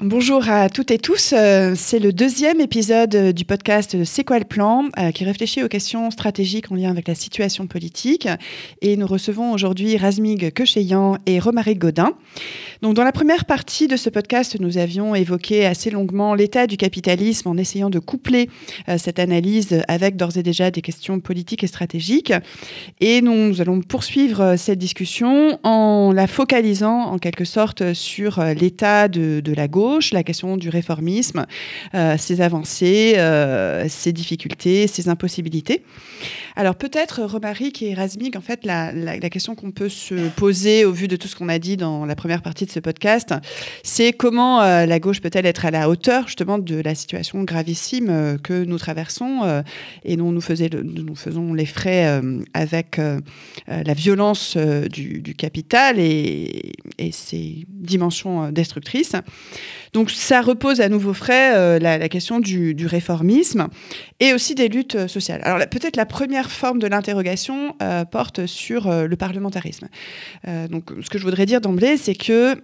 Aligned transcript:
Bonjour 0.00 0.48
à 0.48 0.68
toutes 0.68 0.90
et 0.90 0.98
tous. 0.98 1.32
Euh, 1.32 1.74
c'est 1.76 2.00
le 2.00 2.12
deuxième 2.12 2.60
épisode 2.60 3.14
euh, 3.14 3.32
du 3.32 3.44
podcast 3.44 3.96
C'est 4.02 4.24
quoi 4.24 4.40
le 4.40 4.44
plan 4.44 4.86
euh, 4.98 5.12
qui 5.12 5.24
réfléchit 5.24 5.62
aux 5.62 5.68
questions 5.68 6.10
stratégiques 6.10 6.72
en 6.72 6.74
lien 6.74 6.90
avec 6.90 7.06
la 7.06 7.14
situation 7.14 7.68
politique. 7.68 8.26
Et 8.82 8.96
nous 8.96 9.06
recevons 9.06 9.52
aujourd'hui 9.52 9.96
Razmig 9.96 10.52
Kecheyan 10.52 11.18
et 11.26 11.38
Romaric 11.38 11.78
Godin. 11.78 12.10
Donc, 12.82 12.94
dans 12.94 13.04
la 13.04 13.12
première 13.12 13.44
partie 13.44 13.86
de 13.86 13.96
ce 13.96 14.10
podcast, 14.10 14.58
nous 14.58 14.78
avions 14.78 15.14
évoqué 15.14 15.64
assez 15.64 15.90
longuement 15.90 16.34
l'état 16.34 16.66
du 16.66 16.76
capitalisme 16.76 17.48
en 17.48 17.56
essayant 17.56 17.88
de 17.88 18.00
coupler 18.00 18.50
cette 18.98 19.18
analyse 19.18 19.80
avec 19.88 20.16
d'ores 20.16 20.36
et 20.36 20.42
déjà 20.42 20.70
des 20.70 20.82
questions 20.82 21.20
politiques 21.20 21.64
et 21.64 21.66
stratégiques. 21.66 22.34
Et 23.00 23.22
nous 23.22 23.62
allons 23.62 23.80
poursuivre 23.80 24.56
cette 24.56 24.78
discussion 24.78 25.58
en 25.62 26.12
la 26.12 26.26
focalisant 26.26 27.04
en 27.04 27.18
quelque 27.18 27.46
sorte 27.46 27.94
sur 27.94 28.42
l'état 28.42 29.08
de, 29.08 29.40
de 29.40 29.54
la 29.54 29.66
gauche 29.66 29.83
la 30.12 30.22
question 30.22 30.56
du 30.56 30.68
réformisme, 30.68 31.46
euh, 31.94 32.16
ses 32.18 32.40
avancées, 32.40 33.14
euh, 33.16 33.86
ses 33.88 34.12
difficultés, 34.12 34.86
ses 34.86 35.08
impossibilités. 35.08 35.82
Alors 36.56 36.76
peut-être, 36.76 37.22
Romaric 37.22 37.82
et 37.82 37.94
Razmig, 37.94 38.36
en 38.36 38.40
fait, 38.40 38.64
la, 38.64 38.92
question 39.30 39.54
qu'on 39.54 39.72
peut 39.72 39.88
se 39.88 40.28
poser 40.36 40.84
au 40.84 40.92
vu 40.92 41.08
de 41.08 41.16
tout 41.16 41.26
ce 41.26 41.34
qu'on 41.34 41.48
a 41.48 41.58
dit 41.58 41.76
dans 41.76 42.06
la 42.06 42.14
première 42.14 42.42
partie 42.42 42.64
de 42.64 42.70
ce 42.70 42.78
podcast, 42.78 43.34
c'est 43.82 44.12
comment 44.12 44.62
euh, 44.62 44.86
la 44.86 45.00
gauche 45.00 45.20
peut-elle 45.20 45.46
être 45.46 45.66
à 45.66 45.70
la 45.70 45.88
hauteur 45.88 46.26
justement 46.28 46.58
de 46.58 46.76
la 46.76 46.94
situation 46.94 47.42
gravissime 47.42 48.38
que 48.42 48.64
nous 48.64 48.78
traversons 48.78 49.62
et 50.04 50.16
dont 50.16 50.30
nous, 50.30 50.40
faisons 50.40 51.54
les 51.54 51.66
frais 51.66 52.20
avec 52.54 53.00
la 53.66 53.94
violence 53.94 54.56
du, 54.56 55.34
capital 55.36 55.98
et 55.98 56.72
ses 57.10 57.64
dimensions 57.68 58.52
destructrices. 58.52 59.16
Donc 59.94 60.10
ça 60.10 60.42
repose 60.42 60.80
à 60.80 60.88
nouveau 60.88 61.14
frais 61.14 61.52
euh, 61.54 61.78
la, 61.78 62.08
question 62.08 62.40
du, 62.40 62.74
réformisme 62.84 63.68
et 64.18 64.34
aussi 64.34 64.56
des 64.56 64.68
luttes 64.68 65.06
sociales. 65.06 65.40
Alors 65.44 65.60
peut-être 65.68 65.96
la 65.96 66.04
première 66.04 66.50
forme 66.50 66.80
de 66.80 66.88
l'interrogation 66.88 67.76
euh, 67.80 68.04
porte 68.04 68.46
sur 68.46 68.88
euh, 68.88 69.06
le 69.06 69.16
parlementarisme. 69.16 69.86
donc 70.68 70.90
ce 71.00 71.08
que 71.08 71.18
je 71.18 71.24
voudrais 71.24 71.46
dire 71.46 71.60
d'emblée, 71.60 71.96
c'est 71.96 72.16
que 72.16 72.56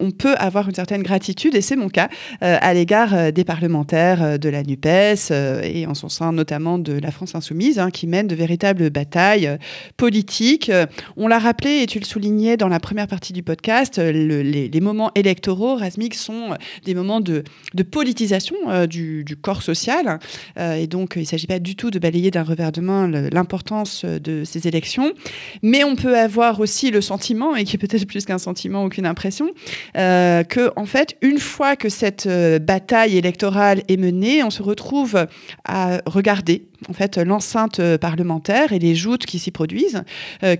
on 0.00 0.10
peut 0.10 0.34
avoir 0.36 0.68
une 0.68 0.74
certaine 0.74 1.02
gratitude, 1.02 1.54
et 1.54 1.60
c'est 1.60 1.76
mon 1.76 1.88
cas, 1.90 2.08
à 2.40 2.72
l'égard 2.72 3.32
des 3.32 3.44
parlementaires 3.44 4.38
de 4.38 4.48
la 4.48 4.62
NUPES 4.62 5.30
et 5.62 5.86
en 5.86 5.94
son 5.94 6.08
sein 6.08 6.32
notamment 6.32 6.78
de 6.78 6.94
la 6.94 7.10
France 7.10 7.34
insoumise, 7.34 7.78
hein, 7.78 7.90
qui 7.90 8.06
mènent 8.06 8.26
de 8.26 8.34
véritables 8.34 8.90
batailles 8.90 9.58
politiques. 9.96 10.72
On 11.16 11.28
l'a 11.28 11.38
rappelé 11.38 11.82
et 11.82 11.86
tu 11.86 11.98
le 11.98 12.04
soulignais 12.04 12.56
dans 12.56 12.68
la 12.68 12.80
première 12.80 13.06
partie 13.06 13.32
du 13.32 13.42
podcast, 13.42 13.98
les, 13.98 14.68
les, 14.68 14.80
moments 14.80 15.10
électoraux, 15.14 15.76
Rasmik, 15.76 16.14
sont 16.14 16.56
des 16.84 16.94
moments 16.94 17.20
de, 17.20 17.44
politisation 17.90 18.56
euh, 18.68 18.86
du, 18.86 19.24
corps 19.40 19.62
social. 19.62 20.18
Euh, 20.58 20.74
et 20.74 20.86
donc, 20.86 21.14
il 21.16 21.22
ne 21.22 21.26
s'agit 21.26 21.46
pas 21.46 21.58
du 21.58 21.76
tout 21.76 21.90
de 21.90 21.98
balayer 21.98 22.30
d'un 22.30 22.42
revers 22.42 22.72
de 22.72 22.80
main 22.80 23.08
l'importance 23.08 24.04
de 24.04 24.44
ces 24.44 24.68
élections. 24.68 25.12
Mais 25.62 25.84
on 25.84 25.96
peut 25.96 26.16
avoir 26.16 26.60
aussi 26.60 26.90
le 26.90 27.00
sentiment, 27.00 27.56
et 27.56 27.64
qui 27.64 27.76
est 27.76 27.78
peut-être 27.78 28.04
plus 28.06 28.24
qu'un 28.24 28.38
sentiment 28.38 28.84
ou 28.84 28.88
qu'une 28.88 29.06
impression, 29.06 29.50
euh, 29.96 30.42
que, 30.44 30.70
en 30.76 30.86
fait, 30.86 31.16
une 31.22 31.38
fois 31.38 31.76
que 31.76 31.88
cette 31.88 32.28
bataille 32.60 33.16
électorale 33.16 33.82
est 33.88 33.96
menée, 33.96 34.42
on 34.42 34.50
se 34.50 34.62
retrouve 34.62 35.26
à 35.64 36.00
regarder 36.06 36.66
en 36.88 36.92
fait 36.92 37.18
l'enceinte 37.18 37.80
parlementaire 37.96 38.72
et 38.72 38.78
les 38.78 38.94
joutes 38.94 39.26
qui 39.26 39.40
s'y 39.40 39.50
produisent, 39.50 40.02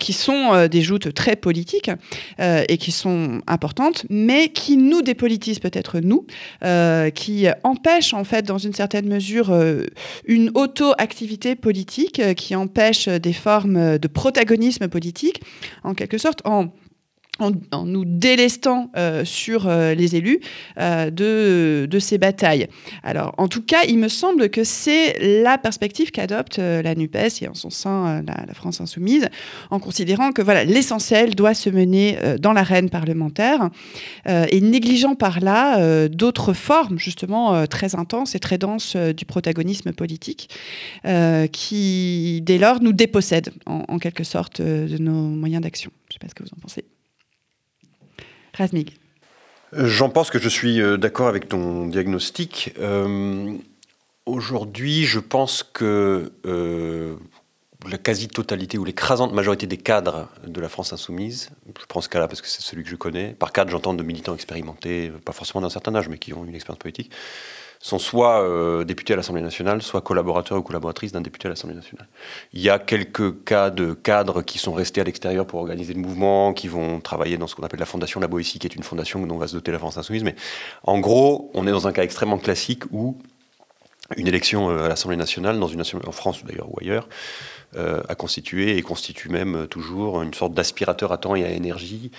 qui 0.00 0.12
sont 0.12 0.66
des 0.66 0.82
joutes 0.82 1.14
très 1.14 1.36
politiques 1.36 1.90
et 2.38 2.76
qui 2.78 2.90
sont 2.90 3.40
importantes, 3.46 4.04
mais 4.10 4.48
qui 4.48 4.76
nous 4.76 5.02
dépolitisent 5.02 5.60
peut-être 5.60 6.00
nous, 6.08 6.26
euh, 6.64 7.10
qui 7.10 7.46
empêche 7.62 8.14
en 8.14 8.24
fait 8.24 8.42
dans 8.42 8.58
une 8.58 8.72
certaine 8.72 9.06
mesure 9.06 9.50
euh, 9.50 9.84
une 10.26 10.50
auto-activité 10.54 11.54
politique, 11.54 12.18
euh, 12.18 12.34
qui 12.34 12.56
empêche 12.56 13.08
des 13.08 13.32
formes 13.32 13.98
de 13.98 14.08
protagonisme 14.08 14.88
politique, 14.88 15.42
en 15.84 15.94
quelque 15.94 16.18
sorte 16.18 16.40
en 16.44 16.72
en, 17.38 17.84
nous 17.84 18.04
délestant 18.04 18.90
euh, 18.96 19.24
sur 19.24 19.68
euh, 19.68 19.94
les 19.94 20.16
élus 20.16 20.40
euh, 20.78 21.10
de, 21.10 21.98
ces 21.98 22.18
batailles. 22.18 22.68
Alors, 23.02 23.34
en 23.38 23.48
tout 23.48 23.62
cas, 23.62 23.82
il 23.88 23.98
me 23.98 24.08
semble 24.08 24.50
que 24.50 24.64
c'est 24.64 25.42
la 25.42 25.58
perspective 25.58 26.10
qu'adopte 26.10 26.58
la 26.58 26.94
NUPES 26.94 27.42
et 27.42 27.48
en 27.48 27.54
son 27.54 27.70
sein 27.70 28.22
la, 28.22 28.54
France 28.54 28.80
insoumise, 28.80 29.28
en 29.70 29.80
considérant 29.80 30.32
que 30.32 30.42
voilà 30.42 30.64
l'essentiel 30.64 31.34
doit 31.34 31.54
se 31.54 31.70
mener 31.70 32.16
dans 32.38 32.52
l'arène 32.52 32.88
parlementaire 32.88 33.68
et 34.26 34.60
négligeant 34.60 35.16
par 35.16 35.40
là 35.40 36.08
d'autres 36.08 36.52
formes 36.52 36.98
justement 36.98 37.66
très 37.66 37.96
intenses 37.96 38.34
et 38.36 38.38
très 38.38 38.58
denses 38.58 38.96
du 38.96 39.24
protagonisme 39.24 39.92
politique 39.92 40.50
qui, 41.52 42.40
dès 42.42 42.58
lors, 42.58 42.80
nous 42.80 42.92
dépossèdent 42.92 43.50
en, 43.66 43.84
en 43.88 43.98
quelque 43.98 44.24
sorte 44.24 44.62
de 44.62 44.98
nos 44.98 45.12
moyens 45.12 45.62
d'action. 45.62 45.90
Je 46.08 46.14
ne 46.14 46.14
sais 46.14 46.18
pas 46.20 46.28
ce 46.28 46.34
que 46.34 46.44
vous 46.44 46.56
en 46.56 46.60
pensez. 46.60 46.84
Euh, 49.74 49.86
j'en 49.86 50.10
pense 50.10 50.30
que 50.30 50.38
je 50.38 50.48
suis 50.48 50.80
euh, 50.80 50.96
d'accord 50.96 51.28
avec 51.28 51.48
ton 51.48 51.86
diagnostic. 51.86 52.74
Euh, 52.78 53.54
aujourd'hui, 54.26 55.04
je 55.04 55.20
pense 55.20 55.62
que 55.62 56.32
la 57.88 57.96
quasi-totalité 57.96 58.76
ou 58.76 58.84
l'écrasante 58.84 59.32
majorité 59.32 59.66
des 59.66 59.76
cadres 59.76 60.28
de 60.44 60.60
la 60.60 60.68
France 60.68 60.92
insoumise, 60.92 61.50
je 61.78 61.86
prends 61.86 62.00
ce 62.00 62.08
cas-là 62.08 62.26
parce 62.26 62.42
que 62.42 62.48
c'est 62.48 62.60
celui 62.60 62.82
que 62.82 62.90
je 62.90 62.96
connais, 62.96 63.34
par 63.34 63.52
cadre 63.52 63.70
j'entends 63.70 63.94
de 63.94 64.02
militants 64.02 64.34
expérimentés, 64.34 65.12
pas 65.24 65.32
forcément 65.32 65.60
d'un 65.60 65.70
certain 65.70 65.94
âge, 65.94 66.08
mais 66.08 66.18
qui 66.18 66.34
ont 66.34 66.44
une 66.44 66.56
expérience 66.56 66.80
politique, 66.80 67.12
sont 67.80 67.98
soit 67.98 68.42
euh, 68.42 68.84
députés 68.84 69.12
à 69.12 69.16
l'Assemblée 69.16 69.42
nationale, 69.42 69.82
soit 69.82 70.00
collaborateurs 70.00 70.58
ou 70.58 70.62
collaboratrices 70.62 71.12
d'un 71.12 71.20
député 71.20 71.46
à 71.46 71.50
l'Assemblée 71.50 71.76
nationale. 71.76 72.08
Il 72.52 72.60
y 72.60 72.70
a 72.70 72.78
quelques 72.78 73.44
cas 73.44 73.70
de 73.70 73.92
cadres 73.92 74.42
qui 74.42 74.58
sont 74.58 74.72
restés 74.72 75.00
à 75.00 75.04
l'extérieur 75.04 75.46
pour 75.46 75.60
organiser 75.60 75.94
le 75.94 76.00
mouvement, 76.00 76.52
qui 76.52 76.68
vont 76.68 77.00
travailler 77.00 77.36
dans 77.36 77.46
ce 77.46 77.54
qu'on 77.54 77.62
appelle 77.62 77.80
la 77.80 77.86
Fondation 77.86 78.20
La 78.20 78.28
qui 78.28 78.58
est 78.62 78.74
une 78.74 78.82
fondation 78.82 79.24
dont 79.26 79.38
va 79.38 79.48
se 79.48 79.54
doter 79.54 79.72
la 79.72 79.78
France 79.78 79.96
Insoumise. 79.98 80.24
Mais 80.24 80.34
en 80.84 80.98
gros, 80.98 81.50
on 81.54 81.66
est 81.66 81.70
dans 81.70 81.86
un 81.86 81.92
cas 81.92 82.02
extrêmement 82.02 82.38
classique 82.38 82.84
où 82.90 83.18
une 84.16 84.26
élection 84.26 84.70
euh, 84.70 84.84
à 84.84 84.88
l'Assemblée 84.88 85.16
nationale, 85.16 85.58
dans 85.58 85.68
une 85.68 85.82
en 85.82 86.12
France 86.12 86.44
d'ailleurs 86.44 86.72
ou 86.72 86.78
ailleurs, 86.80 87.08
euh, 87.76 88.02
a 88.08 88.14
constitué 88.14 88.78
et 88.78 88.82
constitue 88.82 89.28
même 89.28 89.66
toujours 89.68 90.22
une 90.22 90.32
sorte 90.32 90.54
d'aspirateur 90.54 91.12
à 91.12 91.18
temps 91.18 91.36
et 91.36 91.44
à 91.44 91.50
énergie 91.50 92.10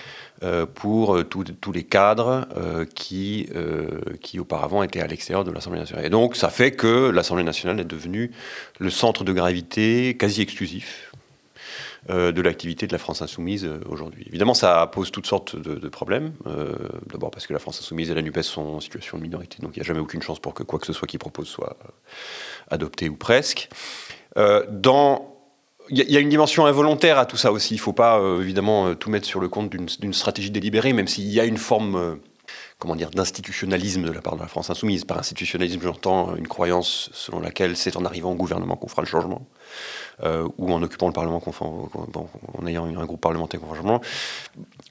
pour 0.74 1.16
euh, 1.16 1.24
tous 1.24 1.72
les 1.72 1.84
cadres 1.84 2.46
qui, 2.94 3.48
qui 4.20 4.38
auparavant 4.38 4.82
étaient 4.82 5.00
à 5.00 5.06
l'extérieur 5.06 5.44
de 5.44 5.50
l'Assemblée 5.50 5.80
nationale. 5.80 6.06
Et 6.06 6.10
donc 6.10 6.36
ça 6.36 6.48
fait 6.48 6.72
que 6.72 7.10
l'Assemblée 7.10 7.44
nationale 7.44 7.80
est 7.80 7.84
devenue 7.84 8.30
le 8.78 8.90
centre 8.90 9.24
de 9.24 9.32
gravité 9.32 10.16
quasi 10.16 10.42
exclusif 10.42 11.12
de 12.08 12.40
l'activité 12.40 12.86
de 12.86 12.92
la 12.92 12.98
France 12.98 13.20
insoumise 13.20 13.68
aujourd'hui. 13.86 14.24
Évidemment, 14.26 14.54
ça 14.54 14.86
pose 14.90 15.12
toutes 15.12 15.26
sortes 15.26 15.54
de, 15.54 15.88
problèmes. 15.88 16.32
D'abord 17.12 17.30
parce 17.30 17.46
que 17.46 17.52
la 17.52 17.58
France 17.58 17.78
insoumise 17.80 18.10
et 18.10 18.14
la 18.14 18.22
NUPES 18.22 18.42
sont 18.42 18.62
en 18.62 18.80
situation 18.80 19.18
de 19.18 19.22
minorité, 19.22 19.58
donc 19.60 19.76
il 19.76 19.80
n'y 19.80 19.84
a 19.84 19.86
jamais 19.86 20.00
aucune 20.00 20.22
chance 20.22 20.40
pour 20.40 20.54
que 20.54 20.62
quoi 20.62 20.78
que 20.78 20.86
ce 20.86 20.94
soit 20.94 21.06
qu'ils 21.06 21.20
proposent 21.20 21.48
soit 21.48 21.76
adopté 22.70 23.10
ou 23.10 23.16
presque. 23.16 23.68
dans 24.36 25.29
il 25.90 26.10
y, 26.10 26.16
a 26.16 26.20
une 26.20 26.28
dimension 26.28 26.66
involontaire 26.66 27.18
à 27.18 27.26
tout 27.26 27.36
ça 27.36 27.50
aussi. 27.50 27.74
Il 27.74 27.78
ne 27.78 27.82
faut 27.82 27.92
pas 27.92 28.18
euh, 28.20 28.40
évidemment 28.40 28.86
euh, 28.86 28.94
tout 28.94 29.10
mettre 29.10 29.26
sur 29.26 29.40
le 29.40 29.48
compte 29.48 29.70
d'une 29.70 30.12
stratégie 30.14 30.50
délibérée, 30.50 30.92
même 30.92 31.08
s'il 31.08 31.28
y 31.28 31.40
a 31.40 31.44
une 31.44 31.56
forme, 31.56 31.96
euh, 31.96 32.14
comment 32.78 32.94
d'institutionnalisme 32.94 34.02
de 34.04 34.12
la 34.12 34.20
part 34.20 34.36
de 34.36 34.40
la 34.40 34.46
France 34.46 34.70
insoumise. 34.70 35.04
Par 35.04 35.18
institutionnalisme, 35.18 35.80
j'entends 35.82 36.36
une 36.36 36.46
croyance 36.46 37.10
selon 37.12 37.40
laquelle 37.40 37.76
c'est 37.76 37.96
en 37.96 38.04
arrivant 38.04 38.30
au 38.30 38.36
gouvernement 38.36 38.76
qu'on 38.76 38.88
fera 38.88 39.02
le 39.02 39.08
changement, 39.08 39.46
euh, 40.22 40.46
ou 40.58 40.72
en 40.72 40.82
occupant 40.82 41.06
le 41.06 41.12
Parlement, 41.12 41.42
en 42.58 42.66
ayant 42.66 42.84
un 42.84 43.06
groupe 43.06 43.20
parlementaire 43.20 43.60
changement. 43.60 44.00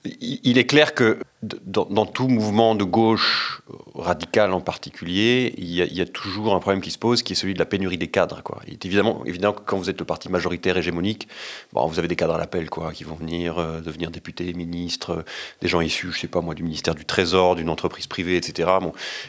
Il 0.05 0.57
est 0.57 0.65
clair 0.65 0.93
que 0.93 1.19
dans, 1.41 2.05
tout 2.05 2.27
mouvement 2.27 2.75
de 2.75 2.83
gauche 2.83 3.61
radical 3.95 4.51
en 4.51 4.59
particulier, 4.59 5.53
il 5.57 5.69
y, 5.69 6.01
a, 6.01 6.05
toujours 6.05 6.53
un 6.53 6.59
problème 6.59 6.81
qui 6.81 6.91
se 6.91 6.97
pose, 6.97 7.23
qui 7.23 7.33
est 7.33 7.35
celui 7.35 7.53
de 7.53 7.59
la 7.59 7.65
pénurie 7.65 7.97
des 7.97 8.07
cadres. 8.07 8.41
Quoi. 8.43 8.59
Évidemment, 8.67 9.23
que 9.23 9.61
quand 9.65 9.77
vous 9.77 9.89
êtes 9.89 9.99
le 9.99 10.05
parti 10.05 10.29
majoritaire 10.29 10.77
hégémonique, 10.77 11.29
bon, 11.71 11.85
vous 11.87 11.97
avez 11.97 12.09
des 12.09 12.17
cadres 12.17 12.35
à 12.35 12.37
l'appel, 12.37 12.69
qui 12.93 13.03
vont 13.05 13.15
venir 13.15 13.57
euh, 13.57 13.79
devenir 13.79 14.11
députés, 14.11 14.53
ministres, 14.53 15.23
des 15.61 15.69
gens 15.69 15.79
issus, 15.79 16.11
je 16.11 16.19
sais 16.19 16.27
pas 16.27 16.41
moi, 16.41 16.55
du 16.55 16.63
ministère 16.63 16.93
du 16.93 17.05
Trésor, 17.05 17.55
d'une 17.55 17.69
entreprise 17.69 18.07
privée, 18.07 18.35
etc. 18.35 18.69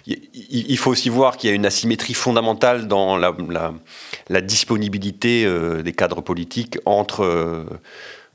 Il, 0.07 0.79
faut 0.79 0.91
aussi 0.91 1.11
voir 1.11 1.37
qu'il 1.37 1.49
y 1.49 1.53
a 1.53 1.57
une 1.57 1.67
asymétrie 1.67 2.15
fondamentale 2.15 2.89
dans 2.89 3.17
la, 3.17 4.41
disponibilité 4.41 5.40
euh, 5.45 5.83
des 5.83 5.93
cadres 5.93 6.21
politiques 6.21 6.79
entre 6.85 7.25
euh, 7.25 7.65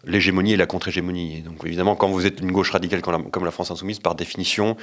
l'hégémonie 0.06 0.54
et 0.54 0.58
la 0.58 0.66
contre-hégémonie. 0.66 1.42
Donc 1.42 1.64
évidemment, 1.66 1.96
quand 1.96 2.10
vous 2.10 2.26
êtes 2.26 2.40
une 2.40 2.52
gauche 2.52 2.72
radicale 2.72 3.02
comme 3.02 3.46
la, 3.46 3.52
France 3.52 3.72
insoumise, 3.72 4.00
par 4.00 4.16
définition, 4.16 4.78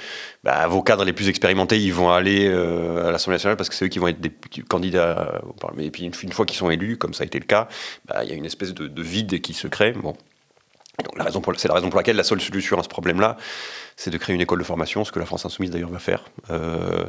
bah, 0.44 0.66
vos 0.66 0.82
cadres 0.82 1.04
les 1.04 1.12
plus 1.12 1.28
expérimentés, 1.28 1.80
ils 1.80 1.92
vont 1.92 2.10
aller 2.10 2.48
euh, 2.48 3.08
à 3.08 3.12
l'Assemblée 3.12 3.36
nationale 3.36 3.56
parce 3.56 3.68
que 3.68 3.74
c'est 3.74 3.84
eux 3.84 3.88
qui 3.88 3.98
vont 3.98 4.08
être 4.08 4.20
des 4.20 4.32
candidats. 4.68 5.40
Et 5.78 5.90
puis 5.90 6.04
une, 6.04 6.32
fois 6.32 6.46
qu'ils 6.46 6.56
sont 6.56 6.70
élus, 6.70 6.96
comme 6.96 7.14
ça 7.14 7.24
a 7.24 7.26
été 7.26 7.38
le 7.38 7.46
cas, 7.46 7.68
bah, 8.06 8.24
il 8.24 8.30
y 8.30 8.32
a 8.32 8.36
une 8.36 8.46
espèce 8.46 8.74
de, 8.74 8.88
de, 8.88 9.02
vide 9.02 9.40
qui 9.40 9.54
se 9.54 9.68
crée. 9.68 9.92
Bon. 9.92 10.14
C'est 11.56 11.68
la 11.68 11.74
raison 11.74 11.88
pour 11.88 11.96
laquelle 11.96 12.16
la 12.16 12.24
seule 12.24 12.40
solution 12.40 12.78
à 12.78 12.82
ce 12.82 12.88
problème-là, 12.88 13.36
c'est 13.96 14.10
de 14.10 14.18
créer 14.18 14.34
une 14.34 14.40
école 14.40 14.58
de 14.58 14.64
formation, 14.64 15.04
ce 15.04 15.12
que 15.12 15.18
la 15.18 15.26
France 15.26 15.44
Insoumise 15.46 15.70
d'ailleurs 15.70 15.90
va 15.90 15.98
faire, 15.98 16.24
euh, 16.50 17.04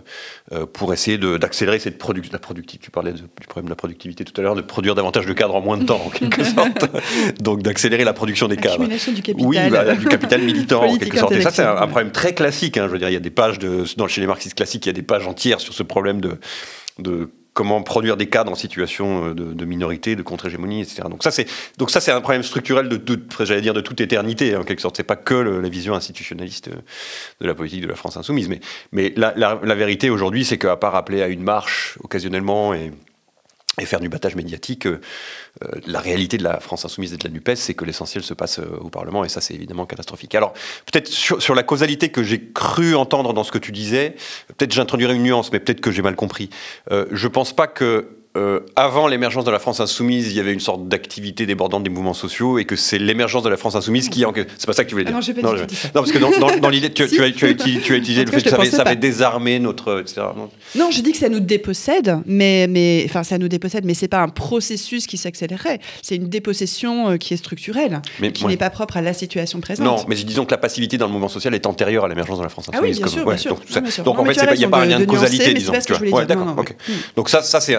euh, 0.51 0.65
pour 0.65 0.93
essayer 0.93 1.17
d'accélérer 1.17 1.79
cette 1.79 2.01
la 2.31 2.39
productivité. 2.39 2.83
Tu 2.83 2.91
parlais 2.91 3.13
du 3.13 3.23
problème 3.47 3.65
de 3.65 3.69
la 3.69 3.75
productivité 3.75 4.23
tout 4.23 4.39
à 4.39 4.43
l'heure, 4.43 4.55
de 4.55 4.61
produire 4.61 4.95
davantage 4.95 5.25
de 5.25 5.33
cadres 5.33 5.55
en 5.55 5.61
moins 5.61 5.77
de 5.77 5.85
temps, 5.85 6.01
en 6.05 6.09
quelque 6.11 6.43
sorte. 6.43 6.85
Donc 7.41 7.63
d'accélérer 7.63 8.03
la 8.03 8.13
production 8.13 8.47
des 8.47 8.57
cadres. 8.57 8.85
Du 8.85 9.21
capital. 9.21 9.47
Oui, 9.47 9.57
bah, 9.69 9.95
du 9.95 10.07
capital 10.07 10.41
militant, 10.43 10.83
en 10.83 10.97
quelque 10.97 11.17
sorte. 11.17 11.31
Et 11.33 11.41
ça, 11.41 11.51
c'est 11.51 11.63
un, 11.63 11.87
problème 11.87 12.11
très 12.11 12.33
classique. 12.33 12.77
Hein. 12.77 12.87
Je 12.87 12.91
veux 12.91 12.99
dire, 12.99 13.09
il 13.09 13.13
y 13.13 13.17
a 13.17 13.21
des 13.21 13.29
pages 13.29 13.59
de, 13.59 13.85
dans, 13.97 14.07
chez 14.07 14.21
les 14.21 14.27
marxistes 14.27 14.55
classiques, 14.55 14.85
il 14.85 14.89
y 14.89 14.91
a 14.91 14.93
des 14.93 15.01
pages 15.01 15.27
entières 15.27 15.59
sur 15.59 15.73
ce 15.73 15.83
problème 15.83 16.21
de, 16.21 16.39
de 16.99 17.29
comment 17.53 17.81
produire 17.83 18.17
des 18.17 18.27
cadres 18.27 18.51
en 18.51 18.55
situation 18.55 19.27
euh, 19.29 19.33
de, 19.33 19.65
minorité, 19.65 20.15
de 20.15 20.23
contre-hégémonie, 20.23 20.81
etc. 20.81 21.03
Donc 21.09 21.23
ça, 21.23 21.31
c'est 21.31 21.47
donc 21.77 21.91
ça, 21.91 21.99
c'est 21.99 22.11
un 22.11 22.21
problème 22.21 22.43
structurel 22.43 22.89
de 22.89 22.97
toute, 22.97 23.45
j'allais 23.45 23.61
dire, 23.61 23.73
de 23.73 23.81
toute 23.81 24.01
éternité, 24.01 24.55
en 24.55 24.63
quelque 24.63 24.81
sorte. 24.81 24.97
C'est 24.97 25.03
pas 25.03 25.15
que 25.15 25.35
la 25.35 25.69
vision 25.69 25.93
institutionnaliste 25.93 26.69
euh, 26.69 26.81
de 27.41 27.47
la 27.47 27.55
politique 27.55 27.81
de 27.81 27.87
la 27.87 27.95
France 27.95 28.17
insoumise, 28.17 28.49
mais 28.49 28.59
mais 28.91 29.13
la, 29.15 29.33
la 29.35 29.75
vérité 29.75 30.09
aujourd'hui, 30.09 30.45
c'est 30.45 30.57
qu'à 30.57 30.75
part 30.77 30.95
appeler 30.95 31.21
à 31.21 31.27
une 31.27 31.43
marche 31.43 31.97
occasionnellement 32.03 32.73
et 32.73 32.91
et 33.79 33.85
faire 33.85 33.99
du 33.99 34.09
battage 34.09 34.35
médiatique. 34.35 34.85
Euh, 34.85 35.01
euh, 35.63 35.79
la 35.87 35.99
réalité 35.99 36.37
de 36.37 36.43
la 36.43 36.59
France 36.59 36.85
insoumise 36.85 37.13
et 37.13 37.17
de 37.17 37.23
la 37.23 37.31
NUPES, 37.31 37.55
c'est 37.55 37.73
que 37.73 37.85
l'essentiel 37.85 38.23
se 38.23 38.33
passe 38.33 38.59
euh, 38.59 38.77
au 38.81 38.89
Parlement, 38.89 39.23
et 39.23 39.29
ça, 39.29 39.41
c'est 39.41 39.53
évidemment 39.53 39.85
catastrophique. 39.85 40.35
Alors, 40.35 40.53
peut-être 40.91 41.07
sur, 41.07 41.55
la 41.55 41.63
causalité 41.63 42.09
que 42.09 42.23
j'ai 42.23 42.51
cru 42.51 42.95
entendre 42.95 43.33
dans 43.33 43.43
ce 43.43 43.51
que 43.51 43.57
tu 43.57 43.71
disais, 43.71 44.15
peut-être 44.47 44.71
j'introduirais 44.71 45.15
une 45.15 45.23
nuance, 45.23 45.51
mais 45.51 45.59
peut-être 45.59 45.81
que 45.81 45.91
j'ai 45.91 46.01
mal 46.01 46.15
compris. 46.15 46.49
je 46.89 47.27
pense 47.27 47.53
pas 47.53 47.67
que 47.67 48.22
euh, 48.35 48.61
avant 48.75 49.07
l'émergence 49.07 49.45
de 49.45 49.51
la 49.51 49.59
France 49.59 49.79
insoumise, 49.79 50.31
il 50.31 50.35
y 50.35 50.39
avait 50.39 50.53
une 50.53 50.59
sorte 50.59 50.87
d'activité 50.87 51.45
débordante 51.45 51.83
des 51.83 51.91
mouvements 51.91 52.15
sociaux 52.15 52.57
et 52.57 52.65
que 52.65 52.75
c'est 52.75 52.97
l'émergence 52.97 53.43
de 53.43 53.49
la 53.49 53.57
France 53.57 53.75
insoumise 53.75 54.09
qui. 54.09 54.25
C'est 54.57 54.65
pas 54.65 54.73
ça 54.73 54.83
que 54.83 54.89
tu 54.89 54.95
voulais 54.95 55.05
dire. 55.05 55.15
Ah 55.15 55.19
non, 55.19 55.41
pas 55.41 55.41
non, 55.59 55.65
dit 55.65 55.75
ça. 55.75 55.89
non, 55.89 56.01
parce 56.01 56.11
que 56.11 56.17
dans, 56.17 56.31
dans, 56.57 56.69
l'idée, 56.69 56.91
tu, 56.91 57.07
tu, 57.07 57.21
as, 57.21 57.31
tu, 57.31 57.45
as, 57.45 57.49
utilisé 57.95 58.25
le 58.25 58.31
fait 58.31 58.41
que 58.41 58.49
ça 58.49 58.55
avait, 58.55 58.69
ça 58.71 58.81
avait, 58.81 58.95
désarmé 58.95 59.59
notre... 59.59 60.01
Etc. 60.01 60.21
Non, 60.73 60.89
je 60.89 61.01
dis 61.01 61.11
que 61.11 61.19
ça 61.19 61.29
nous 61.29 61.41
dépossède, 61.41 62.21
mais, 62.25 62.65
mais 62.67 63.03
enfin, 63.07 63.21
ça 63.21 63.37
nous 63.37 63.49
dépossède, 63.49 63.85
mais 63.85 63.93
c'est 63.93 64.07
pas 64.07 64.21
un 64.21 64.29
processus 64.29 65.05
qui 65.05 65.17
s'accélérerait. 65.17 65.79
C'est 66.01 66.15
une 66.15 66.27
dépossession 66.27 67.11
euh, 67.11 67.17
qui 67.17 67.35
est 67.35 67.37
structurelle, 67.37 68.01
mais, 68.19 68.31
qui 68.31 68.47
n'est 68.47 68.57
pas 68.57 68.71
propre 68.71 68.97
à 68.97 69.01
la 69.03 69.13
situation 69.13 69.61
présente. 69.61 69.85
Non, 69.85 69.97
mais 70.07 70.15
disons 70.15 70.45
que 70.45 70.51
la 70.51 70.57
passivité 70.57 70.97
dans 70.97 71.05
le 71.05 71.11
mouvement 71.11 71.29
social 71.29 71.53
est 71.53 71.67
antérieure 71.67 72.05
à 72.05 72.07
l'émergence 72.07 72.39
de 72.39 72.43
la 72.43 72.49
France 72.49 72.69
insoumise. 72.69 72.97
Ah 72.99 73.05
oui, 73.05 73.11
bien 73.27 73.37
sûr, 73.37 73.59
bien 73.59 73.91
sûr. 73.91 74.03
Donc, 74.03 74.17
en 74.17 74.25
fait, 74.25 74.33
il 74.53 74.57
n'y 74.57 74.65
a 74.65 74.69
pas 74.69 74.81
un 74.81 74.85
lien 74.85 74.99
de 74.99 75.05
causalité, 75.05 75.53
disons. 75.53 75.73
Donc 77.15 77.29
ça, 77.29 77.43
c'est 77.43 77.77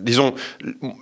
disons, 0.00 0.34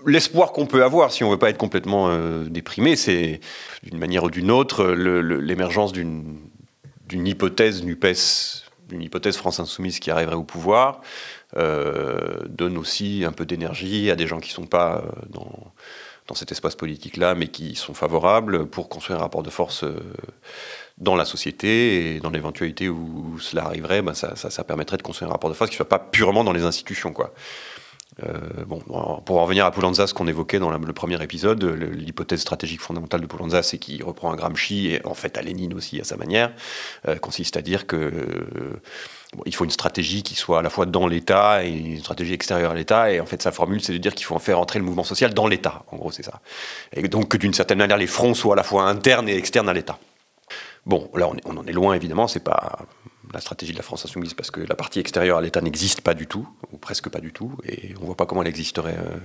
l'espoir 0.06 0.52
qu'on 0.52 0.66
peut 0.66 0.84
avoir, 0.84 1.12
si 1.12 1.24
on 1.24 1.30
veut 1.30 1.38
pas 1.38 1.50
être 1.50 1.58
complètement 1.58 2.08
euh, 2.08 2.44
déprimé, 2.44 2.96
c'est 2.96 3.40
d'une 3.82 3.98
manière 3.98 4.24
ou 4.24 4.30
d'une 4.30 4.50
autre 4.50 4.86
l'émergence 4.86 5.92
d'une 5.92 7.26
hypothèse 7.26 7.84
NUPES, 7.84 8.64
d'une 8.88 9.02
hypothèse 9.02 9.36
France 9.36 9.60
Insoumise 9.60 10.00
qui 10.00 10.10
arriverait 10.10 10.36
au 10.36 10.44
pouvoir, 10.44 11.00
euh, 11.56 12.40
donne 12.48 12.78
aussi 12.78 13.24
un 13.26 13.32
peu 13.32 13.44
d'énergie 13.44 14.10
à 14.10 14.16
des 14.16 14.26
gens 14.26 14.40
qui 14.40 14.50
ne 14.50 14.54
sont 14.54 14.66
pas 14.66 15.02
euh, 15.04 15.26
dans, 15.30 15.72
cet 16.34 16.50
espace 16.50 16.76
politique-là, 16.76 17.34
mais 17.34 17.48
qui 17.48 17.74
sont 17.74 17.92
favorables 17.92 18.64
pour 18.64 18.88
construire 18.88 19.18
un 19.18 19.22
rapport 19.22 19.42
de 19.42 19.50
force 19.50 19.84
dans 20.96 21.14
la 21.14 21.26
société 21.26 22.14
et 22.14 22.20
dans 22.20 22.30
l'éventualité 22.30 22.88
où 22.88 23.38
cela 23.38 23.64
arriverait, 23.64 24.00
ben 24.00 24.14
ça, 24.14 24.64
permettrait 24.64 24.96
de 24.96 25.02
construire 25.02 25.28
un 25.28 25.32
rapport 25.32 25.50
de 25.50 25.54
force 25.54 25.68
qui 25.68 25.74
ne 25.74 25.78
soit 25.78 25.88
pas 25.90 25.98
purement 25.98 26.42
dans 26.42 26.54
les 26.54 26.64
institutions. 26.64 27.12
Quoi. 27.12 27.34
Euh, 28.22 28.64
bon, 28.66 28.80
pour 29.24 29.38
en 29.38 29.42
revenir 29.42 29.64
à 29.64 29.70
Poulanza, 29.70 30.06
ce 30.06 30.12
qu'on 30.12 30.26
évoquait 30.26 30.58
dans 30.58 30.70
le 30.70 30.92
premier 30.92 31.22
épisode, 31.22 31.64
l'hypothèse 31.64 32.40
stratégique 32.40 32.80
fondamentale 32.80 33.22
de 33.22 33.26
Poulanza, 33.26 33.62
c'est 33.62 33.78
qu'il 33.78 34.04
reprend 34.04 34.30
un 34.30 34.36
Gramsci 34.36 34.88
et 34.88 35.06
en 35.06 35.14
fait 35.14 35.38
à 35.38 35.42
Lénine 35.42 35.72
aussi 35.74 36.00
à 36.00 36.04
sa 36.04 36.16
manière, 36.16 36.52
euh, 37.08 37.16
consiste 37.16 37.56
à 37.56 37.62
dire 37.62 37.86
que 37.86 37.96
euh, 37.96 38.82
il 39.46 39.54
faut 39.54 39.64
une 39.64 39.70
stratégie 39.70 40.22
qui 40.22 40.34
soit 40.34 40.58
à 40.58 40.62
la 40.62 40.68
fois 40.68 40.84
dans 40.84 41.06
l'État 41.06 41.64
et 41.64 41.70
une 41.70 41.98
stratégie 41.98 42.34
extérieure 42.34 42.72
à 42.72 42.74
l'État. 42.74 43.10
Et 43.10 43.18
en 43.18 43.26
fait, 43.26 43.40
sa 43.40 43.50
formule, 43.50 43.82
c'est 43.82 43.94
de 43.94 43.98
dire 43.98 44.14
qu'il 44.14 44.26
faut 44.26 44.38
faire 44.38 44.58
entrer 44.58 44.78
le 44.78 44.84
mouvement 44.84 45.04
social 45.04 45.32
dans 45.32 45.46
l'État. 45.46 45.84
En 45.90 45.96
gros, 45.96 46.10
c'est 46.10 46.22
ça. 46.22 46.42
Et 46.92 47.08
donc 47.08 47.28
que 47.28 47.38
d'une 47.38 47.54
certaine 47.54 47.78
manière, 47.78 47.96
les 47.96 48.06
fronts 48.06 48.34
soient 48.34 48.54
à 48.54 48.56
la 48.56 48.62
fois 48.62 48.84
internes 48.84 49.30
et 49.30 49.36
externes 49.36 49.70
à 49.70 49.72
l'État. 49.72 49.98
Bon, 50.84 51.08
là, 51.14 51.28
on, 51.28 51.36
on 51.46 51.56
en 51.56 51.66
est 51.66 51.72
loin, 51.72 51.94
évidemment. 51.94 52.28
C'est 52.28 52.44
pas 52.44 52.80
la 53.32 53.40
stratégie 53.40 53.72
de 53.72 53.76
la 53.76 53.82
France 53.82 54.04
insoumise 54.04 54.34
parce 54.34 54.50
que 54.50 54.60
la 54.60 54.74
partie 54.74 55.00
extérieure 55.00 55.38
à 55.38 55.40
l'État 55.40 55.60
n'existe 55.60 56.00
pas 56.00 56.14
du 56.14 56.26
tout, 56.26 56.48
ou 56.72 56.78
presque 56.78 57.08
pas 57.08 57.20
du 57.20 57.32
tout, 57.32 57.56
et 57.64 57.94
on 58.00 58.06
voit 58.06 58.16
pas 58.16 58.26
comment 58.26 58.42
elle 58.42 58.48
existerait 58.48 58.98
euh, 58.98 59.18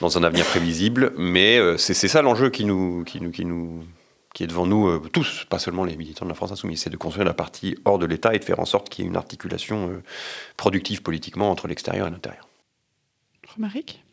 dans 0.00 0.18
un 0.18 0.22
avenir 0.22 0.44
prévisible. 0.46 1.12
Mais 1.16 1.58
euh, 1.58 1.76
c'est 1.76 1.94
ça 1.94 2.22
l'enjeu 2.22 2.50
qui 2.50 2.64
nous, 2.64 3.04
qui 3.04 3.20
nous, 3.20 3.30
qui 3.30 3.44
nous, 3.44 3.84
qui 4.34 4.44
est 4.44 4.46
devant 4.46 4.66
nous 4.66 4.88
euh, 4.88 5.02
tous, 5.12 5.44
pas 5.48 5.58
seulement 5.58 5.84
les 5.84 5.96
militants 5.96 6.24
de 6.24 6.30
la 6.30 6.36
France 6.36 6.52
insoumise, 6.52 6.82
c'est 6.82 6.90
de 6.90 6.96
construire 6.96 7.26
la 7.26 7.34
partie 7.34 7.76
hors 7.84 7.98
de 7.98 8.06
l'État 8.06 8.34
et 8.34 8.38
de 8.38 8.44
faire 8.44 8.60
en 8.60 8.66
sorte 8.66 8.88
qu'il 8.88 9.04
y 9.04 9.06
ait 9.06 9.10
une 9.10 9.16
articulation 9.16 10.02
productive 10.56 11.02
politiquement 11.02 11.50
entre 11.50 11.68
l'extérieur 11.68 12.06
et 12.06 12.10
l'intérieur. 12.10 12.48
Romaric 13.54 14.04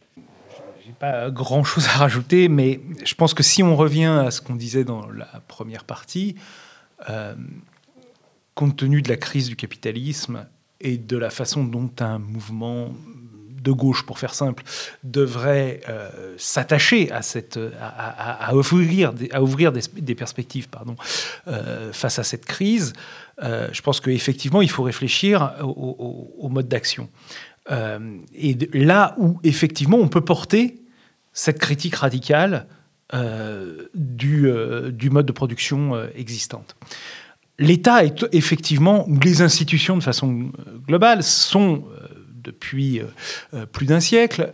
j'ai 0.86 0.94
pas 0.94 1.30
grand 1.30 1.66
chose 1.66 1.86
à 1.88 1.98
rajouter, 1.98 2.48
mais 2.48 2.80
je 3.04 3.14
pense 3.14 3.34
que 3.34 3.44
si 3.44 3.62
on 3.62 3.76
revient 3.76 4.06
à 4.26 4.32
ce 4.32 4.40
qu'on 4.40 4.56
disait 4.56 4.86
dans 4.86 5.06
la 5.10 5.26
première 5.50 5.84
partie, 5.84 6.36
compte 8.58 8.76
tenu 8.76 9.04
de 9.04 9.10
la 9.10 9.18
crise 9.18 9.48
du 9.48 9.56
capitalisme 9.56 10.48
et 10.82 10.98
de 10.98 11.16
la 11.16 11.30
façon 11.30 11.64
dont 11.64 11.92
un 12.00 12.18
mouvement 12.18 12.92
de 13.62 13.72
gauche, 13.72 14.04
pour 14.04 14.18
faire 14.18 14.34
simple, 14.34 14.64
devrait 15.04 15.82
euh, 15.90 16.10
s'attacher 16.38 17.12
à, 17.12 18.56
ouvrir, 18.56 19.14
des, 19.14 20.16
perspectives 20.16 20.68
euh, 21.48 21.94
face 21.94 22.18
à 22.18 22.24
cette 22.24 22.46
crise, 22.46 22.94
euh, 23.44 23.68
je 23.72 23.82
pense 23.82 24.00
qu'effectivement, 24.00 24.64
il 24.64 24.72
faut 24.72 24.84
réfléchir 24.84 25.54
au, 25.62 26.50
mode 26.50 26.68
d'action. 26.68 27.10
et 27.70 28.58
là 28.74 29.16
où, 29.20 29.40
effectivement, 29.44 29.98
on 29.98 30.08
peut 30.08 30.26
porter 30.26 30.82
cette 31.34 31.60
critique 31.60 31.96
radicale 31.96 32.66
du, 33.94 34.50
du, 34.92 35.10
mode 35.10 35.26
de 35.26 35.32
production 35.32 35.82
existante 36.16 36.76
l'État 37.60 38.04
est 38.04 38.26
effectivement, 38.32 39.08
ou 39.08 39.20
les 39.20 39.42
institutions 39.42 39.98
de 39.98 40.04
façon 40.04 40.52
euh, 40.60 40.78
globale, 40.88 41.24
sont 41.24 41.84
euh, 41.86 42.08
depuis 42.30 43.02
euh, 43.02 43.66
plus 43.66 43.86
d'un 43.86 44.00
siècle 44.00 44.54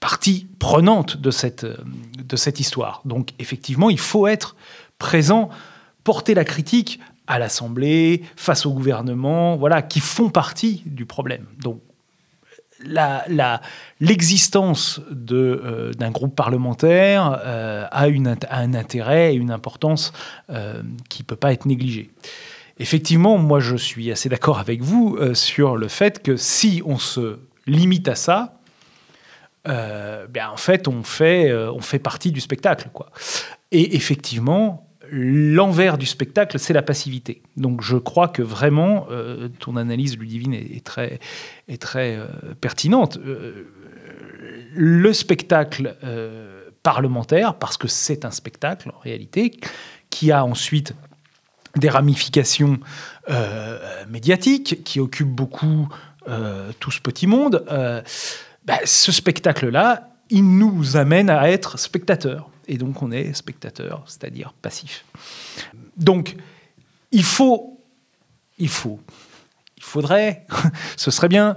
partie 0.00 0.46
prenante 0.58 1.16
de 1.16 1.30
cette, 1.30 2.60
histoire. 2.60 3.00
Donc 3.04 3.30
effectivement, 3.38 3.88
il 3.88 3.98
faut 3.98 4.26
être 4.26 4.54
présent, 4.98 5.48
porter 6.04 6.34
la 6.34 6.44
critique 6.44 7.00
à 7.26 7.38
l'Assemblée, 7.38 8.22
face 8.36 8.66
au 8.66 8.72
gouvernement, 8.72 9.56
voilà, 9.56 9.80
qui 9.80 10.00
font 10.00 10.28
partie 10.28 10.82
du 10.84 11.06
problème. 11.06 11.46
Donc 11.62 11.80
l'existence 14.00 15.00
euh, 15.32 15.92
d'un 15.92 16.10
groupe 16.10 16.34
parlementaire 16.34 17.40
euh, 17.44 17.86
a, 17.90 18.08
une, 18.08 18.36
un 18.50 18.74
intérêt 18.74 19.34
et 19.34 19.36
une 19.36 19.50
importance 19.50 20.12
euh, 20.50 20.82
qui 21.08 21.22
ne 21.22 21.26
peut 21.26 21.36
pas 21.36 21.52
être 21.52 21.66
négligée. 21.66 22.10
Effectivement, 22.78 23.38
moi 23.38 23.60
je 23.60 23.76
suis 23.76 24.10
assez 24.10 24.28
d'accord 24.28 24.58
avec 24.58 24.82
vous 24.82 25.16
sur 25.34 25.76
le 25.76 25.86
fait 25.86 26.22
que 26.22 26.36
si 26.36 26.82
on 26.84 26.98
se 26.98 27.38
limite 27.66 28.08
à 28.08 28.16
ça, 28.16 28.54
ben, 29.64 30.48
en 30.52 30.56
fait 30.56 30.88
on, 30.88 31.04
fait 31.04 31.54
on 31.54 31.80
fait 31.80 32.00
partie 32.00 32.32
du 32.32 32.40
spectacle. 32.40 32.88
Quoi. 32.92 33.10
Et 33.70 33.94
effectivement, 33.94 34.83
l'envers 35.10 35.98
du 35.98 36.06
spectacle, 36.06 36.58
c'est 36.58 36.72
la 36.72 36.82
passivité. 36.82 37.42
Donc 37.56 37.82
je 37.82 37.96
crois 37.96 38.28
que 38.28 38.42
vraiment, 38.42 39.06
euh, 39.10 39.48
ton 39.60 39.76
analyse, 39.76 40.18
Ludivine, 40.18 40.54
est, 40.54 40.76
est 40.76 40.84
très, 40.84 41.18
est 41.68 41.80
très 41.80 42.16
euh, 42.16 42.26
pertinente. 42.60 43.18
Euh, 43.18 43.66
le 44.76 45.12
spectacle 45.12 45.96
parlementaire, 46.82 47.54
parce 47.54 47.76
que 47.76 47.86
c'est 47.86 48.24
un 48.24 48.32
spectacle 48.32 48.90
en 48.90 48.98
réalité, 48.98 49.52
qui 50.10 50.32
a 50.32 50.44
ensuite 50.44 50.94
des 51.76 51.88
ramifications 51.88 52.80
médiatiques, 54.08 54.82
qui 54.82 54.98
occupe 54.98 55.28
beaucoup 55.28 55.88
tout 56.80 56.90
ce 56.90 57.00
petit 57.00 57.28
monde, 57.28 57.64
bah, 58.64 58.78
ce 58.84 59.12
spectacle-là, 59.12 60.08
il 60.28 60.58
nous 60.58 60.96
amène 60.96 61.30
à 61.30 61.48
être 61.50 61.78
spectateurs 61.78 62.50
et 62.68 62.78
donc 62.78 63.02
on 63.02 63.10
est 63.10 63.32
spectateur, 63.34 64.02
c'est-à-dire 64.06 64.52
passif. 64.62 65.04
Donc, 65.96 66.36
il 67.12 67.24
faut, 67.24 67.80
il 68.58 68.68
faut, 68.68 69.00
il 69.76 69.82
faudrait, 69.82 70.46
ce 70.96 71.10
serait 71.10 71.28
bien 71.28 71.56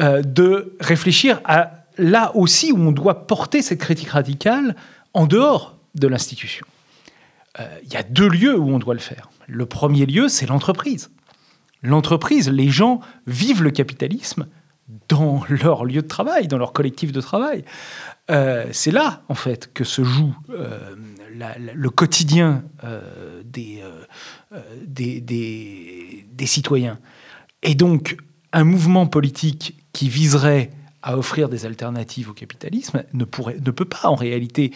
euh, 0.00 0.22
de 0.22 0.76
réfléchir 0.80 1.40
à 1.44 1.72
là 1.98 2.32
aussi 2.34 2.72
où 2.72 2.78
on 2.78 2.92
doit 2.92 3.26
porter 3.26 3.62
cette 3.62 3.80
critique 3.80 4.10
radicale 4.10 4.76
en 5.14 5.26
dehors 5.26 5.78
de 5.94 6.08
l'institution. 6.08 6.66
Euh, 7.58 7.66
il 7.84 7.92
y 7.92 7.96
a 7.96 8.02
deux 8.02 8.28
lieux 8.28 8.58
où 8.58 8.70
on 8.70 8.78
doit 8.78 8.94
le 8.94 9.00
faire. 9.00 9.30
Le 9.46 9.64
premier 9.66 10.04
lieu, 10.04 10.28
c'est 10.28 10.46
l'entreprise. 10.46 11.10
L'entreprise, 11.82 12.50
les 12.50 12.68
gens 12.68 13.00
vivent 13.26 13.62
le 13.62 13.70
capitalisme 13.70 14.46
dans 15.08 15.42
leur 15.48 15.84
lieu 15.84 16.02
de 16.02 16.06
travail, 16.06 16.48
dans 16.48 16.58
leur 16.58 16.72
collectif 16.72 17.12
de 17.12 17.20
travail. 17.20 17.64
Euh, 18.30 18.66
c'est 18.72 18.90
là, 18.90 19.22
en 19.28 19.34
fait, 19.34 19.72
que 19.72 19.84
se 19.84 20.02
joue 20.02 20.34
euh, 20.50 20.96
le 21.74 21.90
quotidien 21.90 22.64
euh, 22.82 23.42
des, 23.44 23.82
des, 25.20 26.46
citoyens. 26.46 26.98
Et 27.62 27.74
donc, 27.74 28.16
un 28.52 28.64
mouvement 28.64 29.06
politique 29.06 29.76
qui 29.92 30.08
viserait 30.08 30.70
à 31.02 31.16
offrir 31.16 31.48
des 31.48 31.66
alternatives 31.66 32.30
au 32.30 32.32
capitalisme 32.32 33.04
ne, 33.12 33.24
pourrait, 33.24 33.58
ne 33.64 33.70
peut 33.70 33.84
pas, 33.84 34.08
en 34.08 34.16
réalité, 34.16 34.72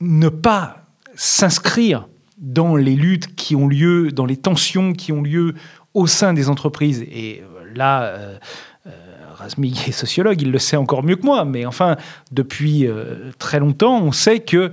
ne 0.00 0.28
pas 0.28 0.86
s'inscrire 1.14 2.08
dans 2.38 2.76
les 2.76 2.96
luttes 2.96 3.34
qui 3.34 3.56
ont 3.56 3.68
lieu, 3.68 4.12
dans 4.12 4.26
les 4.26 4.36
tensions 4.36 4.92
qui 4.92 5.12
ont 5.12 5.22
lieu 5.22 5.54
au 5.94 6.06
sein 6.06 6.34
des 6.34 6.48
entreprises. 6.50 7.02
Et 7.02 7.42
là, 7.74 8.38
Razmig 9.42 9.88
est 9.88 9.92
sociologue, 9.92 10.40
il 10.40 10.50
le 10.50 10.58
sait 10.58 10.76
encore 10.76 11.02
mieux 11.02 11.16
que 11.16 11.26
moi, 11.26 11.44
mais 11.44 11.66
enfin, 11.66 11.96
depuis 12.30 12.86
euh, 12.86 13.30
très 13.38 13.58
longtemps, 13.58 14.00
on 14.02 14.12
sait 14.12 14.40
que 14.40 14.72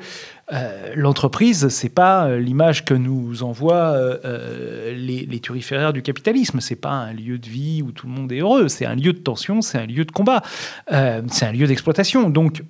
euh, 0.51 0.93
l'entreprise, 0.95 1.69
c'est 1.69 1.89
pas 1.89 2.25
euh, 2.25 2.39
l'image 2.39 2.85
que 2.85 2.93
nous 2.93 3.43
envoient 3.43 3.95
les, 4.23 5.25
les, 5.25 5.39
turiféraires 5.39 5.93
du 5.93 6.01
capitalisme. 6.01 6.59
C'est 6.59 6.75
pas 6.75 6.91
un 6.91 7.13
lieu 7.13 7.37
de 7.37 7.47
vie 7.47 7.81
où 7.81 7.91
tout 7.91 8.07
le 8.07 8.13
monde 8.13 8.31
est 8.31 8.39
heureux. 8.39 8.67
C'est 8.67 8.85
un 8.85 8.95
lieu 8.95 9.13
de 9.13 9.19
tension, 9.19 9.61
c'est 9.61 9.77
un 9.77 9.85
lieu 9.85 10.05
de 10.05 10.11
combat, 10.11 10.41
c'est 10.89 11.45
un 11.45 11.51
lieu 11.51 11.67
d'exploitation. 11.67 12.29
Donc, 12.29 12.63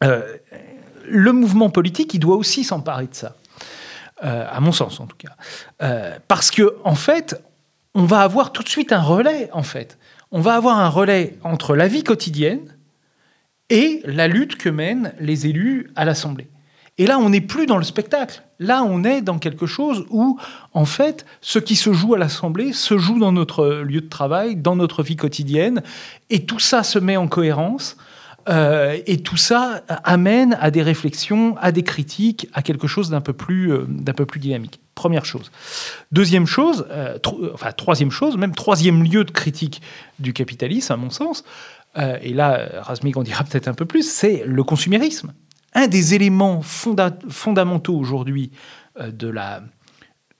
le 0.00 1.32
mouvement 1.32 1.70
politique, 1.70 2.14
il 2.14 2.20
doit 2.20 2.36
aussi 2.36 2.64
s'emparer 2.64 3.06
de 3.06 3.14
ça, 3.14 3.36
à 4.20 4.60
mon 4.60 4.72
sens 4.72 5.00
en 5.00 5.06
tout 5.06 5.16
cas, 5.16 5.36
parce 6.28 6.50
que 6.50 6.76
en 6.84 6.94
fait, 6.94 7.40
on 7.94 8.04
va 8.04 8.20
avoir 8.20 8.52
tout 8.52 8.62
de 8.62 8.68
suite 8.68 8.92
un 8.92 9.02
relais 9.02 9.50
en 9.52 9.62
fait 9.62 9.98
on 10.34 10.40
va 10.40 10.56
avoir 10.56 10.80
un 10.80 10.88
relais 10.88 11.38
entre 11.44 11.76
la 11.76 11.86
vie 11.86 12.02
quotidienne 12.02 12.76
et 13.70 14.02
la 14.04 14.26
lutte 14.26 14.56
que 14.56 14.68
mènent 14.68 15.14
les 15.20 15.46
élus 15.46 15.92
à 15.94 16.04
l'Assemblée. 16.04 16.48
Et 16.98 17.06
là, 17.06 17.20
on 17.20 17.30
n'est 17.30 17.40
plus 17.40 17.66
dans 17.66 17.78
le 17.78 17.84
spectacle. 17.84 18.42
Là, 18.58 18.82
on 18.82 19.04
est 19.04 19.22
dans 19.22 19.38
quelque 19.38 19.66
chose 19.66 20.04
où, 20.10 20.36
en 20.72 20.84
fait, 20.86 21.24
ce 21.40 21.60
qui 21.60 21.76
se 21.76 21.92
joue 21.92 22.14
à 22.14 22.18
l'Assemblée 22.18 22.72
se 22.72 22.98
joue 22.98 23.20
dans 23.20 23.30
notre 23.30 23.82
lieu 23.86 24.00
de 24.00 24.08
travail, 24.08 24.56
dans 24.56 24.74
notre 24.74 25.04
vie 25.04 25.14
quotidienne, 25.14 25.84
et 26.30 26.44
tout 26.44 26.58
ça 26.58 26.82
se 26.82 26.98
met 26.98 27.16
en 27.16 27.28
cohérence. 27.28 27.96
Euh, 28.48 28.98
et 29.06 29.22
tout 29.22 29.36
ça 29.36 29.82
amène 30.04 30.56
à 30.60 30.70
des 30.70 30.82
réflexions, 30.82 31.56
à 31.58 31.72
des 31.72 31.82
critiques, 31.82 32.48
à 32.52 32.62
quelque 32.62 32.86
chose 32.86 33.10
d'un 33.10 33.20
peu 33.20 33.32
plus, 33.32 33.72
euh, 33.72 33.84
d'un 33.88 34.12
peu 34.12 34.26
plus 34.26 34.40
dynamique. 34.40 34.80
Première 34.94 35.24
chose. 35.24 35.50
Deuxième 36.12 36.46
chose, 36.46 36.86
euh, 36.90 37.18
enfin 37.52 37.72
troisième 37.72 38.10
chose, 38.10 38.36
même 38.36 38.54
troisième 38.54 39.02
lieu 39.02 39.24
de 39.24 39.30
critique 39.30 39.82
du 40.18 40.32
capitalisme, 40.32 40.92
à 40.92 40.96
mon 40.96 41.10
sens, 41.10 41.44
et 42.22 42.34
là, 42.34 42.82
Razmig 42.82 43.16
en 43.16 43.22
dira 43.22 43.44
peut-être 43.44 43.68
un 43.68 43.72
peu 43.72 43.84
plus, 43.84 44.02
c'est 44.02 44.42
le 44.44 44.64
consumérisme. 44.64 45.32
Un 45.74 45.86
des 45.86 46.14
éléments 46.14 46.60
fondamentaux 46.60 47.96
aujourd'hui 47.96 48.50
de 49.00 49.28
la, 49.28 49.62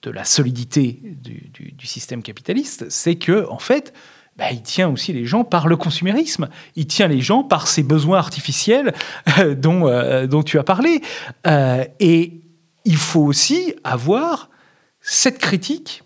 de 0.01 0.11
la 0.11 0.25
solidité 0.25 0.99
du, 1.01 1.49
du 1.71 1.87
système 1.87 2.21
capitaliste, 2.21 2.89
c'est 2.89 3.15
que, 3.15 3.47
en 3.49 3.59
fait, 3.59 3.93
bah, 4.37 4.51
il 4.51 4.61
tient 4.61 4.89
aussi 4.89 5.13
les 5.13 5.25
gens 5.25 5.45
par 5.45 5.67
le 5.67 5.77
consumérisme. 5.77 6.49
Il 6.75 6.87
tient 6.87 7.07
les 7.07 7.21
gens 7.21 7.43
par 7.43 7.67
ces 7.67 7.83
besoins 7.83 8.17
artificiels 8.17 8.93
euh, 9.39 9.55
dont, 9.55 9.87
euh, 9.87 10.27
dont 10.27 10.43
tu 10.43 10.59
as 10.59 10.63
parlé. 10.63 11.01
Euh, 11.47 11.85
et 11.99 12.41
il 12.83 12.97
faut 12.97 13.21
aussi 13.21 13.75
avoir 13.83 14.49
cette 14.99 15.37
critique. 15.37 16.03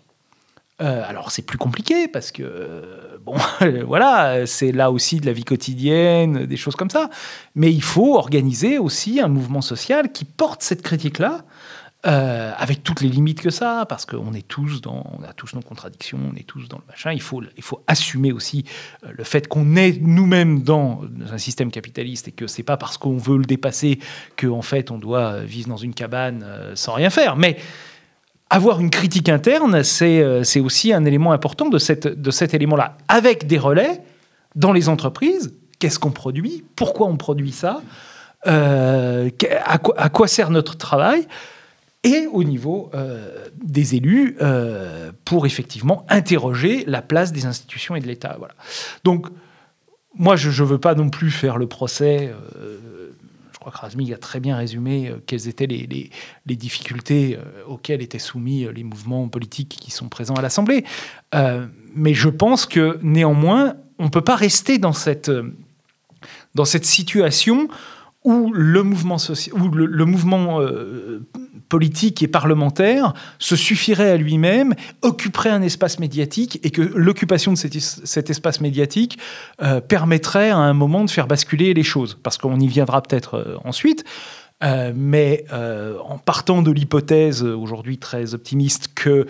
alors 0.78 1.30
c'est 1.30 1.42
plus 1.42 1.58
compliqué 1.58 2.08
parce 2.08 2.30
que 2.32 3.18
bon 3.22 3.36
voilà 3.86 4.46
c'est 4.46 4.72
là 4.72 4.90
aussi 4.90 5.20
de 5.20 5.26
la 5.26 5.32
vie 5.32 5.44
quotidienne 5.44 6.46
des 6.46 6.56
choses 6.56 6.74
comme 6.74 6.88
ça 6.88 7.10
mais 7.54 7.70
il 7.70 7.82
faut 7.82 8.16
organiser 8.16 8.78
aussi 8.78 9.20
un 9.20 9.28
mouvement 9.28 9.60
social 9.60 10.10
qui 10.10 10.24
porte 10.24 10.62
cette 10.62 10.80
critique 10.80 11.18
là 11.18 11.44
euh, 12.06 12.52
avec 12.56 12.82
toutes 12.82 13.02
les 13.02 13.10
limites 13.10 13.42
que 13.42 13.50
ça, 13.50 13.84
parce 13.86 14.06
qu'on 14.06 14.32
est 14.32 14.48
tous 14.48 14.80
dans, 14.80 15.04
on 15.18 15.22
a 15.22 15.34
tous 15.34 15.54
nos 15.54 15.60
contradictions, 15.60 16.18
on 16.32 16.34
est 16.34 16.46
tous 16.46 16.66
dans 16.66 16.78
le 16.78 16.84
machin. 16.88 17.12
Il 17.12 17.20
faut, 17.20 17.42
il 17.58 17.62
faut 17.62 17.82
assumer 17.86 18.32
aussi 18.32 18.64
euh, 19.04 19.08
le 19.12 19.22
fait 19.22 19.48
qu'on 19.48 19.76
est 19.76 20.00
nous-mêmes 20.00 20.62
dans 20.62 21.02
un 21.30 21.36
système 21.36 21.70
capitaliste 21.70 22.28
et 22.28 22.32
que 22.32 22.46
c'est 22.46 22.62
pas 22.62 22.78
parce 22.78 22.96
qu'on 22.96 23.18
veut 23.18 23.36
le 23.36 23.44
dépasser 23.44 23.98
qu'en 24.38 24.62
fait 24.62 24.90
on 24.90 24.96
doit 24.96 25.40
vivre 25.40 25.68
dans 25.68 25.76
une 25.76 25.92
cabane 25.92 26.42
euh, 26.42 26.74
sans 26.74 26.94
rien 26.94 27.10
faire. 27.10 27.36
Mais 27.36 27.58
avoir 28.48 28.80
une 28.80 28.88
critique 28.88 29.28
interne, 29.28 29.82
c'est 29.82 30.60
aussi 30.60 30.94
un 30.94 31.04
élément 31.04 31.32
important 31.32 31.68
de, 31.68 31.76
cette, 31.76 32.08
de 32.08 32.30
cet 32.30 32.54
élément-là, 32.54 32.96
avec 33.08 33.46
des 33.46 33.58
relais 33.58 34.00
dans 34.54 34.72
les 34.72 34.88
entreprises. 34.88 35.54
Qu'est-ce 35.78 35.98
qu'on 35.98 36.12
produit? 36.12 36.64
Pourquoi 36.76 37.08
on 37.08 37.18
produit 37.18 37.52
ça? 37.52 37.82
À 38.46 39.78
quoi 39.78 40.28
sert 40.28 40.50
notre 40.50 40.78
travail? 40.78 41.28
Et 42.02 42.26
au 42.32 42.44
niveau 42.44 42.90
euh, 42.94 43.46
des 43.62 43.94
élus 43.94 44.36
euh, 44.40 45.12
pour 45.24 45.46
effectivement 45.46 46.06
interroger 46.08 46.84
la 46.86 47.02
place 47.02 47.32
des 47.32 47.46
institutions 47.46 47.94
et 47.94 48.00
de 48.00 48.06
l'État. 48.06 48.36
Voilà. 48.38 48.54
Donc, 49.04 49.26
moi, 50.14 50.36
je 50.36 50.48
ne 50.48 50.66
veux 50.66 50.78
pas 50.78 50.94
non 50.94 51.10
plus 51.10 51.30
faire 51.30 51.56
le 51.56 51.66
procès. 51.66 52.32
Euh, 52.58 53.10
je 53.52 53.58
crois 53.58 53.72
que 53.72 53.78
Razmig 53.78 54.12
a 54.12 54.16
très 54.16 54.40
bien 54.40 54.56
résumé 54.56 55.12
quelles 55.26 55.46
étaient 55.46 55.66
les, 55.66 56.10
les 56.46 56.56
difficultés 56.56 57.38
auxquelles 57.68 58.00
étaient 58.00 58.18
soumis 58.18 58.66
les 58.74 58.84
mouvements 58.84 59.28
politiques 59.28 59.76
qui 59.78 59.90
sont 59.90 60.08
présents 60.08 60.34
à 60.34 60.40
l'Assemblée. 60.40 60.82
mais 61.94 62.14
je 62.14 62.30
pense 62.30 62.64
que 62.64 62.98
néanmoins, 63.02 63.74
on 63.98 64.04
ne 64.04 64.08
peut 64.08 64.22
pas 64.22 64.34
rester 64.34 64.78
dans 64.78 64.94
cette, 64.94 65.30
dans 66.54 66.64
cette 66.64 66.86
situation 66.86 67.68
où 68.24 68.52
le 68.52 68.82
mouvement, 68.82 70.60
euh, 70.60 71.26
politique 71.68 72.22
et 72.22 72.28
parlementaire 72.28 73.14
se 73.38 73.56
suffirait 73.56 74.10
à 74.10 74.16
lui-même, 74.16 74.74
occuperait 75.02 75.50
un 75.50 75.62
espace 75.62 75.98
médiatique 75.98 76.58
et 76.62 76.70
que 76.70 76.82
l'occupation 76.82 77.52
de 77.52 77.56
cet, 77.56 78.28
espace 78.28 78.60
médiatique 78.60 79.18
euh, 79.62 79.80
permettrait 79.80 80.50
à 80.50 80.58
un 80.58 80.74
moment 80.74 81.04
de 81.04 81.10
faire 81.10 81.26
basculer 81.26 81.72
les 81.72 81.82
choses. 81.82 82.18
Parce 82.22 82.36
qu'on 82.36 82.58
y 82.60 82.66
viendra 82.66 83.00
peut-être 83.02 83.34
euh, 83.34 83.56
ensuite. 83.64 84.04
mais 84.94 85.46
en 85.50 86.18
partant 86.18 86.60
de 86.60 86.70
l'hypothèse 86.70 87.42
aujourd'hui 87.42 87.96
très 87.96 88.34
optimiste 88.34 88.90
que 88.94 89.26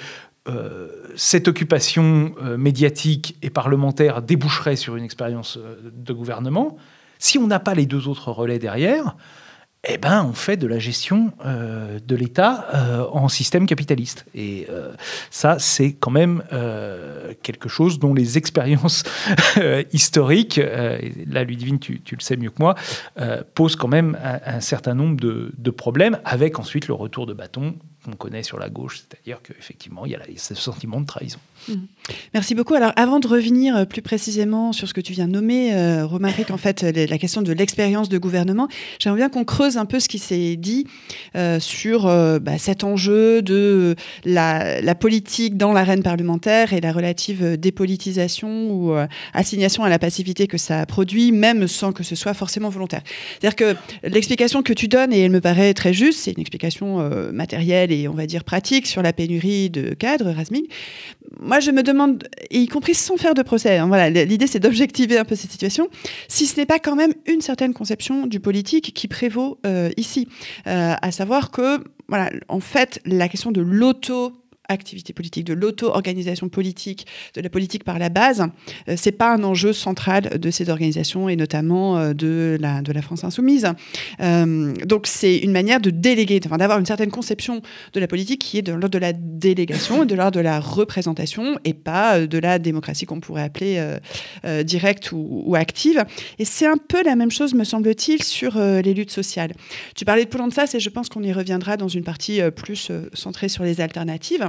cette 1.14 1.46
occupation 1.46 2.34
médiatique 2.58 3.36
et 3.40 3.50
parlementaire 3.50 4.22
déboucherait 4.22 4.74
sur 4.74 4.96
une 4.96 5.04
expérience 5.04 5.56
de 5.94 6.12
gouvernement, 6.12 6.76
si 7.20 7.38
on 7.38 7.46
n'a 7.46 7.60
pas 7.60 7.74
les 7.74 7.86
deux 7.86 8.08
autres 8.08 8.32
relais 8.32 8.58
derrière, 8.58 9.14
eh 9.88 9.96
ben, 9.96 10.26
on 10.28 10.34
fait 10.34 10.58
de 10.58 10.66
la 10.66 10.78
gestion 10.78 11.32
euh, 11.46 11.98
de 12.06 12.14
l'État 12.14 12.66
euh, 12.74 13.06
en 13.12 13.28
système 13.28 13.66
capitaliste. 13.66 14.26
Et 14.34 14.66
euh, 14.68 14.92
ça, 15.30 15.58
c'est 15.58 15.92
quand 15.92 16.10
même 16.10 16.42
quelque 17.42 17.68
chose 17.68 17.98
dont 17.98 18.12
les 18.12 18.36
expériences 18.36 19.04
historiques, 19.92 20.56
là, 20.56 21.44
Ludivine, 21.44 21.78
tu, 21.78 22.00
tu, 22.00 22.16
le 22.16 22.20
sais 22.20 22.36
mieux 22.36 22.50
que 22.50 22.60
moi, 22.60 22.74
posent 23.54 23.76
quand 23.76 23.88
même 23.88 24.18
un, 24.22 24.60
certain 24.60 24.94
nombre 24.94 25.16
de, 25.20 25.52
de, 25.56 25.70
problèmes, 25.70 26.18
avec 26.24 26.58
ensuite 26.58 26.88
le 26.88 26.94
retour 26.94 27.26
de 27.26 27.32
bâton 27.32 27.76
qu'on 28.10 28.16
connaît 28.16 28.42
sur 28.42 28.58
la 28.58 28.68
gauche, 28.68 29.00
c'est-à-dire 29.00 29.40
qu'effectivement, 29.42 30.06
il 30.06 30.12
y 30.12 30.14
a 30.14 30.20
ce 30.36 30.54
sentiment 30.54 31.00
de 31.00 31.06
trahison. 31.06 31.38
Mmh. 31.68 31.74
Merci 32.34 32.54
beaucoup. 32.54 32.74
Alors, 32.74 32.92
avant 32.96 33.20
de 33.20 33.28
revenir 33.28 33.76
euh, 33.76 33.84
plus 33.84 34.02
précisément 34.02 34.72
sur 34.72 34.88
ce 34.88 34.94
que 34.94 35.00
tu 35.00 35.12
viens 35.12 35.26
de 35.26 35.32
nommer, 35.32 35.74
euh, 35.74 36.06
Romaric, 36.06 36.50
en 36.50 36.56
fait, 36.56 36.82
la 36.82 37.18
question 37.18 37.42
de 37.42 37.52
l'expérience 37.52 38.08
de 38.08 38.18
gouvernement, 38.18 38.68
j'aimerais 38.98 39.18
bien 39.18 39.28
qu'on 39.28 39.44
creuse 39.44 39.76
un 39.76 39.84
peu 39.84 40.00
ce 40.00 40.08
qui 40.08 40.18
s'est 40.18 40.56
dit 40.56 40.86
euh, 41.36 41.60
sur 41.60 42.04
bah, 42.40 42.58
cet 42.58 42.84
enjeu 42.84 43.42
de 43.42 43.94
la, 44.24 44.94
politique 44.94 45.56
dans 45.56 45.72
l'arène 45.72 46.02
parlementaire 46.02 46.72
et 46.72 46.80
la 46.80 46.92
relative 46.92 47.56
dépolitisation 47.56 48.70
ou 48.70 48.94
assignation 49.32 49.84
à 49.84 49.88
la 49.88 49.98
passivité 49.98 50.46
que 50.46 50.58
ça 50.58 50.84
produit, 50.84 51.32
même 51.32 51.68
sans 51.68 51.92
que 51.92 52.02
ce 52.02 52.14
soit 52.14 52.34
forcément 52.34 52.68
volontaire. 52.68 53.02
C'est-à-dire 53.40 53.56
que 53.56 53.76
l'explication 54.02 54.62
que 54.62 54.72
tu 54.72 54.88
donnes, 54.88 55.12
et 55.12 55.20
elle 55.20 55.30
me 55.30 55.40
paraît 55.40 55.72
très 55.74 55.92
juste, 55.92 56.20
c'est 56.20 56.32
une 56.32 56.40
explication 56.40 56.98
matérielle 57.32 57.92
et 57.92 57.99
on 58.08 58.14
va 58.14 58.26
dire 58.26 58.44
pratique 58.44 58.86
sur 58.86 59.02
la 59.02 59.12
pénurie 59.12 59.70
de 59.70 59.94
cadres, 59.94 60.30
Rasmig. 60.30 60.70
Moi, 61.40 61.60
je 61.60 61.70
me 61.70 61.82
demande, 61.82 62.28
y 62.50 62.66
compris 62.66 62.94
sans 62.94 63.16
faire 63.16 63.34
de 63.34 63.42
procès, 63.42 63.78
hein, 63.78 63.86
voilà, 63.86 64.10
l'idée 64.10 64.46
c'est 64.46 64.58
d'objectiver 64.58 65.18
un 65.18 65.24
peu 65.24 65.36
cette 65.36 65.50
situation, 65.50 65.88
si 66.28 66.46
ce 66.46 66.58
n'est 66.58 66.66
pas 66.66 66.78
quand 66.78 66.96
même 66.96 67.14
une 67.26 67.40
certaine 67.40 67.72
conception 67.72 68.26
du 68.26 68.40
politique 68.40 68.92
qui 68.94 69.08
prévaut 69.08 69.58
euh, 69.66 69.90
ici, 69.96 70.28
euh, 70.66 70.94
à 71.00 71.12
savoir 71.12 71.50
que, 71.50 71.82
voilà, 72.08 72.30
en 72.48 72.60
fait, 72.60 73.00
la 73.04 73.28
question 73.28 73.52
de 73.52 73.60
l'auto 73.60 74.39
activité 74.70 75.12
politique, 75.12 75.44
de 75.44 75.52
l'auto-organisation 75.52 76.48
politique, 76.48 77.06
de 77.34 77.40
la 77.40 77.50
politique 77.50 77.84
par 77.84 77.98
la 77.98 78.08
base, 78.08 78.46
euh, 78.88 78.94
c'est 78.96 79.12
pas 79.12 79.34
un 79.34 79.42
enjeu 79.42 79.72
central 79.72 80.38
de 80.38 80.50
ces 80.50 80.70
organisations 80.70 81.28
et 81.28 81.36
notamment 81.36 81.98
euh, 81.98 82.12
de, 82.14 82.56
la, 82.60 82.80
de 82.82 82.92
la 82.92 83.02
France 83.02 83.24
insoumise. 83.24 83.68
Euh, 84.20 84.72
donc 84.86 85.06
c'est 85.06 85.38
une 85.38 85.52
manière 85.52 85.80
de 85.80 85.90
déléguer, 85.90 86.40
d'avoir 86.40 86.78
une 86.78 86.86
certaine 86.86 87.10
conception 87.10 87.62
de 87.92 88.00
la 88.00 88.06
politique 88.06 88.40
qui 88.40 88.58
est 88.58 88.62
de 88.62 88.72
l'ordre 88.72 88.88
de 88.88 88.98
la 88.98 89.12
délégation, 89.12 90.04
de 90.04 90.14
l'ordre 90.14 90.36
de 90.36 90.40
la 90.40 90.60
représentation 90.60 91.58
et 91.64 91.74
pas 91.74 92.26
de 92.26 92.38
la 92.38 92.58
démocratie 92.58 93.06
qu'on 93.06 93.20
pourrait 93.20 93.42
appeler 93.42 93.82
directe 94.64 95.10
ou, 95.12 95.54
active. 95.56 96.04
Et 96.38 96.44
c'est 96.44 96.66
un 96.66 96.76
peu 96.76 97.02
la 97.02 97.16
même 97.16 97.30
chose, 97.30 97.54
me 97.54 97.64
semble-t-il, 97.64 98.22
sur 98.22 98.58
les 98.58 98.94
luttes 98.94 99.10
sociales. 99.10 99.52
Tu 99.94 100.04
parlais 100.04 100.24
de 100.24 100.30
ça 100.52 100.64
et 100.72 100.80
je 100.80 100.88
pense 100.88 101.08
qu'on 101.08 101.22
y 101.22 101.32
reviendra 101.32 101.76
dans 101.76 101.88
une 101.88 102.04
partie 102.04 102.40
plus 102.54 102.90
centrée 103.12 103.48
sur 103.48 103.64
les 103.64 103.80
alternatives. 103.80 104.48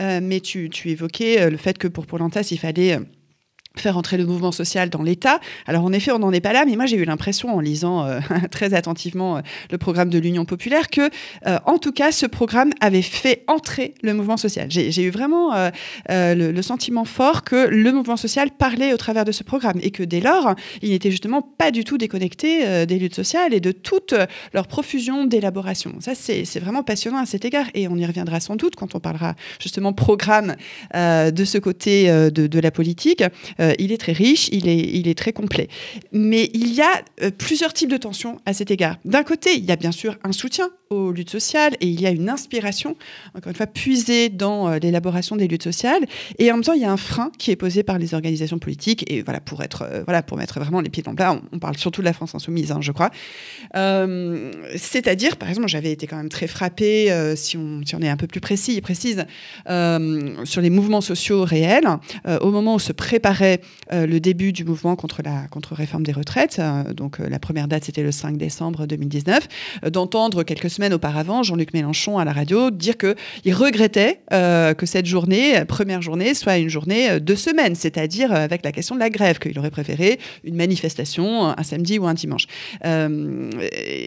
Euh, 0.00 0.20
mais 0.22 0.40
tu, 0.40 0.70
tu, 0.70 0.90
évoquais 0.90 1.40
euh, 1.40 1.50
le 1.50 1.56
fait 1.56 1.78
que 1.78 1.88
pour 1.88 2.06
Polantas, 2.06 2.48
il 2.50 2.58
fallait 2.58 2.96
euh, 2.96 3.00
faire 3.80 3.98
entrer 3.98 4.16
le 4.16 4.24
mouvement 4.24 4.52
social 4.52 4.88
dans 4.88 5.02
l'État. 5.02 5.40
Alors 5.66 5.84
en 5.84 5.92
effet, 5.92 6.12
on 6.12 6.18
n'en 6.18 6.32
est 6.32 6.40
pas 6.40 6.52
là, 6.52 6.64
mais 6.64 6.76
moi 6.76 6.86
j'ai 6.86 6.96
eu 6.96 7.04
l'impression 7.04 7.54
en 7.54 7.60
lisant 7.60 8.06
euh, 8.06 8.20
très 8.50 8.74
attentivement 8.74 9.38
euh, 9.38 9.40
le 9.70 9.78
programme 9.78 10.10
de 10.10 10.18
l'Union 10.18 10.44
populaire 10.44 10.88
que, 10.88 11.10
euh, 11.46 11.58
en 11.66 11.78
tout 11.78 11.92
cas, 11.92 12.12
ce 12.12 12.26
programme 12.26 12.70
avait 12.80 13.02
fait 13.02 13.42
entrer 13.48 13.94
le 14.02 14.14
mouvement 14.14 14.36
social. 14.36 14.70
J'ai 14.70 15.02
eu 15.02 15.10
vraiment 15.10 15.52
le, 16.08 16.62
sentiment 16.62 17.04
fort 17.04 17.42
que 17.44 17.68
le 17.68 17.92
mouvement 17.92 18.16
social 18.16 18.50
parlait 18.50 18.94
au 18.94 18.96
travers 18.96 19.24
de 19.24 19.32
ce 19.32 19.42
programme 19.42 19.78
et 19.82 19.90
que 19.90 20.02
dès 20.02 20.20
lors, 20.20 20.54
il 20.82 20.90
n'était 20.90 21.10
justement 21.10 21.42
pas 21.42 21.70
du 21.70 21.84
tout 21.84 21.98
déconnecté 21.98 22.86
des 22.86 22.98
luttes 22.98 23.14
sociales 23.14 23.52
et 23.52 23.60
de 23.60 23.72
toute 23.72 24.14
leur 24.54 24.66
profusion 24.66 25.26
d'élaboration. 25.26 25.94
Ça, 26.00 26.14
c'est 26.14 26.58
vraiment 26.58 26.82
passionnant 26.82 27.18
à 27.18 27.26
cet 27.26 27.44
égard 27.44 27.66
et 27.74 27.86
on 27.88 27.96
y 27.96 28.06
reviendra 28.06 28.40
sans 28.40 28.56
doute 28.56 28.76
quand 28.76 28.94
on 28.94 29.00
parlera 29.00 29.34
justement 29.60 29.92
programme 29.92 30.56
de 30.94 31.44
ce 31.44 31.58
côté 31.58 32.08
de, 32.08 32.46
de 32.46 32.58
la 32.60 32.70
politique. 32.70 33.22
Euh, 33.64 33.72
il 33.78 33.92
est 33.92 33.98
très 33.98 34.12
riche, 34.12 34.48
il 34.52 34.68
est, 34.68 34.78
il 34.78 35.08
est 35.08 35.16
très 35.16 35.32
complet. 35.32 35.68
Mais 36.12 36.50
il 36.54 36.72
y 36.72 36.82
a 36.82 37.02
euh, 37.22 37.30
plusieurs 37.36 37.72
types 37.72 37.90
de 37.90 37.96
tensions 37.96 38.40
à 38.46 38.52
cet 38.52 38.70
égard. 38.70 38.96
D'un 39.04 39.22
côté, 39.22 39.56
il 39.56 39.64
y 39.64 39.72
a 39.72 39.76
bien 39.76 39.92
sûr 39.92 40.16
un 40.22 40.32
soutien 40.32 40.70
aux 40.90 41.12
luttes 41.12 41.30
sociales 41.30 41.74
et 41.80 41.86
il 41.86 42.00
y 42.00 42.06
a 42.06 42.10
une 42.10 42.28
inspiration, 42.28 42.96
encore 43.34 43.50
une 43.50 43.56
fois, 43.56 43.66
puisée 43.66 44.28
dans 44.28 44.68
euh, 44.68 44.78
l'élaboration 44.78 45.36
des 45.36 45.48
luttes 45.48 45.62
sociales. 45.62 46.04
Et 46.38 46.50
en 46.50 46.56
même 46.56 46.64
temps, 46.64 46.74
il 46.74 46.82
y 46.82 46.84
a 46.84 46.92
un 46.92 46.96
frein 46.96 47.30
qui 47.38 47.50
est 47.50 47.56
posé 47.56 47.82
par 47.82 47.98
les 47.98 48.14
organisations 48.14 48.58
politiques. 48.58 49.10
Et 49.10 49.22
voilà, 49.22 49.40
pour, 49.40 49.62
être, 49.62 49.86
voilà, 50.04 50.22
pour 50.22 50.36
mettre 50.36 50.60
vraiment 50.60 50.80
les 50.80 50.90
pieds 50.90 51.02
dans 51.02 51.12
le 51.12 51.16
plat, 51.16 51.40
on, 51.52 51.58
parle 51.58 51.76
surtout 51.78 52.02
de 52.02 52.06
la 52.06 52.12
France 52.12 52.34
insoumise, 52.34 52.70
hein, 52.72 52.80
je 52.80 52.92
crois. 52.92 53.10
C'est-à-dire, 54.76 55.36
par 55.36 55.48
exemple, 55.48 55.68
j'avais 55.68 55.92
été 55.92 56.06
quand 56.06 56.16
même 56.16 56.28
très 56.28 56.46
frappée, 56.46 57.34
si, 57.36 57.56
on, 57.56 57.80
si 57.84 57.94
on 57.96 58.00
est 58.00 58.08
un 58.08 58.16
peu 58.16 58.26
plus 58.26 58.40
précis 58.40 58.76
et 58.76 58.80
précise, 58.80 59.24
sur 59.66 60.60
les 60.60 60.70
mouvements 60.70 61.00
sociaux 61.00 61.44
réels, 61.44 61.88
au 62.40 62.50
moment 62.50 62.74
où 62.74 62.78
se 62.78 62.92
préparait 62.92 63.53
euh, 63.92 64.06
le 64.06 64.20
début 64.20 64.52
du 64.52 64.64
mouvement 64.64 64.96
contre 64.96 65.22
la 65.22 65.46
contre-réforme 65.48 66.02
des 66.02 66.12
retraites. 66.12 66.58
Euh, 66.58 66.92
donc 66.92 67.20
euh, 67.20 67.28
la 67.28 67.38
première 67.38 67.68
date, 67.68 67.84
c'était 67.84 68.02
le 68.02 68.12
5 68.12 68.36
décembre 68.36 68.86
2019. 68.86 69.48
D'entendre 69.90 70.42
quelques 70.42 70.70
semaines 70.70 70.94
auparavant 70.94 71.42
Jean-Luc 71.42 71.74
Mélenchon 71.74 72.18
à 72.18 72.24
la 72.24 72.32
radio 72.32 72.70
dire 72.70 72.96
qu'il 72.96 73.54
regrettait 73.54 74.20
que 74.30 74.86
cette 74.86 75.06
journée, 75.06 75.64
première 75.66 76.02
journée, 76.02 76.34
soit 76.34 76.58
une 76.58 76.68
journée 76.68 77.20
de 77.20 77.34
semaine, 77.34 77.74
c'est-à-dire 77.74 78.32
avec 78.32 78.64
la 78.64 78.72
question 78.72 78.94
de 78.94 79.00
la 79.00 79.10
grève, 79.10 79.38
qu'il 79.38 79.58
aurait 79.58 79.70
préféré 79.70 80.18
une 80.44 80.56
manifestation 80.56 81.46
un 81.56 81.62
samedi 81.62 81.98
ou 81.98 82.06
un 82.06 82.14
dimanche. 82.14 82.46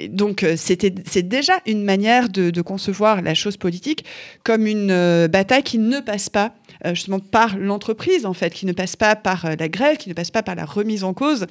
donc 0.09 0.45
c'est 0.55 1.27
déjà 1.27 1.53
une 1.65 1.83
manière 1.83 2.29
de, 2.29 2.61
concevoir 2.61 3.21
la 3.21 3.33
chose 3.33 3.57
politique 3.57 4.05
comme 4.43 4.67
une 4.67 5.27
bataille 5.27 5.63
qui 5.63 5.77
ne 5.77 5.99
passe 5.99 6.29
pas 6.29 6.53
justement 6.93 7.19
par 7.19 7.57
l'entreprise, 7.57 8.25
en 8.25 8.33
fait, 8.33 8.53
qui 8.53 8.65
ne 8.65 8.71
passe 8.71 8.95
pas 8.95 9.15
par 9.15 9.45
euh, 9.45 9.55
la 9.59 9.69
grève, 9.69 9.97
qui 9.97 10.09
ne 10.09 10.13
passe 10.13 10.31
pas 10.31 10.43
par 10.43 10.55
la 10.55 10.65
remise 10.65 11.03
en 11.03 11.13
cause 11.13 11.47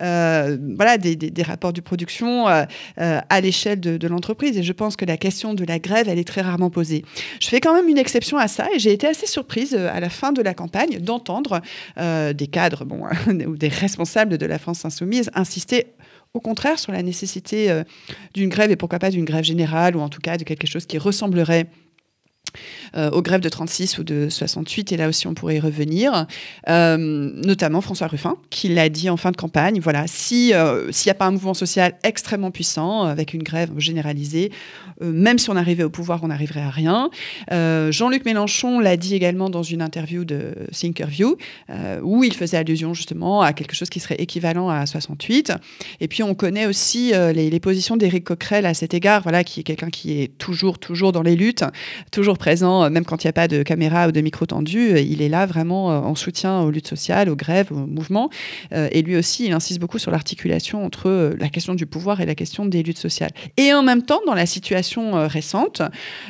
euh, 0.00 0.56
voilà, 0.76 0.98
des, 0.98 1.42
rapports 1.42 1.72
de 1.72 1.80
production 1.80 2.48
euh, 2.48 2.64
à 2.96 3.40
l'échelle 3.40 3.80
de, 3.80 4.08
l'entreprise. 4.08 4.56
Et 4.56 4.62
je 4.62 4.72
pense 4.72 4.96
que 4.96 5.04
la 5.04 5.16
question 5.16 5.54
de 5.54 5.64
la 5.64 5.78
grève, 5.78 6.08
elle 6.08 6.18
est 6.18 6.26
très 6.26 6.40
rarement 6.40 6.70
posée. 6.70 7.04
Je 7.40 7.48
fais 7.48 7.60
quand 7.60 7.74
même 7.74 7.88
une 7.88 7.98
exception 7.98 8.38
à 8.38 8.48
ça 8.48 8.68
et 8.74 8.78
j'ai 8.78 8.92
été 8.92 9.06
assez 9.06 9.26
surprise 9.26 9.74
à 9.74 10.00
la 10.00 10.08
fin 10.08 10.32
de 10.32 10.42
la 10.42 10.54
campagne 10.54 10.98
d'entendre 10.98 11.60
des 11.96 12.46
cadres 12.46 12.84
bon, 12.84 13.02
ou 13.46 13.56
des 13.56 13.68
responsables 13.68 14.38
de 14.38 14.46
la 14.46 14.58
France 14.58 14.84
insoumise 14.84 15.30
insister 15.34 15.86
au 16.34 16.40
contraire 16.40 16.78
sur 16.78 16.92
la 16.92 17.02
nécessité 17.02 17.82
d'une 18.34 18.48
grève 18.48 18.70
et 18.70 18.76
pourquoi 18.76 18.98
pas 18.98 19.10
d'une 19.10 19.24
grève 19.24 19.44
générale 19.44 19.96
ou 19.96 20.00
en 20.00 20.08
tout 20.08 20.20
cas 20.20 20.36
de 20.36 20.44
quelque 20.44 20.66
chose 20.66 20.86
qui 20.86 20.98
ressemblerait 20.98 21.66
euh, 22.96 23.10
aux 23.10 23.22
grèves 23.22 23.40
de 23.40 23.48
36 23.48 23.98
ou 23.98 24.04
de 24.04 24.28
68, 24.28 24.92
et 24.92 24.96
là 24.96 25.08
aussi 25.08 25.26
on 25.26 25.34
pourrait 25.34 25.56
y 25.56 25.60
revenir, 25.60 26.26
euh, 26.68 26.96
notamment 26.96 27.80
François 27.80 28.06
Ruffin, 28.06 28.36
qui 28.50 28.68
l'a 28.68 28.88
dit 28.88 29.10
en 29.10 29.16
fin 29.16 29.30
de 29.30 29.36
campagne, 29.36 29.80
voilà, 29.80 30.02
euh, 30.02 30.06
s'il 30.90 31.06
n'y 31.06 31.10
a 31.10 31.14
pas 31.14 31.26
un 31.26 31.30
mouvement 31.30 31.54
social 31.54 31.94
extrêmement 32.02 32.50
puissant, 32.50 33.02
avec 33.02 33.34
une 33.34 33.42
grève 33.42 33.70
généralisée, 33.78 34.50
même 35.00 35.38
si 35.38 35.48
on 35.50 35.56
arrivait 35.56 35.84
au 35.84 35.90
pouvoir, 35.90 36.24
on 36.24 36.28
n'arriverait 36.28 36.62
à 36.62 36.70
rien. 36.70 37.10
Jean-Luc 37.50 38.24
Mélenchon 38.24 38.80
l'a 38.80 38.96
dit 38.96 39.14
également 39.14 39.48
dans 39.48 39.62
une 39.62 39.80
interview 39.80 40.24
de 40.24 40.54
Thinkerview, 40.72 41.36
où 42.02 42.24
il 42.24 42.34
faisait 42.34 42.56
allusion 42.56 42.94
justement 42.94 43.42
à 43.42 43.52
quelque 43.52 43.74
chose 43.74 43.90
qui 43.90 44.00
serait 44.00 44.16
équivalent 44.16 44.68
à 44.68 44.86
68. 44.86 45.52
Et 46.00 46.08
puis 46.08 46.22
on 46.22 46.34
connaît 46.34 46.66
aussi 46.66 47.12
les, 47.12 47.50
les, 47.50 47.60
positions 47.60 47.96
d'Éric 47.96 48.24
Coquerel 48.24 48.66
à 48.66 48.74
cet 48.74 48.92
égard, 48.92 49.22
voilà, 49.22 49.44
qui 49.44 49.60
est 49.60 49.64
quelqu'un 49.64 49.90
qui 49.90 50.20
est 50.20 50.36
toujours, 50.38 50.78
toujours 50.78 51.12
dans 51.12 51.22
les 51.22 51.36
luttes, 51.36 51.64
toujours 52.10 52.37
présent, 52.38 52.84
euh, 52.84 52.90
même 52.90 53.04
quand 53.04 53.22
il 53.22 53.26
n'y 53.26 53.30
a 53.30 53.34
pas 53.34 53.48
de 53.48 53.62
caméra 53.62 54.08
ou 54.08 54.12
de 54.12 54.20
micro 54.20 54.46
tendu, 54.46 54.92
euh, 54.92 55.00
il 55.00 55.20
est 55.20 55.28
là 55.28 55.44
vraiment 55.44 55.90
euh, 55.90 55.98
en 55.98 56.14
soutien 56.14 56.60
aux 56.60 56.70
luttes 56.70 56.88
sociales, 56.88 57.28
aux 57.28 57.36
grèves, 57.36 57.70
aux 57.70 57.86
mouvements. 57.86 58.30
Et 58.72 59.02
lui 59.02 59.16
aussi, 59.16 59.46
il 59.46 59.52
insiste 59.52 59.80
beaucoup 59.80 59.98
sur 59.98 60.10
l'articulation 60.10 60.84
entre 60.84 61.34
la 61.38 61.48
question 61.48 61.74
du 61.74 61.86
pouvoir 61.86 62.20
et 62.20 62.26
la 62.26 62.34
question 62.34 62.64
des 62.64 62.82
luttes 62.82 62.98
sociales. 62.98 63.30
Et 63.56 63.74
en 63.74 63.82
même 63.82 64.02
temps, 64.02 64.20
dans 64.26 64.34
la 64.34 64.46
situation 64.46 65.26
récente, 65.26 65.82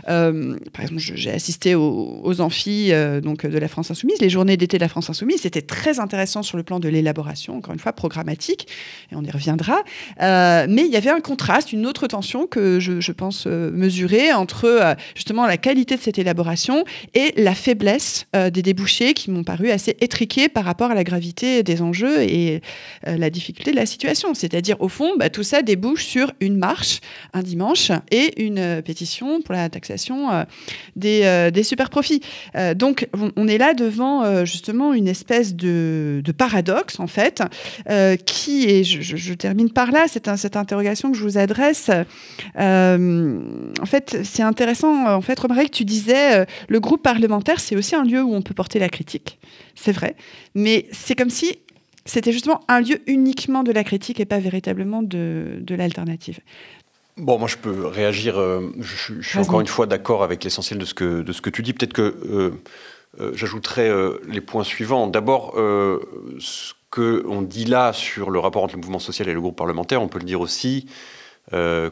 par 0.07 0.81
exemple, 0.81 0.99
j'ai 0.99 1.31
assisté 1.31 1.75
aux, 1.75 2.21
aux 2.23 2.41
amphis 2.41 2.93
donc, 3.23 3.45
de 3.45 3.59
la 3.59 3.69
France 3.69 3.91
Insoumise, 3.91 4.21
les 4.21 4.31
journées 4.31 4.57
d'été 4.57 4.79
de 4.79 4.83
la 4.83 4.89
France 4.89 5.11
Insoumise, 5.11 5.43
c'était 5.43 5.63
très 5.63 6.01
intéressant 6.01 6.43
sur 6.43 6.57
le 6.57 6.63
plan 6.63 6.81
de 6.81 6.89
l'élaboration, 6.89 7.59
encore 7.59 7.75
une 7.75 7.81
fois, 7.81 7.93
programmatique, 7.93 8.67
et 9.13 9.17
on 9.17 9.23
y 9.23 9.31
reviendra. 9.31 9.83
mais 10.19 10.85
il 10.85 10.91
y 10.91 10.97
avait 10.97 11.11
un 11.11 11.21
contraste, 11.21 11.73
une 11.73 11.87
autre 11.87 12.07
tension 12.07 12.47
que 12.47 12.81
je, 12.81 13.01
je 13.01 13.13
pense 13.13 13.47
mesurer 13.47 14.33
entre 14.33 14.97
justement 15.15 15.47
la 15.47 15.57
qualité 15.57 15.98
cette 16.01 16.19
élaboration 16.19 16.85
et 17.15 17.33
la 17.37 17.55
faiblesse 17.55 18.27
euh, 18.37 18.51
des 18.51 18.63
débouchés 18.63 19.15
qui 19.15 19.31
m'ont 19.31 19.45
paru 19.45 19.71
assez 19.71 19.97
étriqués 20.01 20.49
par 20.49 20.65
rapport 20.65 20.91
à 20.91 20.95
la 20.95 21.05
gravité 21.05 21.63
des 21.63 21.83
enjeux 21.83 22.23
et 22.23 22.61
euh, 23.07 23.17
la 23.17 23.31
difficulté 23.31 23.71
de 23.71 23.77
la 23.77 23.87
situation. 23.87 24.35
C'est-à-dire, 24.35 24.77
au 24.81 24.89
fond, 24.89 25.17
bah, 25.17 25.31
tout 25.31 25.43
ça 25.43 25.63
débouche 25.63 26.05
sur 26.05 26.33
une 26.41 26.57
marche 26.57 27.01
un 27.33 27.43
dimanche 27.43 27.91
et 28.11 28.43
une 28.43 28.59
euh, 28.59 28.83
pétition 28.83 29.41
pour 29.43 29.55
la 29.55 29.69
taxation 29.69 30.29
des, 30.97 31.51
des 31.53 31.63
super 31.63 31.91
profits. 31.91 32.21
donc, 32.75 33.09
on, 33.37 33.49
est 33.49 33.59
là 33.59 33.75
devant 33.75 34.45
justement 34.45 34.93
une 34.93 35.09
espèce 35.09 35.55
de, 35.55 36.21
de 36.25 36.33
paradoxe, 36.33 37.01
en 37.01 37.07
fait, 37.07 37.43
qui, 38.25 38.65
et 38.65 38.85
je, 38.85 39.35
termine 39.35 39.71
par 39.71 39.91
là, 39.91 40.07
c'est 40.09 40.35
cette 40.37 40.57
interrogation 40.57 41.11
que 41.11 41.17
je 41.17 41.23
vous 41.23 41.39
adresse. 41.39 41.91
en 42.57 43.87
fait, 43.87 44.19
c'est 44.25 44.43
intéressant, 44.43 45.15
en 45.15 45.21
fait, 45.21 45.39
que 45.67 45.71
tu 45.71 45.85
disais, 45.89 46.41
euh, 46.41 46.45
le 46.69 46.81
groupe 46.81 47.03
parlementaire, 47.03 47.61
c'est 47.61 47.77
aussi 47.77 47.95
un 47.95 48.05
lieu 48.05 48.23
où 48.23 48.35
on 48.35 48.43
peut 48.43 48.55
porter 48.55 48.79
la 48.79 48.89
critique. 48.89 49.39
C'est 49.75 49.93
vrai. 49.93 50.17
Mais 50.55 50.87
c'est 50.93 51.15
comme 51.15 51.31
si 51.31 51.59
c'était 52.05 52.33
justement 52.33 52.61
un 52.69 52.81
lieu 52.81 53.01
uniquement 53.07 53.63
de 53.63 53.73
la 53.73 53.85
critique 53.85 54.21
et 54.21 54.25
pas 54.25 54.39
véritablement 54.39 55.03
de, 55.03 55.59
de 55.61 55.75
l'alternative. 55.75 56.41
Bon, 57.17 57.39
moi 57.39 57.49
je 57.49 57.57
peux 57.57 57.87
réagir. 57.87 58.39
Euh, 58.39 58.71
je, 58.79 59.21
suis 59.21 59.39
encore 59.39 59.61
une 59.61 59.67
fois 59.67 59.87
d'accord 59.87 60.23
avec 60.23 60.45
l'essentiel 60.45 60.79
de, 60.79 60.85
ce 60.85 60.95
que, 60.95 61.23
de 61.23 61.33
ce 61.33 61.43
que 61.43 61.51
tu 61.51 61.63
dis. 61.63 61.73
Peut-être 61.73 61.93
que 61.93 62.53
J'ajouterai 63.35 63.91
les 64.29 64.41
points 64.41 64.63
suivants. 64.63 65.09
D'abord, 65.09 65.55
ce 66.39 66.73
qu'on 66.91 67.43
dit 67.43 67.65
là 67.65 67.93
sur 67.93 68.31
le 68.31 68.39
rapport 68.39 68.63
entre 68.63 68.77
le 68.77 68.81
mouvement 68.81 69.01
social 69.01 69.29
et 69.29 69.33
le 69.33 69.41
groupe 69.41 69.57
parlementaire, 69.57 70.01
on 70.01 70.09
peut 70.09 70.21
le 70.21 70.25
dire 70.25 70.41
aussi 70.41 70.87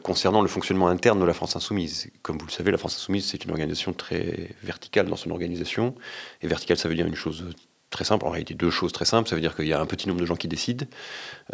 concernant 0.03 0.42
le 0.42 0.49
fonctionnement 0.49 0.88
interne 0.88 1.19
de 1.21 1.25
la 1.25 1.33
France 1.33 1.57
Insoumise. 1.57 2.11
Comme 2.23 2.38
vous 2.38 2.47
le 2.47 2.53
savez, 2.53 2.71
la 2.71 2.79
France 2.79 2.97
Insoumise, 2.97 3.27
c'est 3.27 3.45
une 3.45 3.51
organisation 3.51 3.92
très 3.92 4.51
verticale 4.62 5.07
dans 5.07 5.16
son 5.16 5.31
organisation. 5.31 5.95
Et 6.42 6.47
verticale, 6.47 6.77
ça 6.77 6.88
veut 6.88 6.95
dire 6.95 7.07
une 7.07 7.14
chose 7.14 7.47
très 7.90 8.05
simple, 8.05 8.27
en 8.27 8.31
réalité 8.31 8.55
deux 8.55 8.71
choses 8.71 8.92
très 8.92 9.05
simples. 9.05 9.29
Ça 9.29 9.35
veut 9.35 9.40
dire 9.40 9.55
qu'il 9.55 9.66
y 9.66 9.73
a 9.73 9.81
un 9.81 9.87
petit 9.87 10.09
nombre 10.09 10.21
de 10.21 10.27
gens 10.27 10.37
qui 10.37 10.49
décident 10.49 10.87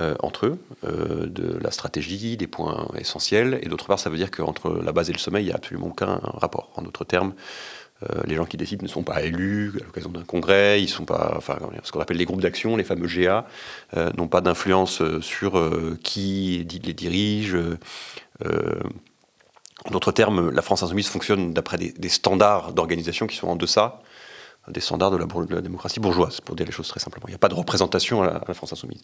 euh, 0.01 0.15
entre 0.21 0.47
eux 0.47 0.59
euh, 0.85 1.27
de 1.27 1.59
la 1.59 1.71
stratégie, 1.71 2.37
des 2.37 2.47
points 2.47 2.88
essentiels, 2.99 3.59
et 3.62 3.69
d'autre 3.69 3.87
part 3.87 3.99
ça 3.99 4.11
veut 4.11 4.17
dire 4.17 4.31
qu'entre 4.31 4.71
la 4.71 4.93
base 4.93 5.11
et 5.11 5.12
le 5.12 5.19
sommet, 5.19 5.43
il 5.43 5.47
n'y 5.47 5.53
a 5.53 5.57
absolument 5.57 5.88
aucun 5.88 6.21
rapport. 6.23 6.71
En 6.77 6.83
d'autres 6.83 7.05
termes, 7.05 7.35
euh, 7.35 7.82
les 8.25 8.35
gens 8.35 8.45
qui 8.45 8.57
décident 8.57 8.83
ne 8.83 8.88
sont 8.88 9.03
pas 9.03 9.23
élus 9.23 9.73
à 9.81 9.85
l'occasion 9.85 10.11
d'un 10.11 10.25
congrès, 10.25 10.83
ils 10.83 10.88
sont 10.88 11.05
pas, 11.05 11.35
enfin, 11.37 11.59
ce 11.83 11.93
qu'on 11.93 12.01
appelle 12.01 12.17
les 12.17 12.25
groupes 12.25 12.41
d'action, 12.41 12.77
les 12.77 12.85
fameux 12.85 13.07
GA, 13.07 13.47
n'ont 14.17 14.29
pas 14.29 14.41
d'influence 14.41 15.03
sur 15.21 15.71
qui 16.03 16.67
les 16.85 16.95
dirige. 16.95 17.57
en 18.45 19.91
d'autres 19.91 20.12
termes, 20.12 20.51
la 20.51 20.62
France 20.62 20.83
Insoumise 20.83 21.09
fonctionne 21.09 21.53
d'après 21.53 21.79
des, 21.79 22.09
standards 22.09 22.73
d'organisation 22.73 23.27
qui 23.27 23.37
sont 23.37 23.49
en 23.49 23.57
deçà 23.57 24.01
des 24.69 24.81
standards 24.81 25.11
de 25.11 25.55
la, 25.55 25.61
démocratie 25.61 26.01
bourgeoise, 26.01 26.41
pour 26.41 26.55
dire 26.55 26.67
les 26.67 26.73
choses 26.73 26.88
très 26.88 27.01
simplement. 27.01 27.27
Il 27.27 27.33
n'y 27.33 27.37
a 27.37 27.38
pas 27.38 27.49
de 27.49 27.55
représentation 27.55 28.23
à 28.23 28.43
la, 28.47 28.55
France 28.55 28.73
insoumise. 28.73 29.03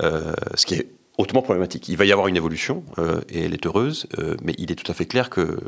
Euh, 0.00 0.32
ce 0.54 0.66
qui 0.66 0.74
est 0.74 0.88
hautement 1.18 1.42
problématique. 1.42 1.88
Il 1.88 1.96
va 1.96 2.04
y 2.04 2.12
avoir 2.12 2.28
une 2.28 2.36
évolution, 2.36 2.84
euh, 2.98 3.20
et 3.28 3.44
elle 3.44 3.54
est 3.54 3.66
heureuse, 3.66 4.06
euh, 4.18 4.36
mais 4.42 4.54
il 4.58 4.72
est 4.72 4.74
tout 4.74 4.90
à 4.90 4.94
fait 4.94 5.06
clair 5.06 5.30
que 5.30 5.58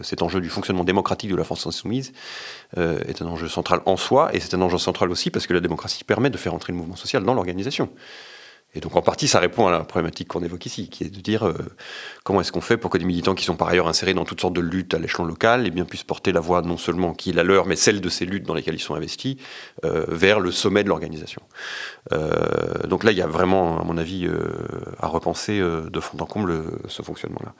cet 0.00 0.22
enjeu 0.22 0.40
du 0.40 0.48
fonctionnement 0.48 0.84
démocratique 0.84 1.30
de 1.30 1.36
la 1.36 1.44
France 1.44 1.66
insoumise 1.66 2.12
est 2.76 3.22
un 3.22 3.26
enjeu 3.26 3.48
central 3.48 3.80
en 3.86 3.96
soi, 3.96 4.34
et 4.34 4.40
c'est 4.40 4.54
un 4.54 4.60
enjeu 4.62 4.78
central 4.78 5.10
aussi 5.10 5.30
parce 5.30 5.46
que 5.46 5.54
la 5.54 5.60
démocratie 5.60 6.04
permet 6.04 6.30
de 6.30 6.36
faire 6.36 6.54
entrer 6.54 6.72
le 6.72 6.78
mouvement 6.78 6.96
social 6.96 7.24
dans 7.24 7.34
l'organisation. 7.34 7.90
Et 8.74 8.80
donc 8.80 8.96
en 8.96 9.02
partie, 9.02 9.28
ça 9.28 9.38
répond 9.38 9.66
à 9.66 9.70
la 9.70 9.80
problématique 9.80 10.28
qu'on 10.28 10.42
évoque 10.42 10.64
ici, 10.64 10.88
qui 10.88 11.04
est 11.04 11.10
de 11.10 11.20
dire 11.20 11.46
euh, 11.46 11.54
comment 12.24 12.40
est-ce 12.40 12.52
qu'on 12.52 12.62
fait 12.62 12.78
pour 12.78 12.90
que 12.90 12.96
des 12.96 13.04
militants 13.04 13.34
qui 13.34 13.44
sont 13.44 13.56
par 13.56 13.68
ailleurs 13.68 13.86
insérés 13.86 14.14
dans 14.14 14.24
toutes 14.24 14.40
sortes 14.40 14.54
de 14.54 14.62
luttes 14.62 14.94
à 14.94 14.98
l'échelon 14.98 15.24
local, 15.24 15.64
eh 15.66 15.70
bien, 15.70 15.84
puissent 15.84 16.04
porter 16.04 16.32
la 16.32 16.40
voix 16.40 16.62
non 16.62 16.78
seulement 16.78 17.12
qui 17.12 17.30
est 17.30 17.34
la 17.34 17.42
leur, 17.42 17.66
mais 17.66 17.76
celle 17.76 18.00
de 18.00 18.08
ces 18.08 18.24
luttes 18.24 18.44
dans 18.44 18.54
lesquelles 18.54 18.76
ils 18.76 18.80
sont 18.80 18.94
investis, 18.94 19.36
euh, 19.84 20.06
vers 20.08 20.40
le 20.40 20.50
sommet 20.50 20.84
de 20.84 20.88
l'organisation. 20.88 21.42
Euh, 22.12 22.86
donc 22.86 23.04
là, 23.04 23.12
il 23.12 23.18
y 23.18 23.22
a 23.22 23.26
vraiment, 23.26 23.78
à 23.78 23.84
mon 23.84 23.98
avis, 23.98 24.26
à 24.98 25.06
repenser 25.06 25.60
de 25.60 26.00
fond 26.00 26.16
en 26.18 26.26
comble 26.26 26.64
ce 26.88 27.02
fonctionnement-là. 27.02 27.54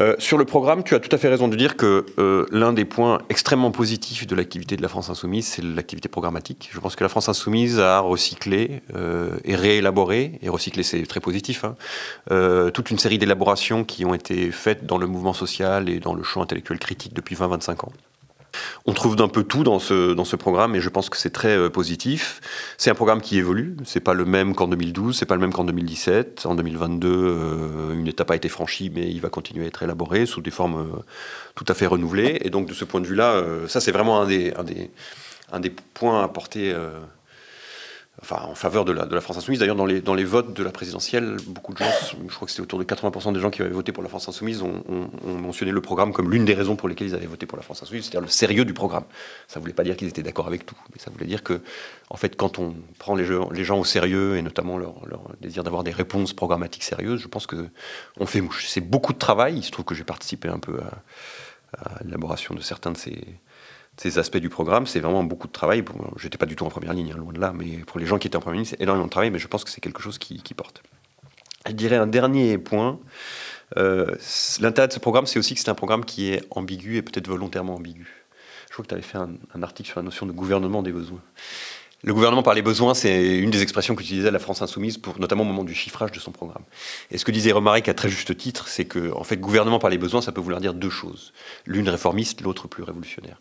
Euh, 0.00 0.14
sur 0.18 0.38
le 0.38 0.44
programme, 0.44 0.84
tu 0.84 0.94
as 0.94 1.00
tout 1.00 1.14
à 1.14 1.18
fait 1.18 1.28
raison 1.28 1.48
de 1.48 1.56
dire 1.56 1.76
que 1.76 2.06
euh, 2.18 2.46
l'un 2.50 2.72
des 2.72 2.86
points 2.86 3.18
extrêmement 3.28 3.70
positifs 3.70 4.26
de 4.26 4.34
l'activité 4.34 4.76
de 4.76 4.82
la 4.82 4.88
France 4.88 5.10
Insoumise, 5.10 5.46
c'est 5.46 5.62
l'activité 5.62 6.08
programmatique. 6.08 6.70
Je 6.72 6.80
pense 6.80 6.96
que 6.96 7.04
la 7.04 7.10
France 7.10 7.28
Insoumise 7.28 7.78
a 7.78 8.00
recyclé 8.00 8.82
euh, 8.94 9.36
et 9.44 9.54
réélaboré, 9.54 10.38
et 10.40 10.48
recyclé 10.48 10.82
c'est 10.82 11.02
très 11.02 11.20
positif, 11.20 11.64
hein, 11.64 12.70
toute 12.72 12.90
une 12.90 12.98
série 12.98 13.18
d'élaborations 13.18 13.84
qui 13.84 14.04
ont 14.04 14.14
été 14.14 14.50
faites 14.50 14.86
dans 14.86 14.98
le 14.98 15.06
mouvement 15.06 15.34
social 15.34 15.88
et 15.88 16.00
dans 16.00 16.14
le 16.14 16.22
champ 16.22 16.42
intellectuel 16.42 16.78
critique 16.78 17.12
depuis 17.12 17.34
20-25 17.34 17.86
ans. 17.86 17.92
On 18.86 18.92
trouve 18.92 19.16
d'un 19.16 19.28
peu 19.28 19.44
tout 19.44 19.64
dans 19.64 19.78
ce, 19.78 20.36
programme 20.36 20.74
et 20.74 20.80
je 20.80 20.88
pense 20.88 21.08
que 21.08 21.16
c'est 21.16 21.30
très 21.30 21.56
euh, 21.56 21.70
positif. 21.70 22.40
C'est 22.78 22.90
un 22.90 22.94
programme 22.94 23.20
qui 23.20 23.38
évolue. 23.38 23.76
C'est 23.84 24.00
pas 24.00 24.14
le 24.14 24.24
même 24.24 24.54
qu'en 24.54 24.68
2012, 24.68 25.16
c'est 25.16 25.26
pas 25.26 25.34
le 25.34 25.40
même 25.40 25.52
qu'en 25.52 25.64
2017. 25.64 26.46
En 26.46 26.54
2022, 26.54 27.08
euh, 27.08 27.94
une 27.94 28.08
étape 28.08 28.30
a 28.30 28.36
été 28.36 28.48
franchie, 28.48 28.90
mais 28.94 29.10
il 29.10 29.20
va 29.20 29.28
continuer 29.28 29.64
à 29.64 29.68
être 29.68 29.82
élaboré 29.82 30.26
sous 30.26 30.40
des 30.40 30.50
formes 30.50 30.80
euh, 30.80 31.02
tout 31.54 31.64
à 31.68 31.74
fait 31.74 31.86
renouvelées. 31.86 32.38
Et 32.42 32.50
donc, 32.50 32.66
de 32.66 32.74
ce 32.74 32.84
point 32.84 33.00
de 33.00 33.06
vue-là, 33.06 33.42
ça, 33.68 33.80
c'est 33.80 33.92
vraiment 33.92 34.20
un 34.20 34.26
des, 34.26 34.52
un 34.54 34.64
des, 34.64 34.90
un 35.52 35.60
des 35.60 35.70
points 35.70 36.20
à 36.20 36.24
apporter 36.24 36.74
enfin, 38.20 38.42
en 38.42 38.54
faveur 38.54 38.84
de 38.84 38.92
la, 38.92 39.20
France 39.20 39.38
Insoumise. 39.38 39.60
D'ailleurs, 39.60 39.76
dans 39.76 39.86
les, 39.86 40.24
votes 40.24 40.52
de 40.54 40.62
la 40.62 40.70
présidentielle, 40.70 41.36
beaucoup 41.46 41.72
de 41.72 41.78
gens, 41.78 41.90
je 42.28 42.34
crois 42.34 42.46
que 42.46 42.50
c'était 42.50 42.62
autour 42.62 42.78
de 42.78 42.84
80% 42.84 43.32
des 43.32 43.40
gens 43.40 43.50
qui 43.50 43.62
avaient 43.62 43.70
voté 43.70 43.92
pour 43.92 44.02
la 44.02 44.08
France 44.08 44.28
Insoumise, 44.28 44.62
ont, 44.62 44.82
mentionné 45.24 45.72
le 45.72 45.80
programme 45.80 46.12
comme 46.12 46.30
l'une 46.30 46.44
des 46.44 46.54
raisons 46.54 46.76
pour 46.76 46.88
lesquelles 46.88 47.08
ils 47.08 47.14
avaient 47.14 47.26
voté 47.26 47.46
pour 47.46 47.56
la 47.56 47.62
France 47.62 47.82
Insoumise, 47.82 48.04
c'est-à-dire 48.04 48.20
le 48.20 48.28
sérieux 48.28 48.64
du 48.64 48.74
programme. 48.74 49.04
Ça 49.48 49.58
ne 49.58 49.62
voulait 49.62 49.72
pas 49.72 49.84
dire 49.84 49.96
qu'ils 49.96 50.08
étaient 50.08 50.22
d'accord 50.22 50.46
avec 50.46 50.66
tout, 50.66 50.76
mais 50.92 51.00
ça 51.00 51.10
voulait 51.10 51.26
dire 51.26 51.42
que, 51.42 51.60
en 52.10 52.16
fait, 52.16 52.36
quand 52.36 52.58
on 52.58 52.74
prend 52.98 53.14
les, 53.14 53.24
gens 53.24 53.78
au 53.78 53.84
sérieux, 53.84 54.36
et 54.36 54.42
notamment 54.42 54.76
leur, 54.76 54.94
désir 55.40 55.64
d'avoir 55.64 55.82
des 55.82 55.90
réponses 55.90 56.32
programmatiques 56.32 56.84
sérieuses, 56.84 57.20
je 57.20 57.28
pense 57.28 57.46
qu'on 57.46 58.26
fait 58.26 58.40
mouche. 58.40 58.66
C'est 58.68 58.80
beaucoup 58.80 59.12
de 59.12 59.18
travail. 59.18 59.56
Il 59.56 59.62
se 59.62 59.70
trouve 59.70 59.84
que 59.84 59.94
j'ai 59.94 60.04
participé 60.04 60.48
un 60.48 60.58
peu 60.58 60.80
à 61.78 62.04
l'élaboration 62.04 62.54
de 62.54 62.60
certains 62.60 62.92
de 62.92 62.98
ces 62.98 63.18
ces 63.96 64.18
aspects 64.18 64.38
du 64.38 64.48
programme, 64.48 64.86
c'est 64.86 65.00
vraiment 65.00 65.24
beaucoup 65.24 65.46
de 65.46 65.52
travail. 65.52 65.84
Je 66.16 66.24
n'étais 66.24 66.38
pas 66.38 66.46
du 66.46 66.56
tout 66.56 66.64
en 66.64 66.70
première 66.70 66.94
ligne, 66.94 67.12
hein, 67.12 67.18
loin 67.18 67.32
de 67.32 67.40
là, 67.40 67.52
mais 67.54 67.78
pour 67.86 68.00
les 68.00 68.06
gens 68.06 68.18
qui 68.18 68.26
étaient 68.26 68.36
en 68.36 68.40
première 68.40 68.58
ligne, 68.58 68.68
c'est 68.68 68.80
énormément 68.80 69.06
de 69.06 69.10
travail, 69.10 69.30
mais 69.30 69.38
je 69.38 69.48
pense 69.48 69.64
que 69.64 69.70
c'est 69.70 69.80
quelque 69.80 70.02
chose 70.02 70.18
qui, 70.18 70.54
porte. 70.54 70.82
Je 71.66 71.72
dirais 71.72 71.96
un 71.96 72.06
dernier 72.06 72.58
point. 72.58 72.98
Euh, 73.76 74.14
L'intérêt 74.60 74.88
de 74.88 74.92
ce 74.92 74.98
programme, 74.98 75.26
c'est 75.26 75.38
aussi 75.38 75.54
que 75.54 75.60
c'est 75.60 75.68
un 75.68 75.74
programme 75.74 76.04
qui 76.04 76.32
est 76.32 76.44
ambigu 76.50 76.96
et 76.96 77.02
peut-être 77.02 77.28
volontairement 77.28 77.76
ambigu. 77.76 78.24
Je 78.68 78.72
crois 78.72 78.84
que 78.84 78.88
tu 78.88 78.94
avais 78.94 79.02
fait 79.02 79.18
un, 79.18 79.62
article 79.62 79.90
sur 79.90 80.00
la 80.00 80.04
notion 80.04 80.24
de 80.24 80.32
gouvernement 80.32 80.82
des 80.82 80.92
besoins. 80.92 81.20
Le 82.04 82.12
gouvernement 82.12 82.42
par 82.42 82.54
les 82.54 82.62
besoins, 82.62 82.94
c'est 82.94 83.38
une 83.38 83.52
des 83.52 83.62
expressions 83.62 83.94
qu'utilisait 83.94 84.32
la 84.32 84.40
France 84.40 84.60
insoumise, 84.60 84.98
pour, 84.98 85.20
notamment 85.20 85.44
au 85.44 85.46
moment 85.46 85.62
du 85.62 85.72
chiffrage 85.72 86.10
de 86.10 86.18
son 86.18 86.32
programme. 86.32 86.64
Et 87.12 87.18
ce 87.18 87.24
que 87.24 87.30
disait 87.30 87.52
Romaric 87.52 87.88
à 87.88 87.94
très 87.94 88.08
juste 88.08 88.36
titre, 88.36 88.66
c'est 88.66 88.86
que, 88.86 89.12
en 89.12 89.22
fait, 89.22 89.36
gouvernement 89.36 89.78
par 89.78 89.88
les 89.88 89.98
besoins, 89.98 90.20
ça 90.20 90.32
peut 90.32 90.40
vouloir 90.40 90.60
dire 90.60 90.74
deux 90.74 90.90
choses. 90.90 91.32
L'une 91.64 91.88
réformiste, 91.88 92.40
l'autre 92.40 92.66
plus 92.66 92.82
révolutionnaire. 92.82 93.40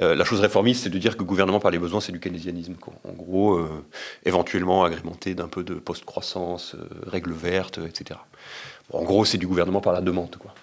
Euh, 0.00 0.14
la 0.14 0.24
chose 0.24 0.38
réformiste, 0.38 0.84
c'est 0.84 0.90
de 0.90 0.98
dire 0.98 1.16
que 1.16 1.24
gouvernement 1.24 1.58
par 1.58 1.72
les 1.72 1.80
besoins, 1.80 2.00
c'est 2.00 2.12
du 2.12 2.20
keynésianisme. 2.20 2.76
En 3.02 3.12
gros, 3.12 3.54
euh, 3.54 3.84
éventuellement 4.24 4.84
agrémenté 4.84 5.34
d'un 5.34 5.48
peu 5.48 5.64
de 5.64 5.74
post-croissance, 5.74 6.76
euh, 6.76 6.88
règles 7.08 7.32
vertes, 7.32 7.80
etc. 7.84 8.20
en 8.92 9.02
gros, 9.02 9.24
c'est 9.24 9.38
du 9.38 9.48
gouvernement 9.48 9.80
par 9.80 9.92
la 9.92 10.00
demande. 10.00 10.36
Quoi. 10.36 10.54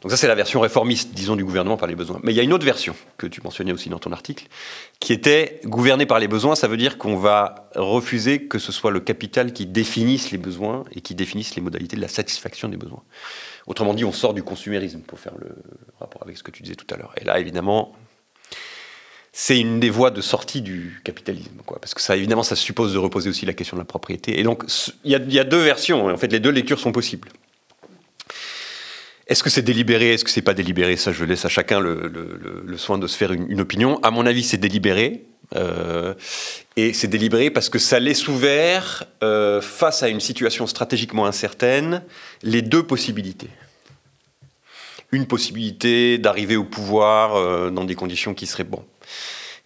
Donc 0.00 0.10
ça, 0.10 0.16
c'est 0.16 0.28
la 0.28 0.34
version 0.34 0.60
réformiste, 0.60 1.12
disons, 1.12 1.36
du 1.36 1.44
gouvernement 1.44 1.76
par 1.76 1.88
les 1.88 1.94
besoins. 1.94 2.20
Mais 2.22 2.32
il 2.32 2.36
y 2.36 2.40
a 2.40 2.42
une 2.42 2.54
autre 2.54 2.64
version, 2.64 2.94
que 3.18 3.26
tu 3.26 3.42
mentionnais 3.42 3.72
aussi 3.72 3.90
dans 3.90 3.98
ton 3.98 4.12
article, 4.12 4.46
qui 4.98 5.12
était 5.12 5.60
gouverner 5.64 6.06
par 6.06 6.18
les 6.18 6.28
besoins, 6.28 6.54
ça 6.54 6.68
veut 6.68 6.78
dire 6.78 6.96
qu'on 6.96 7.16
va 7.16 7.68
refuser 7.74 8.46
que 8.46 8.58
ce 8.58 8.72
soit 8.72 8.90
le 8.90 9.00
capital 9.00 9.52
qui 9.52 9.66
définisse 9.66 10.30
les 10.30 10.38
besoins 10.38 10.84
et 10.92 11.02
qui 11.02 11.14
définisse 11.14 11.54
les 11.54 11.60
modalités 11.60 11.96
de 11.96 12.00
la 12.00 12.08
satisfaction 12.08 12.68
des 12.68 12.78
besoins. 12.78 13.02
Autrement 13.66 13.92
dit, 13.92 14.06
on 14.06 14.12
sort 14.12 14.32
du 14.32 14.42
consumérisme, 14.42 15.00
pour 15.00 15.18
faire 15.20 15.34
le 15.38 15.54
rapport 16.00 16.22
avec 16.22 16.38
ce 16.38 16.42
que 16.42 16.50
tu 16.50 16.62
disais 16.62 16.76
tout 16.76 16.92
à 16.94 16.96
l'heure. 16.96 17.12
Et 17.20 17.24
là, 17.24 17.38
évidemment, 17.38 17.94
c'est 19.32 19.60
une 19.60 19.80
des 19.80 19.90
voies 19.90 20.10
de 20.10 20.22
sortie 20.22 20.62
du 20.62 21.02
capitalisme, 21.04 21.58
quoi, 21.66 21.78
parce 21.78 21.92
que 21.92 22.00
ça, 22.00 22.16
évidemment, 22.16 22.42
ça 22.42 22.56
suppose 22.56 22.94
de 22.94 22.98
reposer 22.98 23.28
aussi 23.28 23.44
la 23.44 23.52
question 23.52 23.76
de 23.76 23.82
la 23.82 23.86
propriété. 23.86 24.40
Et 24.40 24.44
donc, 24.44 24.64
il 25.04 25.12
y, 25.12 25.34
y, 25.34 25.38
a 25.38 25.44
deux 25.44 25.62
versions. 25.62 26.06
En 26.06 26.16
fait, 26.16 26.32
les 26.32 26.40
deux 26.40 26.50
lectures 26.50 26.80
sont 26.80 26.90
possibles. 26.90 27.28
Est-ce 29.30 29.44
que 29.44 29.48
c'est 29.48 29.62
délibéré? 29.62 30.12
Est-ce 30.12 30.24
que 30.24 30.30
c'est 30.30 30.42
pas 30.42 30.54
délibéré? 30.54 30.96
Ça, 30.96 31.12
je 31.12 31.24
laisse 31.24 31.44
à 31.44 31.48
chacun 31.48 31.78
le, 31.78 32.76
soin 32.76 32.98
de 32.98 33.06
se 33.06 33.16
faire 33.16 33.32
une, 33.32 33.60
opinion. 33.60 34.00
À 34.02 34.10
mon 34.10 34.26
avis, 34.26 34.42
c'est 34.42 34.56
délibéré. 34.56 35.22
Euh, 35.54 36.14
et 36.74 36.92
c'est 36.92 37.06
délibéré 37.06 37.50
parce 37.50 37.68
que 37.68 37.78
ça 37.78 38.00
laisse 38.00 38.26
ouvert, 38.26 39.04
euh, 39.22 39.60
face 39.60 40.02
à 40.02 40.08
une 40.08 40.18
situation 40.18 40.66
stratégiquement 40.66 41.26
incertaine, 41.26 42.02
les 42.42 42.60
deux 42.60 42.82
possibilités. 42.82 43.50
Une 45.12 45.26
possibilité 45.26 46.18
d'arriver 46.18 46.56
au 46.56 46.64
pouvoir 46.64 47.36
euh, 47.36 47.70
dans 47.70 47.84
des 47.84 47.94
conditions 47.94 48.34
qui 48.34 48.46
seraient 48.46 48.64
bonnes 48.64 48.82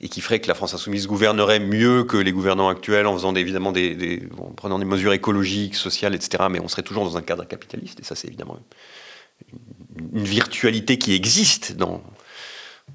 et 0.01 0.09
qui 0.09 0.21
ferait 0.21 0.41
que 0.41 0.49
la 0.49 0.55
France 0.55 0.75
insoumise 0.75 1.07
gouvernerait 1.07 1.61
mieux 1.61 2.05
que 2.05 2.19
les 2.19 2.33
gouvernants 2.33 2.69
actuels 2.69 3.07
en 3.07 3.15
faisant 3.15 3.35
évidemment 3.35 3.73
des, 3.73 4.23
en 4.37 4.51
prenant 4.51 4.79
des 4.79 4.85
mesures 4.85 5.15
écologiques, 5.15 5.75
sociales, 5.75 6.15
etc. 6.15 6.45
Mais 6.51 6.61
on 6.61 6.69
serait 6.69 6.83
toujours 6.83 7.05
dans 7.05 7.17
un 7.17 7.23
cadre 7.23 7.45
capitaliste 7.45 8.01
et 8.01 8.05
ça 8.05 8.15
c'est 8.15 8.29
évidemment 8.29 8.59
une 10.13 10.25
virtualité 10.25 10.99
qui 10.99 11.15
existe 11.15 11.77
dans, 11.77 12.03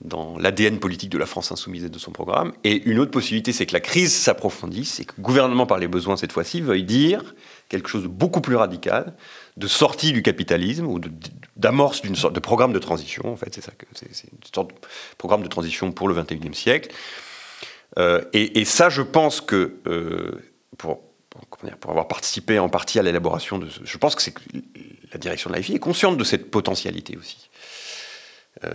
dans 0.01 0.37
l'ADN 0.37 0.79
politique 0.79 1.09
de 1.09 1.17
la 1.17 1.25
France 1.25 1.51
insoumise 1.51 1.83
et 1.85 1.89
de 1.89 1.99
son 1.99 2.11
programme. 2.11 2.53
Et 2.63 2.83
une 2.89 2.99
autre 2.99 3.11
possibilité, 3.11 3.51
c'est 3.51 3.65
que 3.65 3.73
la 3.73 3.79
crise 3.79 4.13
s'approfondisse 4.13 4.99
et 4.99 5.05
que 5.05 5.13
le 5.17 5.23
gouvernement 5.23 5.65
par 5.65 5.77
les 5.77 5.87
besoins 5.87 6.17
cette 6.17 6.31
fois-ci 6.31 6.61
veuille 6.61 6.83
dire 6.83 7.35
quelque 7.67 7.89
chose 7.89 8.03
de 8.03 8.07
beaucoup 8.07 8.41
plus 8.41 8.55
radical, 8.55 9.13
de 9.57 9.67
sortie 9.67 10.11
du 10.11 10.23
capitalisme 10.23 10.87
ou 10.87 10.99
d'amorce 11.55 12.01
d'une 12.01 12.15
sorte 12.15 12.33
de 12.33 12.39
programme 12.39 12.73
de 12.73 12.79
transition. 12.79 13.31
En 13.31 13.35
fait, 13.35 13.53
c'est 13.53 13.61
ça 13.61 13.71
que 13.77 13.85
c'est 13.93 14.31
une 14.31 14.39
sorte 14.53 14.71
de 14.71 14.75
programme 15.17 15.43
de 15.43 15.47
transition 15.47 15.91
pour 15.91 16.07
le 16.07 16.15
21e 16.15 16.53
siècle. 16.53 16.89
Euh, 17.97 18.23
et, 18.33 18.65
ça, 18.65 18.89
je 18.89 19.01
pense 19.01 19.41
que 19.41 19.75
euh, 19.87 20.31
pour 20.77 21.01
pour 21.79 21.91
avoir 21.91 22.07
participé 22.07 22.59
en 22.59 22.69
partie 22.69 22.99
à 22.99 23.03
l'élaboration 23.03 23.59
de 23.59 23.69
ce, 23.69 23.79
je 23.83 23.97
pense 23.97 24.15
que 24.15 24.21
c'est 24.21 24.33
la 25.11 25.19
direction 25.19 25.49
de 25.49 25.55
l'AFI 25.55 25.75
est 25.75 25.79
consciente 25.79 26.17
de 26.17 26.23
cette 26.23 26.51
potentialité 26.51 27.17
aussi. 27.17 27.49
Euh, 28.65 28.69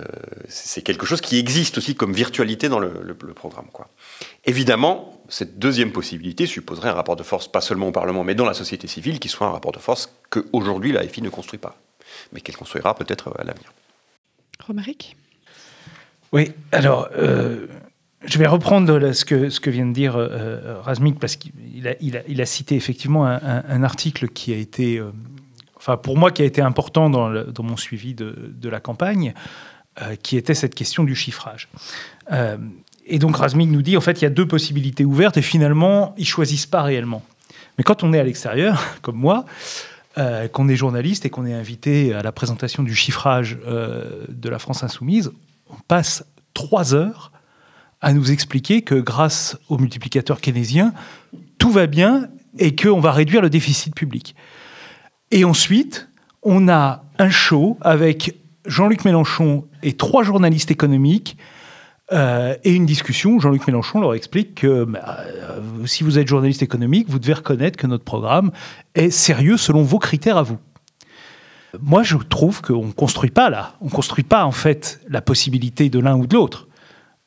c'est 0.49 0.83
quelque 0.83 1.05
chose 1.05 1.21
qui 1.21 1.39
existe 1.39 1.79
aussi 1.79 1.95
comme 1.95 2.13
virtualité 2.13 2.69
dans 2.69 2.79
le, 2.79 3.15
programme. 3.35 3.67
Quoi. 3.73 3.89
Évidemment, 4.47 5.23
cette 5.29 5.59
deuxième 5.59 5.93
possibilité 5.93 6.47
supposerait 6.47 6.89
un 6.89 6.95
rapport 6.95 7.17
de 7.17 7.23
force, 7.23 7.49
pas 7.49 7.61
seulement 7.61 7.89
au 7.89 7.93
Parlement, 7.93 8.25
mais 8.25 8.35
dans 8.35 8.47
la 8.47 8.55
société 8.55 8.87
civile, 8.87 9.19
qui 9.19 9.29
soit 9.29 9.47
un 9.47 9.51
rapport 9.51 9.73
de 9.73 9.79
force 9.79 10.11
qu'aujourd'hui 10.31 10.93
l'AFI 10.93 11.23
ne 11.23 11.29
construit 11.29 11.59
pas, 11.59 11.77
mais 12.33 12.41
qu'elle 12.41 12.57
construira 12.57 12.95
peut-être 12.95 13.35
à 13.39 13.45
l'avenir. 13.45 13.73
Romaric? 14.67 15.17
Oui, 16.33 16.53
alors, 16.73 17.09
euh, 17.17 17.67
je 18.25 18.39
vais 18.39 18.47
reprendre 18.47 19.13
ce 19.13 19.25
que, 19.25 19.51
ce 19.51 19.61
que 19.61 19.71
vient 19.71 19.87
de 19.87 19.93
dire 19.93 20.17
euh, 20.17 20.81
Razmik, 20.81 21.19
parce 21.19 21.37
qu'il 21.37 21.87
a, 21.87 21.95
il 22.01 22.41
a, 22.41 22.47
cité 22.47 22.75
effectivement 22.75 23.27
un, 23.27 23.83
article 23.83 24.29
qui 24.29 24.53
a 24.53 24.57
été, 24.57 25.01
enfin 25.85 25.97
pour 25.97 26.17
moi, 26.17 26.31
qui 26.31 26.43
a 26.43 26.45
été 26.45 26.63
important 26.63 27.11
dans, 27.11 27.63
mon 27.63 27.77
suivi 27.77 28.15
de, 28.15 28.69
la 28.69 28.81
campagne, 28.81 29.35
qui 30.23 30.37
était 30.37 30.55
cette 30.55 30.75
question 30.75 31.05
du 31.05 31.15
chiffrage. 31.15 31.69
et 33.07 33.19
donc 33.19 33.37
Razmik 33.37 33.71
nous 33.71 33.83
dit, 33.83 33.97
en 33.97 34.01
fait, 34.01 34.23
il 34.23 34.25
y 34.25 34.27
a 34.27 34.31
deux 34.31 34.49
possibilités 34.49 35.05
ouvertes, 35.05 35.37
et 35.37 35.43
finalement, 35.43 36.15
ils 36.17 36.27
choisissent 36.27 36.67
pas 36.67 36.83
réellement. 36.83 37.23
Mais 37.79 37.85
quand 37.85 38.03
on 38.03 38.13
est 38.13 38.19
à 38.19 38.25
l'extérieur, 38.25 38.83
comme 39.03 39.17
moi, 39.17 39.45
euh, 40.17 40.49
qu'on 40.49 40.69
est 40.69 40.77
journaliste 40.77 41.27
et 41.27 41.31
qu'on 41.31 41.45
est 41.45 41.55
invité 41.55 42.15
à 42.15 42.23
la 42.23 42.33
présentation 42.33 42.83
du 42.83 42.95
chiffrage 42.95 43.59
euh, 43.67 44.25
de 44.29 44.49
la 44.49 44.59
France 44.59 44.85
insoumise, 44.85 45.33
on 45.71 45.77
passe 45.89 46.25
trois 46.53 46.95
heures 46.95 47.33
à 48.01 48.13
nous 48.13 48.31
expliquer 48.31 48.83
que 48.83 48.95
grâce 48.95 49.59
au 49.69 49.79
multiplicateur 49.79 50.41
keynésien, 50.41 50.93
tout 51.59 51.71
va 51.71 51.87
bien 51.87 52.29
et 52.59 52.77
qu'on 52.77 53.01
va 53.01 53.11
réduire 53.11 53.43
le 53.43 53.51
déficit 53.51 53.95
public. 53.95 54.37
Et 55.35 55.45
ensuite, 55.45 56.09
on 56.45 56.69
a 56.69 57.03
un 57.19 57.29
show 57.29 57.77
avec 57.81 58.37
Jean-Luc 58.67 59.05
Mélenchon 59.05 59.65
et 59.83 59.95
trois 59.95 60.23
journalistes 60.23 60.71
économiques 60.71 61.37
euh, 62.13 62.55
et 62.63 62.73
une 62.73 62.87
discussion 62.87 63.33
où 63.33 63.41
Jean-Luc 63.41 63.67
Mélenchon 63.67 64.01
leur 64.01 64.15
explique 64.15 64.55
que 64.55 64.85
bah, 64.85 65.19
euh, 65.27 65.87
si 65.87 66.05
vous 66.05 66.21
êtes 66.21 66.29
journaliste 66.29 66.63
économique, 66.63 67.09
vous 67.09 67.19
devez 67.19 67.33
reconnaître 67.33 67.77
que 67.77 67.89
notre 67.89 68.05
programme 68.05 68.53
est 68.95 69.11
sérieux 69.11 69.57
selon 69.57 69.83
vos 69.83 69.99
critères 69.99 70.37
à 70.37 70.45
vous. 70.45 70.59
Moi, 71.83 72.05
je 72.05 72.17
trouve 72.17 72.63
qu'on 72.63 72.87
ne 72.87 72.93
construit 72.93 73.31
pas 73.31 73.51
là. 73.51 73.75
On 73.81 73.87
ne 73.87 73.91
construit 73.91 74.23
pas, 74.23 74.45
en 74.45 74.53
fait, 74.53 75.01
la 75.09 75.21
possibilité 75.21 75.91
de 75.91 75.99
l'un 75.99 76.15
ou 76.17 76.29
de 76.29 76.35
l'autre. 76.35 76.69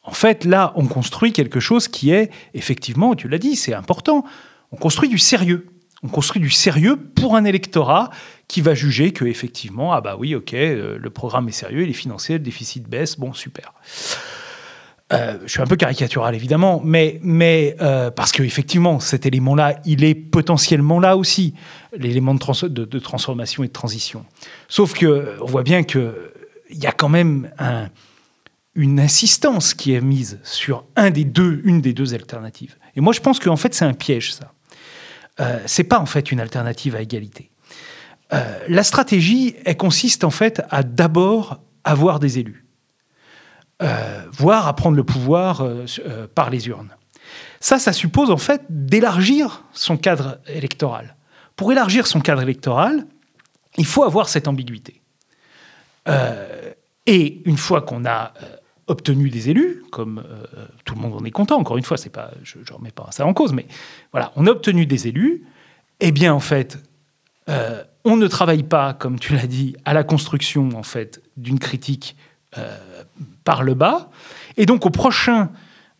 En 0.03 0.13
fait, 0.13 0.45
là, 0.45 0.71
on 0.77 0.85
construit 0.85 1.33
quelque 1.33 1.59
chose 1.59 1.89
qui 1.89 2.11
est, 2.11 2.31
effectivement, 2.53 3.15
tu 3.15 3.27
l'as 3.27 3.37
dit, 3.37 3.57
c'est 3.57 3.73
important, 3.73 4.23
on 4.71 4.77
construit 4.77 5.09
du 5.09 5.17
sérieux. 5.17 5.67
On 6.03 6.07
construit 6.07 6.41
du 6.41 6.49
sérieux 6.49 6.95
pour 6.95 7.35
un 7.35 7.45
électorat 7.45 8.11
qui 8.47 8.61
va 8.61 8.75
juger 8.75 9.11
que, 9.11 9.25
effectivement, 9.25 9.93
ah 9.93 10.01
bah 10.01 10.15
oui, 10.17 10.35
ok, 10.35 10.53
euh, 10.53 10.97
le 10.99 11.09
programme 11.09 11.49
est 11.49 11.53
sérieux, 11.53 11.83
il 11.83 11.89
est 11.89 11.93
financé, 11.93 12.33
le 12.33 12.39
déficit 12.39 12.87
baisse, 12.87 13.17
bon, 13.17 13.33
super. 13.33 13.73
Euh, 15.13 15.37
je 15.45 15.51
suis 15.51 15.61
un 15.61 15.65
peu 15.65 15.77
caricatural 15.77 16.35
évidemment, 16.35 16.81
mais, 16.83 17.19
mais 17.23 17.77
euh, 17.81 18.11
parce 18.11 18.33
qu'effectivement, 18.33 18.99
cet 18.99 19.25
élément-là, 19.25 19.79
il 19.85 20.03
est 20.03 20.15
potentiellement 20.15 20.99
là 20.99 21.15
aussi, 21.15 21.53
l'élément 21.93 22.35
de, 22.35 22.99
transformation 22.99 23.63
et 23.63 23.67
de 23.67 23.73
transition. 23.73 24.25
Sauf 24.67 24.93
que 24.93 25.37
on 25.41 25.45
voit 25.45 25.63
bien 25.63 25.83
qu'il 25.83 26.11
y 26.71 26.85
a 26.85 26.91
quand 26.91 27.07
même 27.07 27.49
un, 27.57 27.87
une 28.75 28.99
insistance 28.99 29.73
qui 29.73 29.93
est 29.93 30.01
mise 30.01 30.39
sur 30.43 30.83
un 30.97 31.09
des 31.09 31.23
deux, 31.23 31.61
une 31.63 31.79
des 31.81 31.93
deux 31.93 32.13
alternatives. 32.13 32.75
Et 32.97 33.01
moi, 33.01 33.13
je 33.13 33.21
pense 33.21 33.39
qu'en 33.39 33.55
fait, 33.55 33.73
c'est 33.73 33.85
un 33.85 33.93
piège, 33.93 34.33
ça. 34.33 34.53
Euh, 35.39 35.59
c'est 35.65 35.83
pas 35.83 35.99
en 35.99 36.05
fait 36.05 36.31
une 36.31 36.39
alternative 36.39 36.95
à 36.95 37.01
égalité. 37.01 37.51
Euh, 38.33 38.59
la 38.67 38.83
stratégie, 38.83 39.55
elle 39.65 39.77
consiste 39.77 40.23
en 40.23 40.29
fait 40.29 40.61
à 40.69 40.83
d'abord 40.83 41.61
avoir 41.83 42.19
des 42.19 42.39
élus. 42.39 42.65
Euh, 43.83 44.23
voire 44.31 44.67
à 44.67 44.75
prendre 44.75 44.97
le 44.97 45.03
pouvoir 45.03 45.63
par 46.33 46.49
les 46.49 46.67
urnes. 46.67 46.89
Ça, 47.59 47.77
ça 47.77 47.93
suppose 47.93 48.31
en 48.31 48.37
fait 48.37 48.63
d'élargir 48.69 49.63
son 49.71 49.97
cadre 49.97 50.39
électoral. 50.47 51.15
Pour 51.55 51.71
élargir 51.71 52.07
son 52.07 52.19
cadre 52.19 52.41
électoral, 52.41 53.05
il 53.77 53.85
faut 53.85 54.03
avoir 54.03 54.29
cette 54.29 54.47
ambiguïté. 54.47 55.01
et 57.05 57.41
une 57.45 57.57
fois 57.57 57.81
qu'on 57.81 58.05
a 58.05 58.33
obtenu 58.87 59.29
des 59.29 59.49
élus, 59.49 59.83
comme 59.91 60.23
tout 60.85 60.95
le 60.95 61.01
monde 61.01 61.13
en 61.13 61.25
est 61.25 61.31
content, 61.31 61.57
encore 61.57 61.77
une 61.77 61.83
fois, 61.83 61.97
c'est 61.97 62.09
pas, 62.09 62.31
je 62.43 62.59
ne 62.59 62.73
remets 62.73 62.91
pas 62.91 63.07
ça 63.11 63.25
en 63.25 63.33
cause, 63.33 63.53
mais 63.53 63.67
voilà, 64.11 64.31
on 64.35 64.47
a 64.47 64.49
obtenu 64.49 64.85
des 64.85 65.07
élus, 65.07 65.43
eh 65.99 66.11
bien 66.11 66.33
en 66.33 66.39
fait, 66.39 66.79
on 68.05 68.15
ne 68.15 68.27
travaille 68.27 68.63
pas, 68.63 68.93
comme 68.93 69.19
tu 69.19 69.33
l'as 69.35 69.47
dit, 69.47 69.75
à 69.83 69.93
la 69.93 70.03
construction 70.03 70.69
en 70.75 70.83
fait 70.83 71.21
d'une 71.35 71.59
critique 71.59 72.15
par 73.43 73.63
le 73.63 73.73
bas. 73.73 74.09
Et 74.57 74.65
donc, 74.65 74.85
au 74.85 74.89
prochain, 74.89 75.49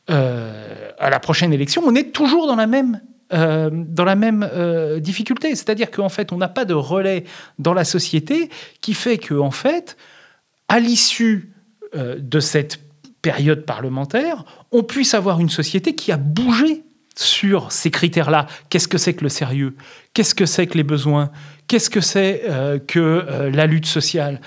euh, 0.10 0.91
à 1.00 1.10
la 1.10 1.19
prochaine 1.19 1.54
élection, 1.54 1.84
on 1.86 1.95
est 1.95 2.12
toujours 2.12 2.47
dans 2.47 2.56
la 2.56 2.67
même, 2.67 3.02
euh, 3.34 3.69
dans 3.71 4.04
la 4.04 4.15
même 4.15 4.47
euh, 4.54 5.00
difficulté. 5.00 5.56
C'est-à-dire 5.56 5.91
qu'en 5.91 6.10
fait, 6.10 6.32
on 6.32 6.38
n'a 6.38 6.47
pas 6.47 6.65
de 6.65 6.73
relais 6.73 7.26
dans 7.60 7.73
la 7.73 7.84
société 7.84 8.50
qui 8.82 8.93
fait 8.93 9.17
qu'en 9.17 9.52
fait, 9.52 9.97
à 10.67 10.80
l'issue 10.80 11.54
de 11.97 12.39
cette 12.39 12.79
période 13.21 13.65
parlementaire, 13.65 14.45
on 14.71 14.83
puisse 14.83 15.13
avoir 15.13 15.39
une 15.39 15.49
société 15.49 15.95
qui 15.95 16.12
a 16.12 16.17
bougé 16.17 16.83
sur 17.15 17.71
ces 17.71 17.89
critères-là. 17.89 18.45
Qu'est-ce 18.69 18.88
que 18.88 18.99
c'est 18.99 19.15
que 19.15 19.23
le 19.23 19.29
sérieux? 19.29 19.75
Qu'est-ce 20.13 20.36
que 20.36 20.45
c'est 20.45 20.67
que 20.67 20.77
les 20.77 20.83
besoins? 20.83 21.31
Qu'est-ce 21.67 21.89
que 21.89 22.01
c'est 22.01 22.43
que 22.88 23.49
la 23.51 23.65
lutte 23.65 23.88
sociale? 23.88 24.39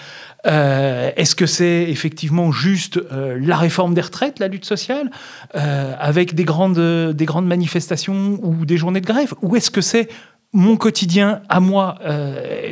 Euh, 0.47 1.11
est-ce 1.17 1.35
que 1.35 1.47
c'est 1.47 1.85
effectivement 1.89 2.51
juste 2.51 2.97
euh, 2.97 3.39
la 3.41 3.57
réforme 3.57 3.95
des 3.95 4.01
retraites, 4.01 4.39
la 4.39 4.49
lutte 4.49 4.65
sociale, 4.65 5.11
euh, 5.55 5.95
avec 5.99 6.35
des 6.35 6.45
grandes, 6.45 7.13
des 7.13 7.25
grandes 7.27 7.47
manifestations 7.47 8.39
ou 8.43 8.65
des 8.65 8.77
journées 8.77 9.01
de 9.01 9.07
grève? 9.07 9.35
Ou 9.43 9.57
est-ce 9.57 9.71
que 9.71 9.81
c'est 9.81 10.09
mon 10.53 10.77
quotidien 10.77 11.43
à 11.49 11.61
moi, 11.61 11.97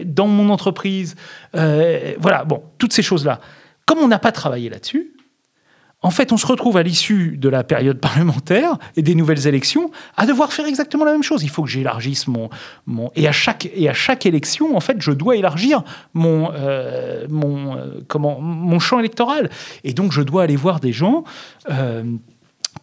dans 0.05 0.27
mon 0.27 0.51
entreprise? 0.51 1.14
Voilà, 1.53 2.45
bon, 2.45 2.62
toutes 2.79 2.93
ces 2.93 3.03
choses-là. 3.03 3.41
Comme 3.88 4.01
on 4.01 4.09
n'a 4.09 4.18
pas 4.18 4.33
travaillé 4.33 4.68
là-dessus, 4.68 5.14
en 6.03 6.11
fait, 6.11 6.31
on 6.31 6.37
se 6.37 6.46
retrouve 6.46 6.77
à 6.77 6.83
l'issue 6.83 7.38
de 7.38 7.48
la 7.48 7.64
période 7.64 7.98
parlementaire 8.01 8.77
et 8.96 9.03
des 9.03 9.14
nouvelles 9.14 9.46
élections 9.46 9.90
à 10.14 10.27
devoir 10.27 10.53
faire 10.53 10.66
exactement 10.66 11.07
la 11.07 11.12
même 11.12 11.22
chose. 11.22 11.42
Il 11.42 11.48
faut 11.48 11.62
que 11.62 11.70
j'élargisse 11.70 12.29
mon, 12.29 12.51
mon 12.85 13.11
et 13.16 13.27
à 13.27 13.33
chaque 13.33 13.66
et 13.74 13.88
à 13.88 13.94
chaque 13.94 14.27
élection, 14.27 14.77
en 14.77 14.81
fait, 14.81 14.98
je 15.01 15.11
dois 15.11 15.37
élargir 15.37 15.83
mon 16.12 16.53
euh, 16.53 17.27
mon 17.31 17.79
euh, 17.79 18.01
comment 18.09 18.42
mon 18.42 18.79
champ 18.79 18.98
électoral. 18.98 19.48
Et 19.85 19.94
donc, 19.94 20.12
je 20.12 20.20
dois 20.20 20.42
aller 20.42 20.57
voir 20.57 20.81
des 20.81 20.92
gens. 20.92 21.24
Euh, 21.70 22.05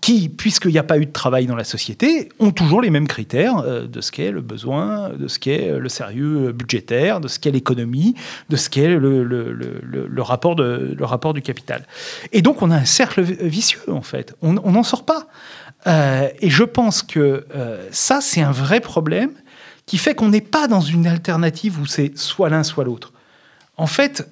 qui, 0.06 0.30
puisqu'il 0.30 0.70
n'y 0.70 0.78
a 0.78 0.84
pas 0.84 1.00
eu 1.00 1.08
de 1.08 1.12
travail 1.12 1.48
dans 1.48 1.56
la 1.56 1.64
société, 1.64 2.30
ont 2.38 2.52
toujours 2.52 2.80
les 2.80 2.92
mêmes 2.92 3.08
critères 3.08 3.58
euh, 3.58 3.88
de 3.88 4.02
ce 4.02 4.12
qu'est 4.12 4.30
le 4.30 4.42
besoin, 4.42 5.10
de 5.10 5.28
ce 5.28 5.40
qu'est 5.40 5.72
euh, 5.72 5.80
le 5.80 5.90
sérieux 5.90 6.52
budgétaire, 6.52 7.20
de 7.20 7.28
ce 7.28 7.40
qu'est 7.40 7.50
l'économie, 7.50 8.14
de 8.50 8.56
ce 8.56 8.70
qu'est 8.70 8.88
le, 8.88 10.22
rapport 10.22 10.54
du 11.34 11.42
capital. 11.42 11.88
Et 12.34 12.44
donc 12.44 12.62
on 12.62 12.70
a 12.70 12.76
un 12.76 12.86
cercle 12.86 13.24
vicieux, 13.24 13.82
en 13.88 14.04
fait. 14.04 14.36
On 14.44 14.54
n'en 14.54 14.84
sort 14.84 15.06
pas. 15.06 15.26
Euh, 15.88 16.30
et 16.40 16.52
je 16.52 16.64
pense 16.64 17.02
que 17.02 17.48
ça, 17.90 18.22
c'est 18.22 18.42
un 18.42 18.52
vrai 18.52 18.82
problème 18.82 19.32
qui 19.88 19.98
fait 19.98 20.14
qu'on 20.14 20.30
n'est 20.30 20.40
pas 20.40 20.68
dans 20.68 20.82
une 20.82 21.08
alternative 21.08 21.80
où 21.80 21.88
c'est 21.88 22.16
soit 22.16 22.50
l'un, 22.50 22.62
soit 22.62 22.84
l'autre. 22.84 23.12
En 23.76 23.88
fait, 23.88 24.30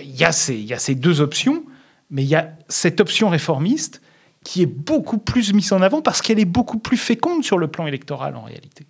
il 0.00 0.14
y 0.14 0.22
a 0.22 0.30
ces 0.30 0.94
deux 0.94 1.20
options, 1.20 1.64
mais 2.08 2.22
il 2.22 2.28
y 2.28 2.36
a 2.36 2.52
cette 2.68 3.00
option 3.00 3.30
réformiste 3.30 4.00
qui 4.44 4.62
est 4.62 4.66
beaucoup 4.66 5.18
plus 5.18 5.52
mise 5.52 5.72
en 5.72 5.82
avant 5.82 6.02
parce 6.02 6.22
qu'elle 6.22 6.38
est 6.38 6.44
beaucoup 6.44 6.78
plus 6.78 6.96
féconde 6.96 7.44
sur 7.44 7.58
le 7.58 7.68
plan 7.68 7.86
électoral 7.86 8.36
en 8.36 8.42
réalité. 8.42 8.86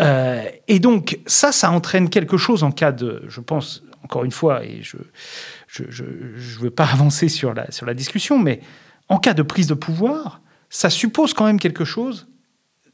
Euh, 0.00 0.44
et 0.68 0.78
donc 0.80 1.18
ça, 1.26 1.52
ça 1.52 1.70
entraîne 1.70 2.08
quelque 2.08 2.36
chose 2.36 2.62
en 2.62 2.72
cas 2.72 2.92
de, 2.92 3.22
je 3.28 3.40
pense, 3.40 3.84
encore 4.02 4.24
une 4.24 4.32
fois, 4.32 4.64
et 4.64 4.82
je 4.82 4.96
ne 4.96 5.90
je, 5.90 6.04
je, 6.36 6.58
veux 6.58 6.70
pas 6.70 6.86
avancer 6.92 7.28
sur 7.28 7.54
la, 7.54 7.70
sur 7.70 7.86
la 7.86 7.94
discussion, 7.94 8.38
mais 8.38 8.60
en 9.08 9.18
cas 9.18 9.34
de 9.34 9.42
prise 9.42 9.66
de 9.66 9.74
pouvoir, 9.74 10.40
ça 10.70 10.90
suppose 10.90 11.34
quand 11.34 11.44
même 11.44 11.60
quelque 11.60 11.84
chose 11.84 12.26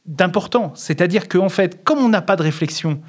d'important. 0.05 0.73
C'est-à-dire 0.75 1.27
qu'en 1.27 1.49
fait, 1.49 1.83
comme 1.83 1.99
on 1.99 2.09
n'a 2.09 2.21
pas 2.21 2.35
de 2.35 2.43
réflexion 2.43 3.01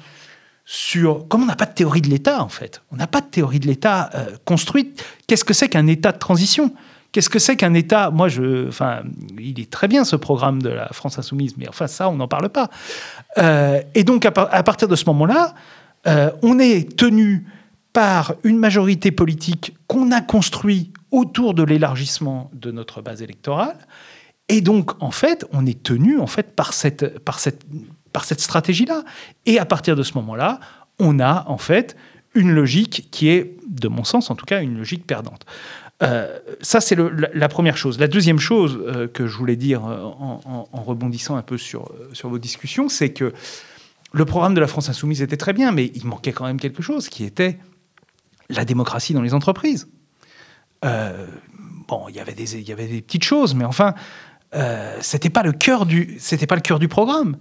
sur, 0.65 1.27
comme 1.27 1.43
on 1.43 1.45
n'a 1.45 1.55
pas 1.55 1.65
de 1.65 1.73
théorie 1.73 2.01
de 2.01 2.09
l'État, 2.09 2.41
en 2.41 2.49
fait, 2.49 2.81
on 2.91 2.95
n'a 2.95 3.07
pas 3.07 3.21
de 3.21 3.27
théorie 3.27 3.59
de 3.59 3.67
l'État 3.67 4.09
euh, 4.15 4.37
construite, 4.45 5.03
qu'est-ce 5.27 5.43
que 5.43 5.53
c'est 5.53 5.69
qu'un 5.69 5.87
État 5.87 6.11
de 6.11 6.19
transition? 6.19 6.73
Qu'est-ce 7.13 7.29
que 7.29 7.37
c'est 7.37 7.55
qu'un 7.55 7.75
État? 7.75 8.09
Moi, 8.09 8.27
je, 8.27 8.67
enfin, 8.67 9.03
il 9.39 9.59
est 9.59 9.69
très 9.69 9.87
bien 9.87 10.03
ce 10.03 10.15
programme 10.15 10.63
de 10.63 10.69
la 10.69 10.87
France 10.87 11.19
insoumise, 11.19 11.55
mais 11.57 11.69
enfin 11.69 11.85
ça, 11.85 12.09
on 12.09 12.15
n'en 12.15 12.27
parle 12.27 12.49
pas. 12.49 12.69
Euh, 13.37 13.81
et 13.93 14.03
donc, 14.03 14.25
à, 14.25 14.31
partir 14.31 14.87
de 14.87 14.95
ce 14.95 15.05
moment-là, 15.05 15.53
euh, 16.07 16.31
on 16.41 16.57
est 16.57 16.97
tenu 16.97 17.45
par 17.93 18.33
une 18.43 18.57
majorité 18.57 19.11
politique 19.11 19.75
qu'on 19.85 20.11
a 20.11 20.21
construit 20.21 20.91
autour 21.11 21.53
de 21.53 21.61
l'élargissement 21.61 22.49
de 22.51 22.71
notre 22.71 23.03
base 23.03 23.21
électorale. 23.21 23.77
Et 24.49 24.61
donc, 24.61 24.91
en 24.99 25.11
fait, 25.11 25.45
on 25.51 25.67
est 25.67 25.83
tenu 25.83 26.19
en 26.19 26.25
fait 26.25 26.55
par 26.55 26.73
cette, 26.73 27.19
par 27.19 27.39
cette, 27.39 27.61
par 28.11 28.25
cette 28.25 28.41
stratégie-là. 28.41 29.03
Et 29.45 29.59
à 29.59 29.65
partir 29.65 29.95
de 29.95 30.01
ce 30.01 30.15
moment-là, 30.15 30.59
on 30.97 31.19
a 31.19 31.45
en 31.47 31.59
fait 31.59 31.95
une 32.33 32.51
logique 32.51 33.09
qui 33.11 33.29
est, 33.29 33.55
de 33.67 33.87
mon 33.87 34.03
sens 34.03 34.31
en 34.31 34.35
tout 34.35 34.45
cas, 34.45 34.63
une 34.63 34.77
logique 34.77 35.05
perdante. 35.05 35.45
Euh, 36.03 36.39
ça, 36.61 36.81
c'est 36.81 36.95
la, 36.95 37.47
première 37.49 37.77
chose. 37.77 37.99
La 37.99 38.07
deuxième 38.07 38.39
chose 38.39 38.77
euh, 38.81 39.07
que 39.07 39.27
je 39.27 39.37
voulais 39.37 39.55
dire 39.55 39.85
euh, 39.85 40.01
en, 40.03 40.83
rebondissant 40.83 41.35
un 41.35 41.41
peu 41.41 41.57
sur, 41.57 41.91
sur 42.11 42.29
vos 42.29 42.39
discussions, 42.39 42.89
c'est 42.89 43.13
que 43.13 43.33
le 44.11 44.25
programme 44.25 44.53
de 44.53 44.59
la 44.59 44.67
France 44.67 44.89
insoumise 44.89 45.21
était 45.21 45.37
très 45.37 45.53
bien, 45.53 45.71
mais 45.71 45.91
il 45.95 46.05
manquait 46.05 46.33
quand 46.33 46.45
même 46.45 46.59
quelque 46.59 46.83
chose 46.83 47.09
qui 47.09 47.23
était 47.23 47.57
la 48.49 48.65
démocratie 48.65 49.13
dans 49.13 49.21
les 49.21 49.33
entreprises. 49.33 49.87
bon, 50.81 52.05
il 52.09 52.15
y 52.15 52.19
avait 52.19 52.33
des, 52.33 52.57
il 52.57 52.67
y 52.67 52.71
avait 52.71 52.87
des 52.87 53.01
petites 53.01 53.23
choses, 53.23 53.55
mais 53.55 53.65
enfin, 53.65 53.95
euh, 54.55 54.97
c'était 55.01 55.29
pas 55.29 55.43
le 55.43 55.51
cœur 55.51 55.85
du, 55.85 56.19
pas 56.47 56.55
le 56.55 56.61
cœur 56.61 56.79
du 56.79 56.87
programme. 56.87 57.37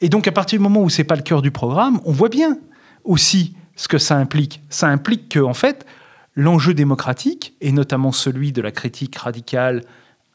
Et 0.00 0.08
donc, 0.08 0.28
à 0.28 0.32
partir 0.32 0.58
du 0.58 0.62
moment 0.62 0.82
où 0.82 0.90
c'est 0.90 1.04
pas 1.04 1.16
le 1.16 1.22
cœur 1.22 1.42
du 1.42 1.50
programme, 1.50 2.00
on 2.04 2.12
voit 2.12 2.28
bien 2.28 2.58
aussi 3.04 3.56
ce 3.74 3.88
que 3.88 3.98
ça 3.98 4.16
implique. 4.16 4.62
Ça 4.68 4.88
implique 4.88 5.28
que, 5.28 5.40
en 5.40 5.54
fait, 5.54 5.84
l'enjeu 6.38 6.72
démocratique, 6.72 7.54
et 7.60 7.72
notamment 7.72 8.12
celui 8.12 8.52
de 8.52 8.62
la 8.62 8.70
critique 8.70 9.16
radicale 9.16 9.82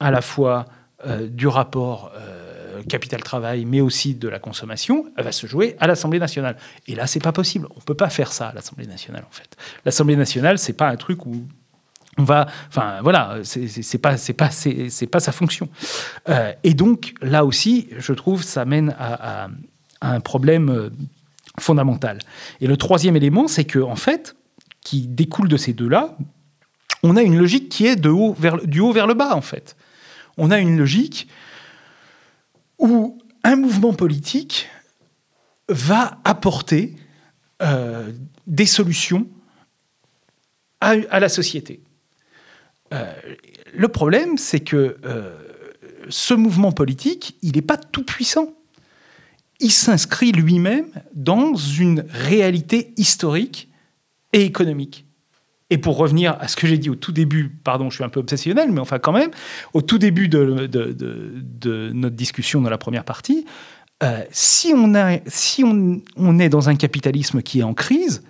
à 0.01 0.11
la 0.11 0.21
fois 0.21 0.65
euh, 1.05 1.29
du 1.29 1.47
rapport 1.47 2.11
euh, 2.17 2.83
capital-travail, 2.89 3.63
mais 3.63 3.79
aussi 3.79 4.13
de 4.13 4.27
la 4.27 4.37
consommation, 4.37 5.05
va 5.17 5.31
se 5.31 5.47
jouer 5.47 5.77
à 5.79 5.87
l'Assemblée 5.87 6.19
nationale. 6.19 6.57
Et 6.87 6.95
là, 6.95 7.07
c'est 7.07 7.21
pas 7.21 7.31
possible. 7.31 7.69
On 7.77 7.79
peut 7.79 7.93
pas 7.93 8.09
faire 8.09 8.33
ça 8.33 8.49
à 8.49 8.53
l'Assemblée 8.53 8.85
nationale, 8.85 9.23
en 9.25 9.31
fait. 9.31 9.55
L'Assemblée 9.85 10.17
nationale, 10.17 10.59
c'est 10.59 10.73
pas 10.73 10.89
un 10.89 10.97
truc 10.97 11.25
où 11.25 11.47
on 12.17 12.25
va, 12.25 12.47
enfin 12.67 12.99
voilà, 13.01 13.37
c'est 13.43 13.97
pas 13.97 14.17
c'est 14.17 14.33
pas 14.33 14.49
pas 15.09 15.19
sa 15.21 15.31
fonction. 15.31 15.69
Euh, 16.27 16.51
et 16.65 16.73
donc 16.73 17.13
là 17.21 17.45
aussi, 17.45 17.87
je 17.97 18.11
trouve, 18.11 18.43
ça 18.43 18.65
mène 18.65 18.93
à, 18.99 19.47
un 20.01 20.19
problème 20.19 20.91
fondamental. 21.61 22.19
Et 22.59 22.67
le 22.67 22.75
troisième 22.75 23.15
élément, 23.15 23.47
c'est 23.47 23.63
que 23.63 23.79
en 23.79 23.95
fait, 23.95 24.35
qui 24.83 25.07
découle 25.07 25.47
de 25.47 25.57
ces 25.57 25.73
deux-là, 25.73 26.17
on 27.03 27.15
a 27.15 27.21
une 27.21 27.37
logique 27.37 27.69
qui 27.69 27.85
est 27.85 27.95
de 27.95 28.09
haut 28.09 28.33
vers 28.33 28.57
du 28.65 28.79
haut 28.79 28.91
vers 28.91 29.07
le 29.07 29.13
bas 29.13 29.35
en 29.35 29.41
fait. 29.41 29.75
On 30.37 30.51
a 30.51 30.59
une 30.59 30.77
logique 30.77 31.27
où 32.79 33.17
un 33.43 33.55
mouvement 33.55 33.93
politique 33.93 34.67
va 35.69 36.19
apporter 36.23 36.95
euh, 37.61 38.11
des 38.47 38.65
solutions 38.65 39.27
à 40.81 41.19
la 41.21 41.29
société. 41.29 41.81
Euh, 42.93 43.13
le 43.73 43.87
problème, 43.87 44.37
c'est 44.37 44.59
que 44.59 44.97
euh, 45.05 45.37
ce 46.09 46.33
mouvement 46.33 46.73
politique, 46.73 47.37
il 47.41 47.53
n'est 47.53 47.61
pas 47.61 47.77
tout 47.77 48.03
puissant. 48.03 48.53
Il 49.59 49.71
s'inscrit 49.71 50.33
lui-même 50.33 50.87
dans 51.13 51.55
une 51.55 52.05
réalité 52.09 52.93
historique 52.97 53.69
et 54.33 54.43
économique. 54.43 55.05
Et 55.69 55.77
pour 55.77 55.97
revenir 55.97 56.37
à 56.39 56.47
ce 56.47 56.55
que 56.55 56.67
j'ai 56.67 56.77
dit 56.77 56.89
au 56.89 56.95
tout 56.95 57.11
début, 57.11 57.49
pardon, 57.49 57.89
je 57.89 57.95
suis 57.95 58.03
un 58.03 58.09
peu 58.09 58.19
obsessionnel, 58.19 58.71
mais 58.71 58.79
enfin 58.79 58.99
quand 58.99 59.13
même, 59.13 59.31
au 59.73 59.81
tout 59.81 59.97
début 59.97 60.27
de, 60.27 61.91
notre 61.93 62.15
discussion 62.15 62.61
dans 62.61 62.69
la 62.69 62.77
première 62.77 63.05
partie, 63.05 63.45
euh, 64.03 64.23
si, 64.31 64.73
on, 64.75 64.93
a, 64.95 65.19
si 65.25 65.63
on, 65.63 66.39
est 66.39 66.49
dans 66.49 66.69
un 66.69 66.75
capitalisme 66.75 67.41
qui 67.41 67.61
est 67.61 67.63
en 67.63 67.73
crise, 67.73 68.23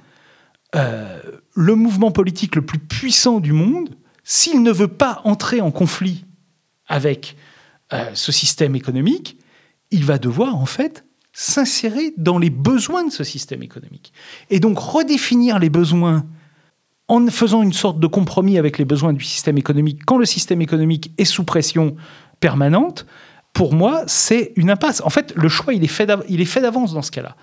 le 0.74 1.76
mouvement 1.76 2.12
politique 2.12 2.56
le 2.56 2.64
plus 2.64 2.80
puissant 2.80 3.40
du 3.40 3.52
monde 3.52 3.90
s'il 4.24 4.64
ne 4.64 4.72
veut 4.72 4.88
pas 4.88 5.22
entrer 5.26 5.62
en 5.62 5.72
conflit 5.72 6.26
avec 6.88 7.36
euh, 7.92 8.10
ce 8.14 8.32
système 8.32 8.76
économique, 8.76 9.38
il 9.92 10.06
va 10.06 10.18
devoir 10.18 10.56
en 10.56 10.66
fait 10.66 11.06
s'insérer 11.34 12.14
dans 12.18 12.38
les 12.38 12.52
besoins 12.52 13.06
de 13.06 13.12
ce 13.12 13.24
système 13.24 13.64
économique. 13.64 14.14
Et 14.50 14.60
donc 14.60 14.78
redéfinir 14.78 15.60
les 15.60 15.70
besoins 15.70 16.26
en 17.08 17.28
faisant 17.28 17.64
une 17.64 17.74
sorte 17.74 18.00
de 18.00 18.08
compromis 18.08 18.58
avec 18.58 18.78
les 18.78 18.86
besoins 18.86 19.14
du 19.14 19.26
système 19.26 19.58
économique 19.58 20.06
quand 20.06 20.18
le 20.18 20.26
système 20.26 20.62
économique 20.62 21.12
est 21.18 21.26
sous 21.26 21.44
pression 21.44 21.96
permanente, 22.40 23.06
pour 23.52 23.74
moi, 23.74 24.04
c'est 24.08 24.52
une 24.56 24.72
impasse. 24.72 25.02
En 25.06 25.10
fait, 25.10 25.34
le 25.36 25.48
choix, 25.48 25.74
il 25.74 25.84
est 25.84 25.88
fait 25.88 26.06
d'avance 26.62 26.94
dans 26.94 27.04
ce 27.04 27.12
cas-là. 27.12 27.36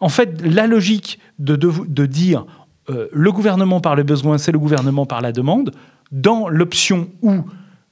En 0.00 0.08
fait, 0.08 0.40
la 0.42 0.66
logique 0.66 1.18
de, 1.38 1.56
de, 1.56 2.06
dire 2.06 2.46
euh, 2.88 3.08
le 3.12 3.32
gouvernement 3.32 3.80
par 3.80 3.94
le 3.94 4.02
besoin, 4.02 4.38
c'est 4.38 4.52
le 4.52 4.58
gouvernement 4.58 5.04
par 5.04 5.20
la 5.20 5.30
demande, 5.30 5.72
dans 6.10 6.48
l'option 6.48 7.10
où 7.20 7.42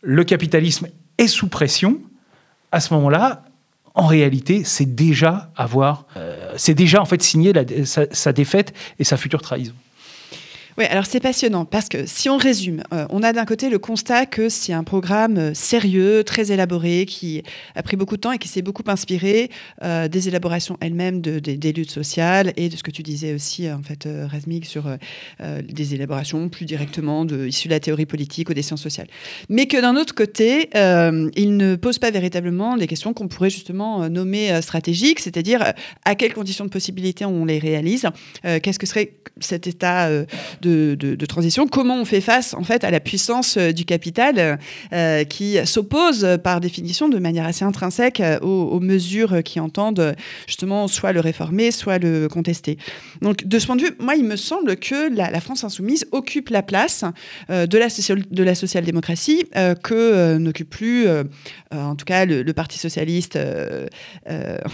le 0.00 0.24
capitalisme 0.24 0.88
est 1.18 1.26
sous 1.26 1.48
pression, 1.48 2.00
à 2.72 2.80
ce 2.80 2.94
moment-là, 2.94 3.44
en 3.96 4.06
réalité, 4.06 4.62
c'est 4.62 4.94
déjà 4.94 5.50
avoir, 5.56 6.04
euh, 6.18 6.52
c'est 6.56 6.74
déjà 6.74 7.00
en 7.00 7.06
fait 7.06 7.22
signer 7.22 7.52
sa, 7.84 8.32
défaite 8.32 8.74
et 8.98 9.04
sa 9.04 9.16
future 9.16 9.40
trahison. 9.40 9.72
Oui, 10.78 10.84
alors 10.84 11.06
c'est 11.06 11.20
passionnant 11.20 11.64
parce 11.64 11.88
que 11.88 12.04
si 12.04 12.28
on 12.28 12.36
résume, 12.36 12.82
euh, 12.92 13.06
on 13.08 13.22
a 13.22 13.32
d'un 13.32 13.46
côté 13.46 13.70
le 13.70 13.78
constat 13.78 14.26
que 14.26 14.50
c'est 14.50 14.74
un 14.74 14.84
programme 14.84 15.38
euh, 15.38 15.54
sérieux, 15.54 16.22
très 16.22 16.52
élaboré, 16.52 17.06
qui 17.06 17.42
a 17.74 17.82
pris 17.82 17.96
beaucoup 17.96 18.16
de 18.16 18.20
temps 18.20 18.32
et 18.32 18.36
qui 18.36 18.48
s'est 18.48 18.60
beaucoup 18.60 18.82
inspiré 18.86 19.50
euh, 19.82 20.06
des 20.06 20.28
élaborations 20.28 20.76
elles-mêmes 20.82 21.22
de, 21.22 21.38
des 21.38 21.72
luttes 21.72 21.90
sociales 21.90 22.52
et 22.58 22.68
de 22.68 22.76
ce 22.76 22.82
que 22.82 22.90
tu 22.90 23.02
disais 23.02 23.32
aussi, 23.32 23.70
en 23.70 23.82
fait, 23.82 24.06
Razmig, 24.30 24.66
sur 24.66 24.84
des 25.40 25.94
élaborations 25.94 26.48
plus 26.48 26.66
directement 26.66 27.26
issues 27.26 27.68
de 27.68 27.72
la 27.72 27.80
théorie 27.80 28.06
politique 28.06 28.50
ou 28.50 28.54
des 28.54 28.62
sciences 28.62 28.82
sociales. 28.82 29.06
Mais 29.48 29.66
que 29.66 29.80
d'un 29.80 29.96
autre 29.96 30.14
côté, 30.14 30.70
il 30.74 31.56
ne 31.56 31.76
pose 31.76 31.98
pas 31.98 32.10
véritablement 32.10 32.76
des 32.76 32.86
questions 32.86 33.12
qu'on 33.14 33.28
pourrait 33.28 33.50
justement 33.50 34.08
nommer 34.08 34.60
stratégiques, 34.62 35.20
c'est-à-dire 35.20 35.72
à 36.04 36.14
quelles 36.14 36.34
conditions 36.34 36.64
de 36.64 36.70
possibilité 36.70 37.24
on 37.24 37.44
les 37.44 37.58
réalise, 37.58 38.06
qu'est-ce 38.42 38.78
que 38.78 38.86
serait 38.86 39.12
cet 39.40 39.66
état 39.66 40.10
de, 40.66 41.26
transition, 41.26 41.66
comment 41.66 41.96
on 41.96 42.04
fait 42.04 42.20
face 42.20 42.54
en 42.54 42.62
fait 42.62 42.84
à 42.84 42.90
la 42.90 43.00
puissance 43.00 43.56
euh, 43.56 43.72
du 43.72 43.84
capital 43.84 44.58
euh, 44.92 45.24
qui 45.24 45.56
s'oppose 45.64 46.26
par 46.42 46.60
définition 46.60 47.08
de 47.08 47.18
manière 47.18 47.46
assez 47.46 47.64
intrinsèque 47.64 48.20
euh, 48.20 48.38
aux, 48.40 48.80
mesures 48.80 49.42
qui 49.42 49.58
entendent 49.58 50.14
justement 50.46 50.86
soit 50.86 51.12
le 51.12 51.20
réformer, 51.20 51.70
soit 51.70 51.98
le 51.98 52.28
contester. 52.28 52.78
Donc 53.22 53.44
de 53.44 53.58
ce 53.58 53.66
point 53.66 53.76
de 53.76 53.82
vue, 53.82 53.90
moi 53.98 54.14
il 54.14 54.24
me 54.24 54.36
semble 54.36 54.76
que 54.76 55.14
la, 55.14 55.40
France 55.40 55.64
insoumise 55.64 56.06
occupe 56.12 56.50
la 56.50 56.62
place 56.62 57.04
de 57.48 57.78
la, 57.78 58.54
social-démocratie 58.54 59.44
que 59.82 60.36
n'occupe 60.36 60.70
plus 60.70 61.06
en 61.72 61.94
tout 61.94 62.04
cas 62.04 62.24
le, 62.24 62.44
Parti 62.52 62.78
socialiste 62.78 63.38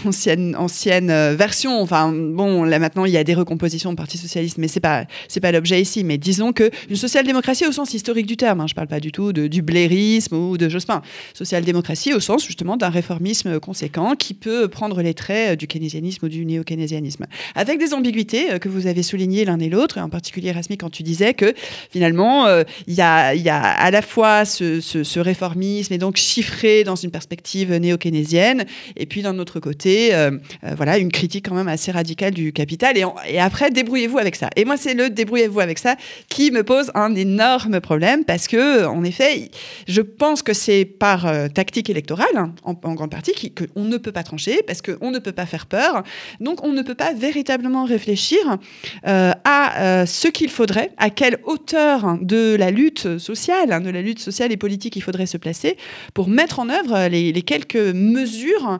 ancienne, 0.05 0.55
ancienne 0.55 1.33
version. 1.33 1.81
Enfin 1.81 2.11
bon, 2.13 2.63
là 2.63 2.79
maintenant 2.79 3.05
il 3.05 3.11
y 3.11 3.17
a 3.17 3.23
des 3.23 3.33
recompositions 3.33 3.91
au 3.91 3.95
Parti 3.95 4.17
socialiste, 4.17 4.57
mais 4.57 4.67
c'est 4.67 4.79
pas 4.79 5.05
c'est 5.27 5.39
pas 5.39 5.51
l'objet 5.51 5.82
mais 6.03 6.17
disons 6.17 6.53
que 6.53 6.69
une 6.89 6.95
social-démocratie 6.95 7.65
au 7.65 7.71
sens 7.71 7.93
historique 7.93 8.25
du 8.25 8.37
terme, 8.37 8.61
hein, 8.61 8.67
je 8.67 8.73
ne 8.73 8.75
parle 8.75 8.87
pas 8.87 8.99
du 8.99 9.11
tout 9.11 9.33
du 9.33 9.61
blairisme 9.61 10.35
ou 10.35 10.57
de 10.57 10.69
Jospin, 10.69 11.01
social-démocratie 11.33 12.13
au 12.13 12.19
sens 12.19 12.45
justement 12.45 12.77
d'un 12.77 12.89
réformisme 12.89 13.59
conséquent 13.59 14.15
qui 14.15 14.33
peut 14.33 14.67
prendre 14.67 15.01
les 15.01 15.13
traits 15.13 15.59
du 15.59 15.67
keynésianisme 15.67 16.25
ou 16.25 16.29
du 16.29 16.45
néo-keynésianisme, 16.45 17.25
avec 17.55 17.79
des 17.79 17.93
ambiguïtés 17.93 18.51
euh, 18.51 18.59
que 18.59 18.69
vous 18.69 18.87
avez 18.87 19.03
soulignées 19.03 19.45
l'un 19.45 19.59
et 19.59 19.69
l'autre, 19.69 19.97
et 19.97 20.01
en 20.01 20.09
particulier 20.09 20.51
Rasmi 20.51 20.77
quand 20.77 20.89
tu 20.89 21.03
disais 21.03 21.33
que 21.33 21.53
finalement 21.91 22.45
euh, 22.45 22.63
il 22.87 22.93
y, 22.93 23.01
a, 23.01 23.27
à 23.27 23.91
la 23.91 24.01
fois 24.01 24.45
ce, 24.45 25.19
réformisme 25.19 25.93
et 25.93 25.97
donc 25.97 26.17
chiffré 26.17 26.83
dans 26.83 26.95
une 26.95 27.11
perspective 27.11 27.73
néo-keynésienne, 27.73 28.65
et 28.97 29.05
puis 29.05 29.21
d'un 29.21 29.37
autre 29.39 29.59
côté, 29.59 30.13
euh, 30.13 30.31
voilà, 30.75 30.97
une 30.97 31.11
critique 31.11 31.47
quand 31.47 31.55
même 31.55 31.67
assez 31.67 31.91
radicale 31.91 32.33
du 32.33 32.51
capital, 32.51 32.97
et, 32.97 33.05
et 33.27 33.39
après 33.39 33.71
débrouillez-vous 33.71 34.17
avec 34.17 34.35
ça. 34.35 34.49
Et 34.55 34.65
moi 34.65 34.77
c'est 34.77 34.93
le 34.93 35.09
débrouillez-vous 35.09 35.59
avec 35.59 35.72
ça 35.79 35.95
qui 36.29 36.51
me 36.51 36.63
pose 36.63 36.91
un 36.95 37.15
énorme 37.15 37.79
problème 37.79 38.23
parce 38.25 38.47
que, 38.47 38.85
en 38.85 39.03
effet, 39.03 39.49
je 39.87 40.01
pense 40.01 40.41
que 40.41 40.53
c'est 40.53 40.85
par 40.85 41.25
euh, 41.25 41.47
tactique 41.47 41.89
électorale, 41.89 42.35
hein, 42.35 42.53
en, 42.63 42.73
grande 42.93 43.11
partie, 43.11 43.33
qu'on 43.51 43.83
ne 43.83 43.97
peut 43.97 44.11
pas 44.11 44.23
trancher 44.23 44.63
parce 44.63 44.81
qu'on 44.81 45.11
ne 45.11 45.19
peut 45.19 45.31
pas 45.31 45.45
faire 45.45 45.65
peur. 45.65 46.03
Donc, 46.39 46.63
on 46.63 46.71
ne 46.71 46.81
peut 46.81 46.95
pas 46.95 47.13
véritablement 47.13 47.85
réfléchir 47.85 48.39
euh, 49.07 49.31
à 49.43 49.81
euh, 49.81 50.05
ce 50.05 50.27
qu'il 50.27 50.49
faudrait, 50.49 50.91
à 50.97 51.09
quelle 51.09 51.39
hauteur 51.45 52.17
de 52.21 52.55
la 52.55 52.71
lutte 52.71 53.17
sociale, 53.17 53.71
hein, 53.71 53.81
de 53.81 53.89
la 53.89 54.01
lutte 54.01 54.19
sociale 54.19 54.51
et 54.51 54.57
politique 54.57 54.95
il 54.95 55.01
faudrait 55.01 55.25
se 55.25 55.37
placer 55.37 55.77
pour 56.13 56.27
mettre 56.27 56.59
en 56.59 56.69
œuvre 56.69 57.07
les, 57.07 57.33
quelques 57.41 57.75
mesures 57.75 58.79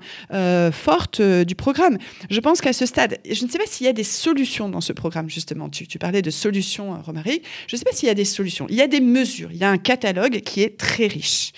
fortes 0.71 1.21
du 1.21 1.55
programme. 1.55 1.97
Je 2.29 2.39
pense 2.39 2.61
qu'à 2.61 2.73
ce 2.73 2.85
stade, 2.85 3.19
je 3.29 3.43
ne 3.45 3.49
sais 3.49 3.57
pas 3.57 3.65
s'il 3.67 3.85
y 3.85 3.89
a 3.89 3.93
des 3.93 4.03
solutions 4.03 4.69
dans 4.69 4.81
ce 4.81 4.93
programme, 4.93 5.29
justement. 5.29 5.69
Tu, 5.69 5.87
tu 5.87 5.99
parlais 5.99 6.21
de 6.21 6.29
solutions 6.29 6.82
euh, 6.83 7.01
Romaric, 7.01 7.43
je 7.67 7.75
ne 7.75 7.77
sais 7.77 7.85
pas 7.85 7.91
s'il 7.93 8.07
y 8.07 8.11
a 8.11 8.15
des 8.15 8.25
solutions. 8.25 8.65
Il 8.69 8.75
y 8.75 8.81
a 8.81 8.87
des 8.87 8.99
mesures, 8.99 9.49
il 9.51 9.57
y 9.57 9.63
a 9.63 9.69
un 9.69 9.77
catalogue 9.77 10.41
qui 10.41 10.61
est 10.61 10.77
très 10.77 11.07
riche, 11.07 11.53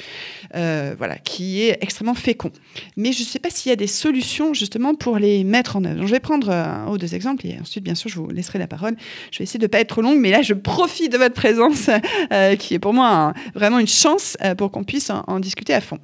euh, 0.55 0.95
voilà, 0.97 1.17
qui 1.17 1.63
est 1.63 1.77
extrêmement 1.81 2.13
fécond. 2.13 2.51
Mais 2.97 3.11
je 3.11 3.21
ne 3.21 3.25
sais 3.25 3.39
pas 3.39 3.49
s'il 3.49 3.69
y 3.69 3.73
a 3.73 3.75
des 3.75 3.87
solutions 3.87 4.53
justement 4.53 4.95
pour 4.95 5.17
les 5.17 5.43
mettre 5.43 5.75
en 5.75 5.85
œuvre. 5.85 6.05
je 6.05 6.11
vais 6.11 6.19
prendre 6.19 6.49
un 6.49 6.87
ou 6.89 6.97
deux 6.97 7.15
exemples 7.15 7.47
et 7.47 7.57
ensuite, 7.59 7.83
bien 7.83 7.95
sûr, 7.95 8.09
je 8.09 8.19
vous 8.19 8.29
laisserai 8.29 8.59
la 8.59 8.67
parole. 8.67 8.95
Je 9.31 9.39
vais 9.39 9.43
essayer 9.43 9.59
de 9.59 9.65
ne 9.65 9.69
pas 9.69 9.79
être 9.79 9.89
trop 9.89 10.01
longue, 10.01 10.19
mais 10.19 10.31
là, 10.31 10.41
je 10.41 10.53
profite 10.53 11.11
de 11.11 11.17
votre 11.17 11.35
présence, 11.35 11.89
euh, 12.31 12.55
qui 12.55 12.75
est 12.75 12.79
pour 12.79 12.93
moi 12.93 13.33
vraiment 13.53 13.79
une 13.79 13.87
chance 13.87 14.37
pour 14.57 14.71
qu'on 14.71 14.83
puisse 14.83 15.09
en, 15.09 15.39
discuter 15.39 15.73
à 15.73 15.81
fond 15.81 15.99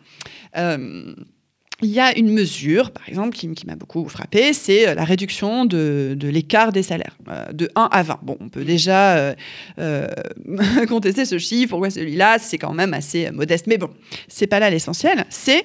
il 1.82 1.90
y 1.90 2.00
a 2.00 2.18
une 2.18 2.32
mesure, 2.32 2.92
par 2.92 3.08
exemple, 3.08 3.36
qui, 3.36 3.50
m'a 3.66 3.76
beaucoup 3.76 4.08
frappé, 4.08 4.54
c'est 4.54 4.88
euh, 4.88 4.96
la 4.96 5.04
réduction 5.04 5.66
de, 5.66 6.18
l'écart 6.22 6.72
des 6.72 6.84
salaires, 6.84 7.18
euh, 7.30 7.52
de 7.52 7.70
1 7.76 7.90
à 7.92 8.04
20. 8.04 8.20
Bon, 8.24 8.38
on 8.40 8.50
peut 8.50 8.64
déjà 8.64 9.34
euh, 9.80 10.08
contester 10.88 11.26
ce 11.26 11.38
chiffre, 11.38 11.70
pourquoi 11.72 11.90
celui-là, 11.90 12.38
c'est 12.40 12.58
quand 12.58 12.74
même 12.74 12.94
assez 12.94 13.32
modeste. 13.32 13.68
Mais 13.68 13.78
bon, 13.78 13.90
c'est 14.28 14.48
pas 14.48 14.60
là 14.60 14.70
l'essentiel, 14.70 15.26
c'est 15.30 15.64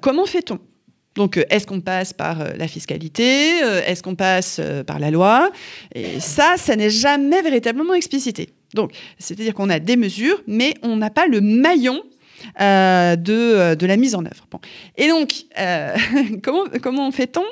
comment 0.00 0.26
fait-on? 0.26 0.58
Donc, 1.16 1.42
est-ce 1.48 1.66
qu'on 1.66 1.80
passe 1.80 2.12
par 2.12 2.38
la 2.56 2.68
fiscalité 2.68 3.58
Est-ce 3.86 4.02
qu'on 4.02 4.14
passe 4.14 4.60
par 4.86 4.98
la 4.98 5.10
loi? 5.10 5.50
Et 5.94 6.20
ça, 6.20 6.56
ça 6.58 6.76
n'est 6.76 6.90
jamais 6.90 7.40
véritablement 7.40 7.94
explicité. 7.94 8.50
Donc, 8.74 8.92
c'est-à-dire 9.18 9.54
qu'on 9.54 9.70
a 9.70 9.78
des 9.78 9.96
mesures, 9.96 10.42
mais 10.46 10.74
on 10.82 10.96
n'a 10.96 11.10
pas 11.10 11.26
le 11.26 11.40
maillon 11.40 12.02
euh, 12.60 13.16
de, 13.16 13.74
de, 13.74 13.86
la 13.86 13.96
mise 13.96 14.14
en 14.14 14.24
œuvre. 14.24 14.46
Et 14.96 15.08
donc, 15.08 15.32
euh, 15.58 15.96
comment, 16.42 16.64
comment 16.82 17.10
fait-on? 17.10 17.44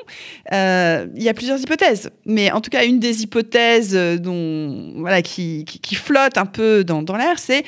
Euh, 0.51 1.07
Il 1.15 1.23
y 1.23 1.29
a 1.29 1.33
plusieurs 1.33 1.59
hypothèses, 1.59 2.09
mais 2.25 2.51
en 2.51 2.61
tout 2.61 2.69
cas, 2.69 2.85
une 2.85 2.99
des 2.99 3.23
hypothèses 3.23 3.97
qui, 5.23 5.65
qui 5.65 5.95
flotte 5.95 6.37
un 6.37 6.45
peu 6.45 6.83
dans, 6.83 7.01
dans 7.01 7.17
l'air, 7.17 7.39
c'est 7.39 7.63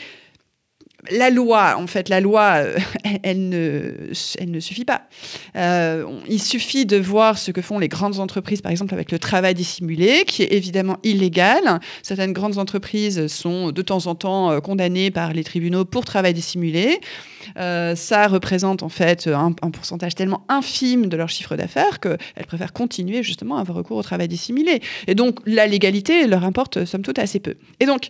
la 1.12 1.30
loi, 1.30 1.76
en 1.78 1.88
fait, 1.88 2.10
la 2.10 2.20
loi, 2.20 2.56
euh, 2.58 2.78
elle, 3.24 3.50
ne, 3.50 4.12
elle 4.40 4.52
ne 4.52 4.60
suffit 4.60 4.86
pas. 4.86 5.04
Euh, 5.56 6.06
il 6.28 6.42
suffit 6.42 6.86
de 6.86 6.98
voir 6.98 7.38
ce 7.38 7.52
que 7.52 7.62
font 7.62 7.80
les 7.80 7.88
grandes 7.88 8.20
entreprises, 8.20 8.62
par 8.62 8.72
exemple, 8.72 8.94
avec 8.94 9.12
le 9.12 9.20
travail 9.20 9.54
dissimulé, 9.54 10.24
qui 10.26 10.44
est 10.44 10.54
évidemment 10.54 10.98
illégal. 11.04 11.80
Certaines 12.04 12.34
grandes 12.34 12.58
entreprises 12.58 13.28
sont 13.28 13.72
de 13.72 13.82
temps 13.82 14.08
en 14.08 14.16
temps 14.16 14.52
euh, 14.52 14.60
condamnées 14.60 15.12
par 15.12 15.34
les 15.34 15.44
tribunaux 15.44 15.86
pour 15.86 16.06
travail 16.06 16.34
dissimulé. 16.34 17.00
ça 17.56 18.28
représente 18.28 18.84
en 18.84 18.90
fait 18.90 19.28
un, 19.28 19.54
un, 19.62 19.72
pourcentage 19.72 20.16
tellement 20.16 20.46
infime 20.50 21.08
de 21.08 21.18
leur 21.18 21.30
chiffre 21.30 21.56
d'affaires 21.56 22.00
qu'elles 22.00 22.46
préfèrent 22.48 22.74
continuer 22.74 23.24
justement 23.24 23.58
à 23.58 23.62
avoir 23.62 23.78
recours 23.78 23.98
au 23.98 24.04
travail 24.04 24.28
dissimulé. 24.28 24.82
Et 25.08 25.16
donc 25.16 25.40
la 25.46 25.68
légalité 25.68 26.28
leur 26.28 26.44
importe 26.44 26.86
somme 26.86 27.02
toute 27.02 27.20
assez 27.20 27.40
peu. 27.40 27.56
Et 27.80 27.86
donc 27.86 28.10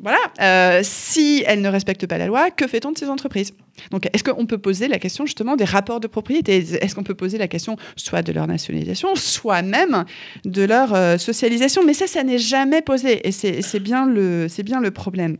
voilà, 0.00 0.18
euh, 0.40 0.80
si 0.82 1.44
elles 1.46 1.60
ne 1.60 1.68
respectent 1.68 2.06
pas 2.06 2.18
la 2.18 2.26
loi, 2.26 2.50
que 2.50 2.66
fait-on 2.66 2.92
de 2.92 2.98
ces 2.98 3.08
entreprises? 3.08 3.54
Donc, 3.90 4.08
est-ce 4.12 4.24
qu'on 4.24 4.46
peut 4.46 4.58
poser 4.58 4.88
la 4.88 4.98
question 4.98 5.24
justement 5.24 5.56
des 5.56 5.64
rapports 5.64 6.00
de 6.00 6.06
propriété? 6.08 6.56
Est-ce 6.56 6.94
qu'on 6.94 7.04
peut 7.04 7.14
poser 7.14 7.38
la 7.38 7.48
question 7.48 7.76
soit 7.96 8.22
de 8.22 8.32
leur 8.32 8.46
nationalisation, 8.46 9.14
soit 9.14 9.62
même 9.62 10.04
de 10.44 10.62
leur 10.62 10.94
euh, 10.94 11.16
socialisation? 11.16 11.84
Mais 11.84 11.94
ça, 11.94 12.06
ça 12.06 12.24
n'est 12.24 12.38
jamais 12.38 12.82
posé, 12.82 13.26
et 13.26 13.32
c'est 13.32 13.80
bien, 13.80 14.06
le, 14.06 14.90
problème. 14.90 15.36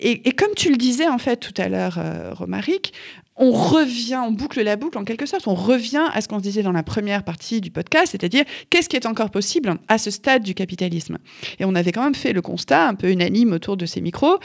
Et, 0.00 0.28
et, 0.28 0.32
comme 0.32 0.54
tu 0.56 0.68
le 0.70 0.76
disais 0.76 1.08
en 1.08 1.18
fait 1.18 1.36
tout 1.36 1.54
à 1.56 1.68
l'heure, 1.68 1.98
euh, 1.98 2.34
Romaric, 2.34 2.92
on 3.36 3.52
revient, 3.52 4.20
on 4.26 4.32
boucle 4.32 4.62
la 4.62 4.76
boucle 4.76 4.98
en 4.98 5.04
quelque 5.04 5.26
sorte, 5.26 5.46
on 5.46 5.54
revient 5.54 6.06
à 6.12 6.20
ce 6.20 6.28
qu'on 6.28 6.38
se 6.38 6.42
disait 6.42 6.62
dans 6.62 6.72
la 6.72 6.82
première 6.82 7.22
partie 7.22 7.60
du 7.60 7.70
podcast, 7.70 8.08
c'est-à-dire 8.12 8.44
qu'est-ce 8.70 8.88
qui 8.88 8.96
est 8.96 9.06
encore 9.06 9.30
possible 9.30 9.76
à 9.88 9.98
ce 9.98 10.10
stade 10.10 10.42
du 10.42 10.54
capitalisme? 10.54 11.18
Et 11.58 11.64
on 11.64 11.74
avait 11.74 11.92
quand 11.92 12.02
même 12.02 12.14
fait 12.14 12.32
le 12.32 12.42
constat 12.42 12.88
un 12.88 12.94
peu 12.94 13.10
unanime 13.10 13.52
autour 13.52 13.76
de 13.76 13.86
ces 13.86 14.00
micros 14.00 14.38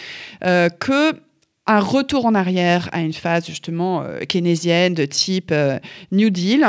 euh, 0.43 0.69
que 0.69 1.13
un 1.67 1.79
retour 1.79 2.25
en 2.25 2.33
arrière 2.33 2.89
à 2.91 3.01
une 3.01 3.13
phase 3.13 3.45
justement 3.45 4.01
euh, 4.01 4.19
keynésienne 4.21 4.95
de 4.95 5.05
type 5.05 5.51
euh, 5.51 5.77
New 6.11 6.31
Deal 6.31 6.65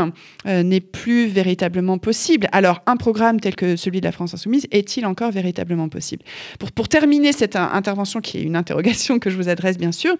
euh, 0.47 0.63
n'est 0.63 0.81
plus 0.81 1.27
véritablement 1.27 1.97
possible. 1.97 2.47
Alors 2.53 2.83
un 2.87 2.97
programme 2.97 3.41
tel 3.41 3.57
que 3.57 3.77
celui 3.77 4.01
de 4.01 4.05
la 4.05 4.13
France 4.13 4.35
insoumise 4.35 4.67
est-il 4.71 5.07
encore 5.07 5.31
véritablement 5.31 5.89
possible? 5.89 6.25
Pour, 6.59 6.73
pour 6.73 6.89
terminer 6.89 7.33
cette 7.33 7.57
intervention 7.57 8.21
qui 8.21 8.39
est 8.39 8.43
une 8.43 8.55
interrogation 8.55 9.19
que 9.19 9.31
je 9.31 9.37
vous 9.37 9.49
adresse 9.49 9.79
bien 9.79 9.93
sûr, 9.93 10.15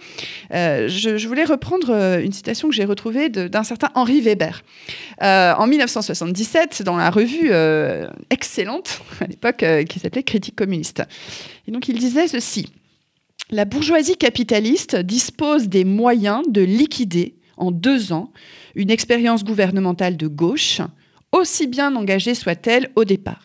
je, 0.51 1.17
je, 1.17 1.29
voulais 1.29 1.45
reprendre 1.45 2.21
une 2.23 2.33
citation 2.33 2.69
que 2.69 2.75
j'ai 2.75 2.85
retrouvée 2.85 3.29
d'un 3.29 3.65
certain 3.65 3.89
Henri 3.95 4.21
Weber. 4.21 4.63
en 5.21 5.67
1977 5.67 6.83
dans 6.83 6.97
la 6.97 7.11
revue 7.11 7.51
excellente 8.31 9.01
à 9.21 9.27
l'époque 9.27 9.65
qui 9.89 9.99
s'appelait 9.99 10.23
Critique 10.23 10.57
communiste. 10.57 11.03
Et 11.69 11.73
donc 11.73 11.89
il 11.89 11.99
disait 11.99 12.29
ceci. 12.29 12.69
La 13.53 13.67
bourgeoisie 13.67 14.17
capitaliste 14.17 14.97
dispose 14.97 15.69
des 15.69 15.85
moyens 15.85 16.43
de 16.49 16.63
liquider 16.63 17.35
en 17.59 17.71
deux 17.71 18.11
ans 18.11 18.33
une 18.75 18.91
expérience 18.91 19.45
gouvernementale 19.45 20.17
de 20.17 20.27
gauche, 20.27 20.81
aussi 21.33 21.67
bien 21.67 21.95
engagée 21.95 22.35
soit-elle 22.35 22.91
au 22.97 23.05
départ. 23.05 23.45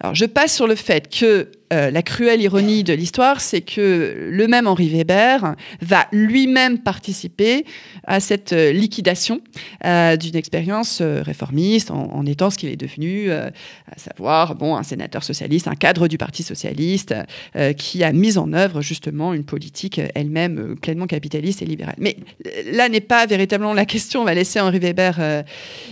Alors, 0.00 0.14
je 0.14 0.24
passe 0.24 0.54
sur 0.54 0.66
le 0.66 0.74
fait 0.74 1.14
que 1.14 1.52
euh, 1.74 1.90
la 1.90 2.02
cruelle 2.02 2.40
ironie 2.40 2.84
de 2.84 2.92
l'histoire, 2.92 3.40
c'est 3.40 3.60
que 3.60 4.28
le 4.30 4.46
même 4.46 4.66
Henri 4.66 4.88
Weber 4.88 5.56
va 5.80 6.06
lui-même 6.12 6.78
participer 6.78 7.64
à 8.04 8.20
cette 8.20 8.52
euh, 8.52 8.72
liquidation 8.72 9.40
euh, 9.84 10.16
d'une 10.16 10.36
expérience 10.36 11.02
réformiste 11.02 11.90
en, 11.90 12.24
étant 12.26 12.50
ce 12.50 12.58
qu'il 12.58 12.68
est 12.68 12.76
devenu, 12.76 13.30
à 13.30 13.50
savoir 13.96 14.54
bon, 14.54 14.76
un 14.76 14.82
sénateur 14.82 15.22
socialiste, 15.22 15.68
un 15.68 15.74
cadre 15.74 16.08
du 16.08 16.16
Parti 16.16 16.42
socialiste 16.42 17.14
qui 17.76 18.02
a 18.02 18.12
mis 18.12 18.38
en 18.38 18.52
œuvre 18.54 18.80
justement 18.80 19.34
une 19.34 19.44
politique 19.44 20.00
elle-même 20.14 20.76
pleinement 20.80 21.06
capitaliste 21.06 21.60
et 21.60 21.66
libérale. 21.66 21.96
Mais 21.98 22.16
là 22.72 22.88
n'est 22.88 23.00
pas 23.00 23.26
véritablement 23.26 23.74
la 23.74 23.84
question, 23.84 24.22
on 24.22 24.24
va 24.24 24.32
laisser 24.34 24.58
Henri 24.58 24.78
Weber 24.78 25.44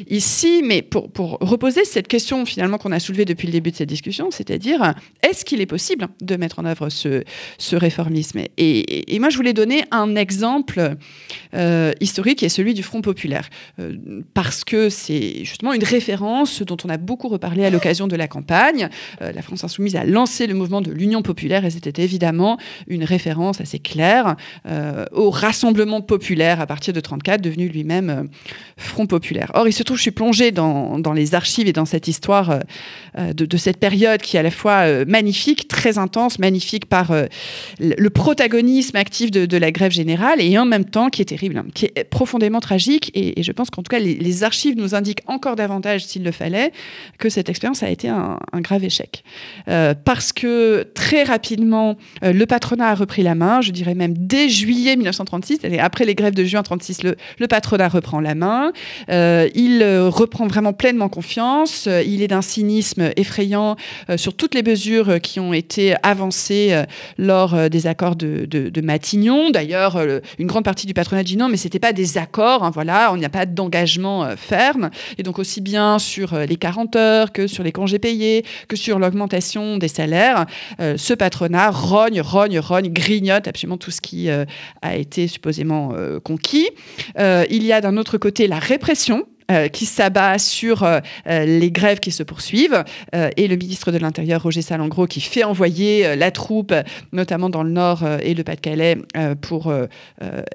ici, 0.08 0.62
mais 0.64 0.80
pour, 0.80 1.10
pour 1.10 1.38
reposer 1.40 1.84
cette 1.84 2.08
question 2.08 2.46
finalement 2.46 2.78
qu'on 2.78 2.92
a 2.92 3.00
soulevée 3.00 3.26
depuis 3.26 3.46
le 3.46 3.52
début 3.52 3.72
de 3.72 3.76
cette 3.76 3.88
discussion, 3.88 4.30
c'est-à-dire 4.30 4.94
est-ce 5.22 5.44
qu'il 5.44 5.60
est 5.60 5.66
possible 5.72 6.08
de 6.20 6.36
mettre 6.36 6.58
en 6.58 6.66
œuvre 6.66 6.90
ce, 6.90 7.24
réformisme. 7.72 8.40
Et, 8.58 9.18
moi, 9.18 9.30
je 9.30 9.38
voulais 9.38 9.54
donner 9.54 9.84
un 9.90 10.16
exemple 10.16 10.96
euh, 11.54 11.92
historique 11.98 12.40
qui 12.40 12.44
est 12.44 12.50
celui 12.50 12.74
du 12.74 12.82
Front 12.82 13.00
populaire, 13.00 13.48
euh, 13.80 13.96
parce 14.34 14.64
que 14.64 14.90
c'est 14.90 15.44
justement 15.44 15.72
une 15.72 15.84
référence 15.84 16.60
dont 16.60 16.76
on 16.84 16.90
a 16.90 16.98
beaucoup 16.98 17.28
reparlé 17.28 17.64
à 17.64 17.70
l'occasion 17.70 18.06
de 18.06 18.16
la 18.16 18.28
campagne. 18.28 18.90
Euh, 19.22 19.32
la 19.32 19.40
France 19.40 19.64
insoumise 19.64 19.96
a 19.96 20.04
lancé 20.04 20.46
le 20.46 20.52
mouvement 20.52 20.82
de 20.82 20.90
l'Union 20.90 21.22
populaire 21.22 21.64
et 21.64 21.70
c'était 21.70 22.02
évidemment 22.02 22.58
une 22.86 23.04
référence 23.04 23.62
assez 23.62 23.78
claire 23.78 24.36
au 25.12 25.30
Rassemblement 25.30 26.02
populaire 26.02 26.60
à 26.60 26.66
partir 26.66 26.92
de 26.92 27.00
34, 27.00 27.40
devenu 27.40 27.68
lui-même 27.68 28.28
Front 28.76 29.06
populaire. 29.06 29.50
Or, 29.54 29.66
il 29.68 29.72
se 29.72 29.82
trouve, 29.82 29.96
je 29.96 30.02
suis 30.02 30.10
plongée 30.10 30.50
dans, 30.50 30.98
dans 30.98 31.14
les 31.14 31.34
archives 31.34 31.66
et 31.66 31.72
dans 31.72 31.86
cette 31.86 32.08
histoire 32.08 32.60
de, 33.16 33.46
de, 33.46 33.56
cette 33.56 33.78
période 33.78 34.20
qui 34.20 34.36
est 34.36 34.40
à 34.40 34.42
la 34.42 34.50
fois 34.50 35.04
magnifique 35.04 35.61
très 35.68 35.98
intense, 35.98 36.38
magnifique 36.38 36.86
par 36.86 37.10
euh, 37.10 37.26
le 37.80 38.10
protagonisme 38.10 38.96
actif 38.96 39.30
de, 39.30 39.56
la 39.56 39.70
grève 39.70 39.92
générale 39.92 40.40
et 40.40 40.58
en 40.58 40.64
même 40.64 40.84
temps 40.84 41.08
qui 41.08 41.22
est 41.22 41.26
terrible, 41.26 41.58
hein, 41.58 41.66
qui 41.74 41.86
est 41.86 42.04
profondément 42.04 42.60
tragique. 42.60 43.10
Et, 43.14 43.42
je 43.42 43.52
pense 43.52 43.70
qu'en 43.70 43.82
tout 43.82 43.90
cas, 43.90 43.98
les, 43.98 44.44
archives 44.44 44.76
nous 44.76 44.94
indiquent 44.94 45.22
encore 45.26 45.56
davantage, 45.56 46.04
s'il 46.04 46.24
le 46.24 46.32
fallait, 46.32 46.72
que 47.18 47.28
cette 47.28 47.48
expérience 47.48 47.82
a 47.82 47.90
été 47.90 48.08
un, 48.08 48.38
grave 48.54 48.84
échec. 48.84 49.24
Euh, 49.68 49.94
parce 49.94 50.32
que 50.32 50.86
très 50.94 51.22
rapidement, 51.24 51.96
euh, 52.22 52.32
le 52.32 52.46
patronat 52.46 52.88
a 52.88 52.94
repris 52.94 53.22
la 53.22 53.34
main, 53.34 53.60
je 53.60 53.70
dirais 53.72 53.94
même 53.94 54.14
dès 54.16 54.48
juillet 54.48 54.96
1936, 54.96 55.60
après 55.78 56.04
les 56.04 56.14
grèves 56.14 56.34
de 56.34 56.44
juin 56.44 56.62
36, 56.62 57.02
le, 57.02 57.16
le 57.38 57.46
patronat 57.46 57.88
reprend 57.88 58.20
la 58.20 58.34
main. 58.34 58.72
il 59.08 59.84
reprend 60.08 60.46
vraiment 60.46 60.72
pleinement 60.72 61.08
confiance. 61.08 61.88
il 62.06 62.22
est 62.22 62.28
d'un 62.28 62.42
cynisme 62.42 63.10
effrayant 63.16 63.76
sur 64.16 64.34
toutes 64.34 64.54
les 64.54 64.62
mesures 64.62 65.20
qui 65.20 65.40
ont 65.40 65.41
été 65.53 65.95
avancées 66.03 66.68
euh, 66.70 66.84
lors 67.18 67.55
euh, 67.55 67.68
des 67.68 67.86
accords 67.86 68.16
de, 68.16 68.80
Matignon. 68.82 69.51
D'ailleurs, 69.51 69.97
euh, 69.97 70.20
une 70.38 70.47
grande 70.47 70.64
partie 70.64 70.86
du 70.86 70.95
patronat 70.95 71.22
dit 71.22 71.36
non, 71.36 71.49
mais 71.49 71.57
c'était 71.57 71.78
pas 71.78 71.93
des 71.93 72.18
accords. 72.18 72.64
Hein, 72.64 72.70
voilà, 72.72 73.12
on 73.12 73.16
n'y 73.16 73.24
a 73.24 73.28
pas 73.28 73.47
d'engagement 73.47 74.36
ferme. 74.36 74.90
Et 75.18 75.22
donc 75.22 75.38
aussi 75.38 75.61
bien 75.61 75.99
sur 75.99 76.36
les 76.36 76.57
40 76.57 76.97
heures 76.97 77.32
que 77.32 77.47
sur 77.47 77.64
les 77.64 77.72
congés 77.72 77.99
payés, 77.99 78.45
que 78.68 78.76
sur 78.76 78.99
l'augmentation 78.99 79.78
des 79.78 79.88
salaires, 79.88 80.47
ce 80.78 81.14
patronat 81.14 81.70
rogne, 81.70 82.20
rogne, 82.20 82.59
rogne, 82.59 82.93
grignote 82.93 83.49
absolument 83.49 83.76
tout 83.76 83.90
ce 83.90 84.01
qui 84.01 84.28
a 84.30 84.97
été 84.97 85.28
supposément 85.28 85.93
conquis. 86.24 86.68
il 87.18 87.64
y 87.64 87.72
a 87.72 87.80
d'un 87.80 87.97
autre 87.97 88.18
côté 88.18 88.47
la 88.47 88.59
répression 88.59 89.26
euh, 89.53 89.68
qui 89.68 89.86
s'abat 89.86 90.38
sur 90.38 90.82
euh, 90.82 91.00
euh, 91.28 91.44
les 91.44 91.70
grèves 91.70 92.00
qui 92.00 92.11
se 92.11 92.22
poursuivent 92.22 92.84
et 93.36 93.48
le 93.48 93.57
ministre 93.57 93.92
de 93.92 93.98
l'Intérieur, 93.98 94.42
Roger 94.42 94.62
Salengro, 94.62 95.07
qui 95.07 95.20
fait 95.20 95.44
envoyer 95.44 96.16
la 96.16 96.30
troupe, 96.30 96.74
notamment 97.12 97.50
dans 97.50 97.62
le 97.62 97.70
Nord 97.70 98.05
et 98.22 98.34
le 98.34 98.42
Pas-de-Calais, 98.44 98.98
pour 99.40 99.72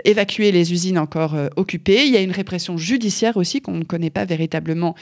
évacuer 0.05 0.51
les 0.51 0.73
usines 0.73 0.97
encore 0.97 1.35
occupées. 1.55 2.05
Il 2.05 2.11
y 2.11 2.17
a 2.17 2.21
une 2.21 2.31
répression 2.31 2.77
judiciaire 2.77 3.37
aussi 3.37 3.61
qu'on 3.61 3.73
ne 3.73 3.83
connaît 3.83 4.09
pas 4.09 4.25
véritablement 4.25 4.95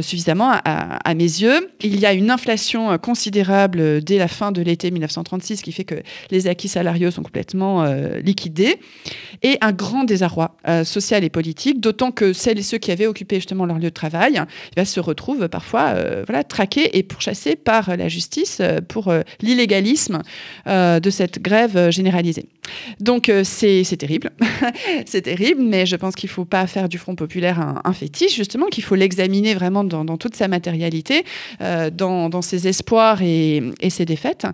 suffisamment 0.00 0.50
à, 0.50 0.60
à, 1.08 1.14
mes 1.14 1.24
yeux. 1.24 1.70
Il 1.82 1.98
y 1.98 2.06
a 2.06 2.12
une 2.12 2.30
inflation 2.30 2.96
considérable 2.98 4.02
dès 4.02 4.18
la 4.18 4.28
fin 4.28 4.52
de 4.52 4.62
l'été 4.62 4.90
1936 4.90 5.62
qui 5.62 5.72
fait 5.72 5.84
que 5.84 5.96
les 6.30 6.46
acquis 6.46 6.68
salariaux 6.68 7.10
sont 7.10 7.22
complètement 7.22 7.84
liquidés 8.22 8.78
et 9.42 9.58
un 9.60 9.72
grand 9.72 10.04
désarroi 10.04 10.56
social 10.84 11.24
et 11.24 11.30
politique, 11.30 11.80
d'autant 11.80 12.10
que 12.10 12.32
celles 12.32 12.58
et 12.58 12.62
ceux 12.62 12.78
qui 12.78 12.90
avaient 12.90 13.06
occupé 13.06 13.33
justement 13.36 13.66
leur 13.66 13.78
lieu 13.78 13.84
de 13.84 13.88
travail, 13.90 14.40
eh 14.76 14.84
se 14.84 15.00
retrouvent 15.00 15.48
parfois 15.48 15.92
euh, 15.94 16.24
voilà, 16.26 16.44
traqués 16.44 16.96
et 16.96 17.02
pourchassés 17.02 17.56
par 17.56 17.96
la 17.96 18.08
justice 18.08 18.58
euh, 18.60 18.80
pour 18.86 19.08
euh, 19.08 19.22
l'illégalisme 19.40 20.22
de 20.66 21.10
cette 21.10 21.40
grève 21.42 21.90
généralisée. 21.90 22.46
Donc 23.00 23.30
c'est 23.44 23.84
terrible, 23.98 24.30
c'est 25.06 25.22
terrible, 25.22 25.62
mais 25.62 25.86
je 25.86 25.96
pense 25.96 26.14
qu'il 26.14 26.28
ne 26.28 26.32
faut 26.32 26.44
pas 26.44 26.66
faire 26.66 26.88
du 26.88 26.98
Front 26.98 27.14
populaire 27.14 27.60
un, 27.84 27.92
fétiche, 27.92 28.34
justement, 28.34 28.66
qu'il 28.66 28.82
faut 28.82 28.94
l'examiner 28.94 29.54
vraiment 29.54 29.84
dans, 29.84 30.16
toute 30.16 30.36
sa 30.36 30.48
matérialité, 30.48 31.24
dans, 31.60 32.42
ses 32.42 32.68
espoirs 32.68 33.20
et, 33.22 33.62
ses 33.88 34.04
défaites, 34.04 34.46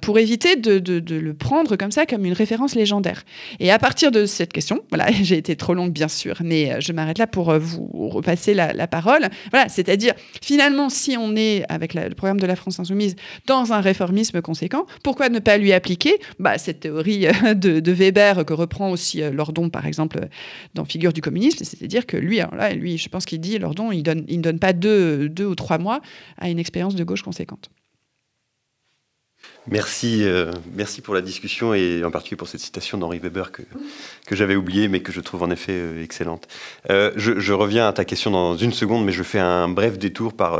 pour 0.00 0.18
éviter 0.18 0.56
de, 0.56 0.78
de, 0.78 1.14
le 1.14 1.34
prendre 1.34 1.76
comme 1.76 1.90
ça, 1.90 2.06
comme 2.06 2.24
une 2.24 2.34
référence 2.34 2.74
légendaire. 2.74 3.24
Et 3.60 3.70
à 3.70 3.78
partir 3.78 4.10
de 4.10 4.26
cette 4.26 4.52
question, 4.52 4.80
voilà, 4.90 5.10
j'ai 5.22 5.36
été 5.36 5.56
trop 5.56 5.74
longue 5.74 5.92
bien 5.92 6.08
sûr, 6.08 6.38
mais 6.44 6.80
je 6.80 6.92
m'arrête 6.92 7.18
là 7.18 7.26
pour 7.26 7.56
vous 7.58 7.88
vous 7.98 8.08
repasser 8.08 8.54
la, 8.54 8.86
parole. 8.86 9.28
Voilà, 9.50 9.68
c'est-à-dire, 9.68 10.14
finalement, 10.42 10.88
si 10.88 11.16
on 11.18 11.36
est, 11.36 11.64
avec 11.68 11.94
le 11.94 12.14
programme 12.14 12.40
de 12.40 12.46
la 12.46 12.56
France 12.56 12.80
Insoumise, 12.80 13.16
dans 13.46 13.72
un 13.72 13.80
réformisme 13.80 14.40
conséquent, 14.40 14.86
pourquoi 15.02 15.28
ne 15.28 15.38
pas 15.38 15.58
lui 15.58 15.72
appliquer 15.72 16.14
bah, 16.38 16.58
cette 16.58 16.80
théorie 16.80 17.26
de, 17.54 17.80
de, 17.80 17.92
Weber 17.92 18.44
que 18.44 18.52
reprend 18.52 18.90
aussi 18.90 19.20
Lordon, 19.32 19.68
par 19.68 19.86
exemple, 19.86 20.28
dans 20.74 20.84
Figure 20.84 21.12
du 21.12 21.20
communisme, 21.20 21.64
c'est-à-dire 21.64 22.06
que 22.06 22.16
lui, 22.16 22.36
là, 22.38 22.72
lui, 22.72 22.98
je 22.98 23.08
pense 23.08 23.26
qu'il 23.26 23.40
dit, 23.40 23.58
Lordon, 23.58 23.92
il, 23.92 24.02
donne, 24.02 24.24
il 24.28 24.38
ne 24.38 24.42
donne 24.42 24.58
pas 24.58 24.72
deux, 24.72 25.28
deux 25.28 25.46
ou 25.46 25.54
trois 25.54 25.78
mois 25.78 26.00
à 26.38 26.48
une 26.48 26.58
expérience 26.58 26.94
de 26.94 27.04
gauche 27.04 27.22
conséquente. 27.22 27.70
Merci, 29.70 30.24
euh, 30.24 30.50
merci 30.74 31.02
pour 31.02 31.14
la 31.14 31.20
discussion 31.20 31.74
et 31.74 32.02
en 32.02 32.10
particulier 32.10 32.38
pour 32.38 32.48
cette 32.48 32.60
citation 32.60 32.96
d'Henri 32.96 33.18
Weber 33.18 33.52
que, 33.52 33.60
que 34.26 34.34
j'avais 34.34 34.56
oubliée 34.56 34.88
mais 34.88 35.00
que 35.00 35.12
je 35.12 35.20
trouve 35.20 35.42
en 35.42 35.50
effet 35.50 35.72
euh, 35.74 36.02
excellente. 36.02 36.48
Euh, 36.88 37.12
je, 37.16 37.52
reviens 37.52 37.86
à 37.86 37.92
ta 37.92 38.06
question 38.06 38.30
dans 38.30 38.56
une 38.56 38.72
seconde 38.72 39.04
mais 39.04 39.12
je 39.12 39.22
fais 39.22 39.38
un 39.38 39.68
bref 39.68 39.98
détour 39.98 40.32
par 40.32 40.58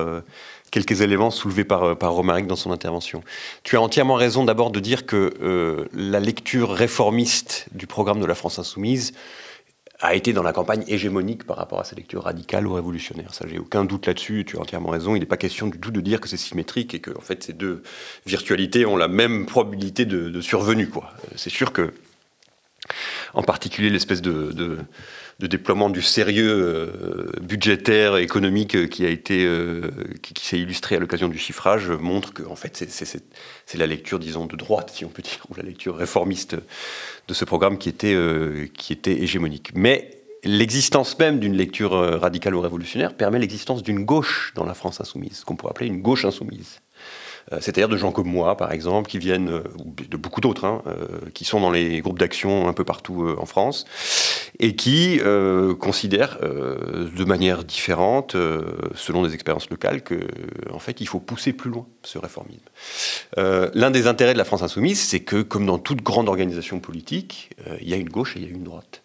quelques 0.70 1.00
éléments 1.00 1.30
soulevés 1.30 1.64
par, 1.64 1.96
par 1.96 2.12
Romaric 2.12 2.46
dans 2.46 2.56
son 2.56 2.70
intervention. 2.70 3.22
Tu 3.62 3.76
as 3.76 3.80
entièrement 3.80 4.14
raison 4.14 4.44
d'abord 4.44 4.70
de 4.70 4.80
dire 4.80 5.06
que 5.06 5.88
la 5.94 6.20
lecture 6.20 6.70
réformiste 6.70 7.66
du 7.72 7.86
programme 7.86 8.20
de 8.20 8.26
la 8.26 8.34
France 8.34 8.58
insoumise 8.58 9.14
a 10.00 10.14
été 10.14 10.32
dans 10.32 10.42
la 10.42 10.52
campagne 10.52 10.84
hégémonique 10.86 11.44
par 11.44 11.56
rapport 11.56 11.80
à 11.80 11.84
sa 11.84 11.96
lecture 11.96 12.22
radicale 12.22 12.66
ou 12.66 12.74
révolutionnaire. 12.74 13.34
Ça, 13.34 13.46
j'ai 13.48 13.58
aucun 13.58 13.84
doute 13.84 14.06
là-dessus, 14.06 14.44
tu 14.46 14.56
as 14.56 14.60
entièrement 14.60 14.90
raison. 14.90 15.16
Il 15.16 15.20
n'est 15.20 15.26
pas 15.26 15.36
question 15.36 15.66
du 15.66 15.78
tout 15.78 15.90
de 15.90 16.00
dire 16.00 16.20
que 16.20 16.28
c'est 16.28 16.36
symétrique 16.36 16.94
et 16.94 17.00
que 17.00 17.10
en 17.16 17.20
fait, 17.20 17.42
ces 17.42 17.52
deux 17.52 17.82
virtualités 18.24 18.86
ont 18.86 18.96
la 18.96 19.08
même 19.08 19.46
probabilité 19.46 20.06
de, 20.06 20.40
survenue. 20.40 20.88
Quoi. 20.88 21.12
C'est 21.34 21.50
sûr 21.50 21.72
que, 21.72 21.92
en 23.34 23.42
particulier, 23.42 23.90
l'espèce 23.90 24.22
de 24.22 25.46
déploiement 25.46 25.88
du 25.88 26.02
sérieux 26.02 26.50
euh, 26.50 27.30
budgétaire 27.40 28.16
et 28.16 28.22
économique 28.22 28.74
euh, 28.74 28.86
qui 28.86 29.04
a 29.04 29.08
été 29.08 29.44
euh, 29.44 29.88
qui, 30.20 30.44
s'est 30.44 30.58
illustré 30.58 30.96
à 30.96 30.98
l'occasion 30.98 31.28
du 31.28 31.38
chiffrage 31.38 31.90
montre 31.90 32.32
que 32.32 32.42
en 32.42 32.56
fait 32.56 32.84
c'est 32.88 33.78
la 33.78 33.86
lecture 33.86 34.18
disons 34.18 34.46
de 34.46 34.56
droite 34.56 34.90
si 34.92 35.04
on 35.04 35.08
peut 35.08 35.22
dire 35.22 35.38
ou 35.48 35.54
la 35.54 35.62
lecture 35.62 35.96
réformiste 35.96 36.56
de 37.28 37.34
ce 37.34 37.44
programme 37.44 37.78
qui 37.78 37.88
était 37.88 38.16
qui 38.74 38.92
était 38.92 39.22
hégémonique 39.22 39.70
mais 39.74 40.10
l'existence 40.44 41.16
même 41.18 41.38
d'une 41.38 41.54
lecture 41.54 41.92
radicale 41.92 42.54
ou 42.54 42.60
révolutionnaire 42.60 43.14
permet 43.14 43.38
l'existence 43.38 43.82
d'une 43.82 44.04
gauche 44.04 44.52
dans 44.54 44.64
la 44.64 44.74
France 44.74 45.00
insoumise, 45.00 45.44
qu'on 45.44 45.56
pourrait 45.56 45.72
appeler 45.72 45.88
une 45.88 46.00
gauche 46.00 46.24
insoumise. 46.24 46.80
Euh, 47.52 47.58
c'est-à-dire 47.60 47.88
de 47.88 47.96
gens 47.96 48.12
comme 48.12 48.28
moi, 48.28 48.56
par 48.56 48.72
exemple, 48.72 49.08
qui 49.08 49.18
viennent, 49.18 49.48
euh, 49.48 49.62
de 50.08 50.16
beaucoup 50.16 50.40
d'autres, 50.40 50.64
hein, 50.64 50.82
euh, 50.86 51.06
qui 51.34 51.44
sont 51.44 51.60
dans 51.60 51.70
les 51.70 52.00
groupes 52.00 52.18
d'action 52.18 52.68
un 52.68 52.72
peu 52.72 52.84
partout 52.84 53.34
en 53.38 53.46
France, 53.46 53.84
et 54.58 54.74
qui 54.74 55.20
considèrent 55.78 56.38
de 56.40 57.24
manière 57.24 57.64
différente, 57.64 58.36
selon 58.94 59.22
des 59.22 59.34
expériences 59.34 59.70
locales, 59.70 60.02
que 60.02 60.26
en 60.72 60.78
fait, 60.78 61.00
il 61.00 61.06
faut 61.06 61.20
pousser 61.20 61.52
plus 61.52 61.70
loin 61.70 61.86
ce 62.02 62.18
réformisme. 62.18 62.60
L'un 63.36 63.90
des 63.90 64.06
intérêts 64.06 64.32
de 64.32 64.38
la 64.38 64.44
France 64.44 64.62
insoumise, 64.62 65.00
c'est 65.00 65.20
que, 65.20 65.42
comme 65.42 65.66
dans 65.66 65.78
toute 65.78 66.02
grande 66.02 66.28
organisation 66.28 66.80
politique, 66.80 67.50
il 67.80 67.88
y 67.88 67.94
a 67.94 67.96
une 67.96 68.08
gauche 68.08 68.36
et 68.36 68.40
il 68.40 68.44
y 68.44 68.48
a 68.48 68.50
une 68.50 68.64
droite 68.64 69.02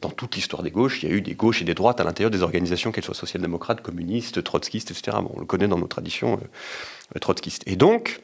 dans 0.00 0.10
toute 0.10 0.34
l'histoire 0.34 0.62
des 0.62 0.70
gauches, 0.70 1.02
il 1.02 1.08
y 1.08 1.12
a 1.12 1.14
eu 1.14 1.20
des 1.20 1.34
gauches 1.34 1.60
et 1.60 1.64
des 1.64 1.74
droites 1.74 2.00
à 2.00 2.04
l'intérieur 2.04 2.30
des 2.30 2.42
organisations, 2.42 2.90
qu'elles 2.90 3.04
soient 3.04 3.14
social-démocrates, 3.14 3.82
communistes, 3.82 4.42
trotskistes, 4.42 4.90
etc. 4.90 5.18
On 5.34 5.38
le 5.38 5.44
connaît 5.44 5.68
dans 5.68 5.78
nos 5.78 5.86
traditions 5.86 6.40
trotskistes. 7.18 7.62
Et 7.66 7.76
donc, 7.76 8.20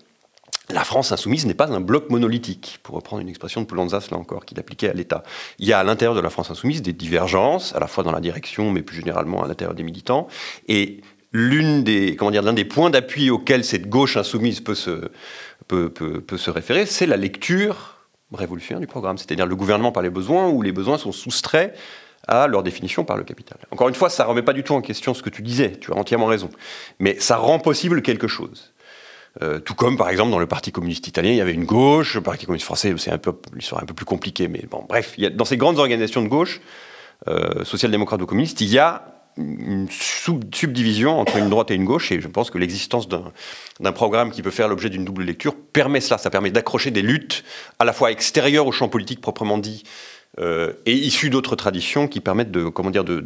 la 0.68 0.84
France 0.84 1.12
insoumise 1.12 1.46
n'est 1.46 1.54
pas 1.54 1.70
un 1.70 1.80
bloc 1.80 2.10
monolithique, 2.10 2.80
pour 2.82 2.96
reprendre 2.96 3.22
une 3.22 3.28
expression 3.28 3.60
de 3.60 3.66
Poulanzas, 3.66 4.08
là 4.10 4.16
encore, 4.16 4.44
qu'il 4.44 4.58
appliquait 4.58 4.88
à 4.88 4.92
l'État. 4.92 5.22
Il 5.58 5.66
y 5.66 5.72
a 5.72 5.78
à 5.78 5.84
l'intérieur 5.84 6.14
de 6.14 6.20
la 6.20 6.30
France 6.30 6.50
insoumise 6.50 6.82
des 6.82 6.92
divergences, 6.92 7.74
à 7.74 7.80
la 7.80 7.86
fois 7.86 8.04
dans 8.04 8.12
la 8.12 8.20
direction, 8.20 8.70
mais 8.70 8.82
plus 8.82 8.96
généralement 8.96 9.44
à 9.44 9.48
l'intérieur 9.48 9.74
des 9.74 9.84
militants. 9.84 10.26
Et 10.68 11.00
l'une 11.32 11.84
des, 11.84 12.16
l'un 12.16 12.52
des 12.52 12.64
points 12.64 12.90
d'appui 12.90 13.30
auxquels 13.30 13.64
cette 13.64 13.88
gauche 13.88 14.16
insoumise 14.16 14.60
peut 14.60 14.74
se, 14.74 15.10
peut, 15.68 15.88
peut, 15.88 16.20
peut 16.20 16.38
se 16.38 16.50
référer, 16.50 16.86
c'est 16.86 17.06
la 17.06 17.16
lecture 17.16 17.96
révolutionnaire 18.32 18.80
du 18.80 18.86
programme, 18.86 19.18
c'est-à-dire 19.18 19.46
le 19.46 19.54
gouvernement 19.54 19.92
par 19.92 20.02
les 20.02 20.10
besoins 20.10 20.48
où 20.48 20.62
les 20.62 20.72
besoins 20.72 20.98
sont 20.98 21.12
soustraits 21.12 21.76
à 22.26 22.48
leur 22.48 22.64
définition 22.64 23.04
par 23.04 23.16
le 23.16 23.22
capital. 23.22 23.58
Encore 23.70 23.88
une 23.88 23.94
fois, 23.94 24.10
ça 24.10 24.24
ne 24.24 24.28
remet 24.28 24.42
pas 24.42 24.52
du 24.52 24.64
tout 24.64 24.74
en 24.74 24.80
question 24.80 25.14
ce 25.14 25.22
que 25.22 25.30
tu 25.30 25.42
disais, 25.42 25.78
tu 25.80 25.92
as 25.92 25.94
entièrement 25.94 26.26
raison, 26.26 26.50
mais 26.98 27.20
ça 27.20 27.36
rend 27.36 27.60
possible 27.60 28.02
quelque 28.02 28.26
chose. 28.26 28.72
Euh, 29.42 29.58
tout 29.58 29.74
comme, 29.74 29.96
par 29.96 30.08
exemple, 30.08 30.30
dans 30.30 30.38
le 30.38 30.46
Parti 30.46 30.72
communiste 30.72 31.06
italien, 31.08 31.30
il 31.30 31.36
y 31.36 31.40
avait 31.40 31.52
une 31.52 31.64
gauche, 31.64 32.14
le 32.14 32.22
Parti 32.22 32.46
communiste 32.46 32.64
français, 32.64 32.94
c'est 32.98 33.10
un 33.10 33.18
peu, 33.18 33.34
l'histoire 33.54 33.82
un 33.82 33.86
peu 33.86 33.94
plus 33.94 34.06
compliquée, 34.06 34.48
mais 34.48 34.64
bon, 34.70 34.84
bref, 34.88 35.16
dans 35.34 35.44
ces 35.44 35.56
grandes 35.56 35.78
organisations 35.78 36.22
de 36.22 36.28
gauche, 36.28 36.60
euh, 37.28 37.64
social-démocrates 37.64 38.22
ou 38.22 38.26
communistes, 38.26 38.60
il 38.60 38.68
y 38.68 38.78
a 38.78 39.12
une 39.38 39.88
subdivision 39.90 41.20
entre 41.20 41.36
une 41.36 41.50
droite 41.50 41.70
et 41.70 41.74
une 41.74 41.84
gauche, 41.84 42.10
et 42.10 42.20
je 42.20 42.28
pense 42.28 42.50
que 42.50 42.56
l'existence 42.56 43.06
d'un 43.08 43.92
programme 43.92 44.30
qui 44.30 44.40
peut 44.40 44.50
faire 44.50 44.68
l'objet 44.68 44.88
d'une 44.88 45.04
double 45.04 45.24
lecture 45.24 45.54
permet 45.54 46.00
cela. 46.00 46.16
Ça 46.16 46.30
permet 46.30 46.50
d'accrocher 46.50 46.90
des 46.90 47.02
luttes 47.02 47.44
à 47.78 47.84
la 47.84 47.92
fois 47.92 48.10
extérieures 48.10 48.66
au 48.66 48.72
champ 48.72 48.88
politique 48.88 49.20
proprement 49.20 49.58
dit 49.58 49.84
euh, 50.38 50.72
et 50.84 50.92
issues 50.92 51.30
d'autres 51.30 51.56
traditions 51.56 52.08
qui 52.08 52.20
permettent 52.20 52.50
de, 52.50 52.68
comment 52.68 52.90
dire, 52.90 53.04
de, 53.04 53.22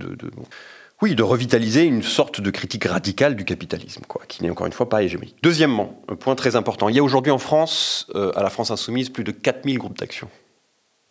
oui, 1.03 1.15
de 1.15 1.23
revitaliser 1.23 1.85
une 1.85 2.03
sorte 2.03 2.41
de 2.41 2.51
critique 2.51 2.85
radicale 2.85 3.35
du 3.35 3.45
capitalisme, 3.45 4.03
quoi, 4.07 4.23
qui 4.29 4.43
n'est 4.43 4.51
encore 4.51 4.67
une 4.67 4.73
fois 4.73 4.89
pas 4.89 5.03
hégémonique. 5.03 5.37
Deuxièmement, 5.43 6.03
un 6.09 6.15
point 6.15 6.35
très 6.35 6.57
important, 6.57 6.89
il 6.89 6.97
y 6.97 6.99
a 6.99 7.03
aujourd'hui 7.03 7.33
en 7.33 7.39
France, 7.39 8.07
euh, 8.15 8.33
à 8.37 8.43
la 8.43 8.51
France 8.51 8.71
insoumise, 8.71 9.09
plus 9.09 9.25
de 9.25 9.33
4000 9.33 9.79
groupes 9.79 9.99
d'action. 9.99 10.29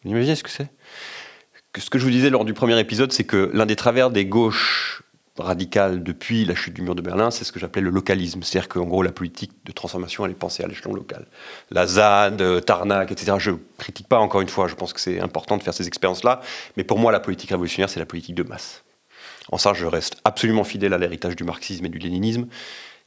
Vous 0.04 0.12
imaginez 0.12 0.36
ce 0.36 0.44
que 0.44 0.52
c'est? 0.52 0.70
Ce 1.78 1.90
que 1.90 1.98
je 2.00 2.04
vous 2.04 2.12
disais 2.12 2.30
lors 2.30 2.46
du 2.46 2.54
premier 2.54 2.80
épisode, 2.80 3.12
c'est 3.12 3.24
que 3.24 3.50
l'un 3.54 3.66
des 3.66 3.76
travers 3.76 4.12
des 4.12 4.26
gauches 4.26 5.04
radicales 5.38 6.04
depuis 6.04 6.46
la 6.46 6.56
chute 6.56 6.74
du 6.74 6.82
mur 6.82 6.96
de 6.96 7.02
Berlin, 7.02 7.32
c'est 7.32 7.44
ce 7.44 7.52
que 7.52 7.60
j'appelais 7.60 7.82
le 7.82 7.90
localisme. 7.90 8.44
C'est-à-dire 8.44 8.70
qu'en 8.70 8.86
gros, 8.86 9.02
la 9.02 9.12
politique 9.12 9.52
de 9.66 9.72
transformation, 9.72 10.26
elle 10.26 10.32
est 10.32 10.36
pensée 10.36 10.64
à 10.64 10.68
l'échelon 10.68 10.94
local. 10.94 11.26
La 11.72 11.88
ZAD, 11.88 12.42
euh, 12.42 12.60
Tarnac, 12.60 13.12
etc. 13.12 13.38
Je 13.40 13.52
critique 13.78 14.08
pas 14.08 14.20
encore 14.20 14.42
une 14.42 14.50
fois, 14.50 14.68
je 14.68 14.76
pense 14.76 14.94
que 14.94 15.00
c'est 15.00 15.20
important 15.20 15.58
de 15.58 15.64
faire 15.64 15.74
ces 15.74 15.88
expériences-là, 15.88 16.42
mais 16.78 16.84
pour 16.84 17.00
moi, 17.00 17.12
la 17.12 17.20
politique 17.20 17.50
révolutionnaire, 17.52 17.90
c'est 17.90 18.00
la 18.00 18.06
politique 18.06 18.36
de 18.36 18.44
masse. 18.44 18.84
En 19.52 19.58
ça, 19.58 19.74
je 19.74 19.86
reste 19.86 20.18
absolument 20.24 20.64
fidèle 20.64 20.94
à 20.94 20.98
l'héritage 20.98 21.36
du 21.36 21.44
marxisme 21.44 21.86
et 21.86 21.90
du 21.90 21.98
léninisme 21.98 22.48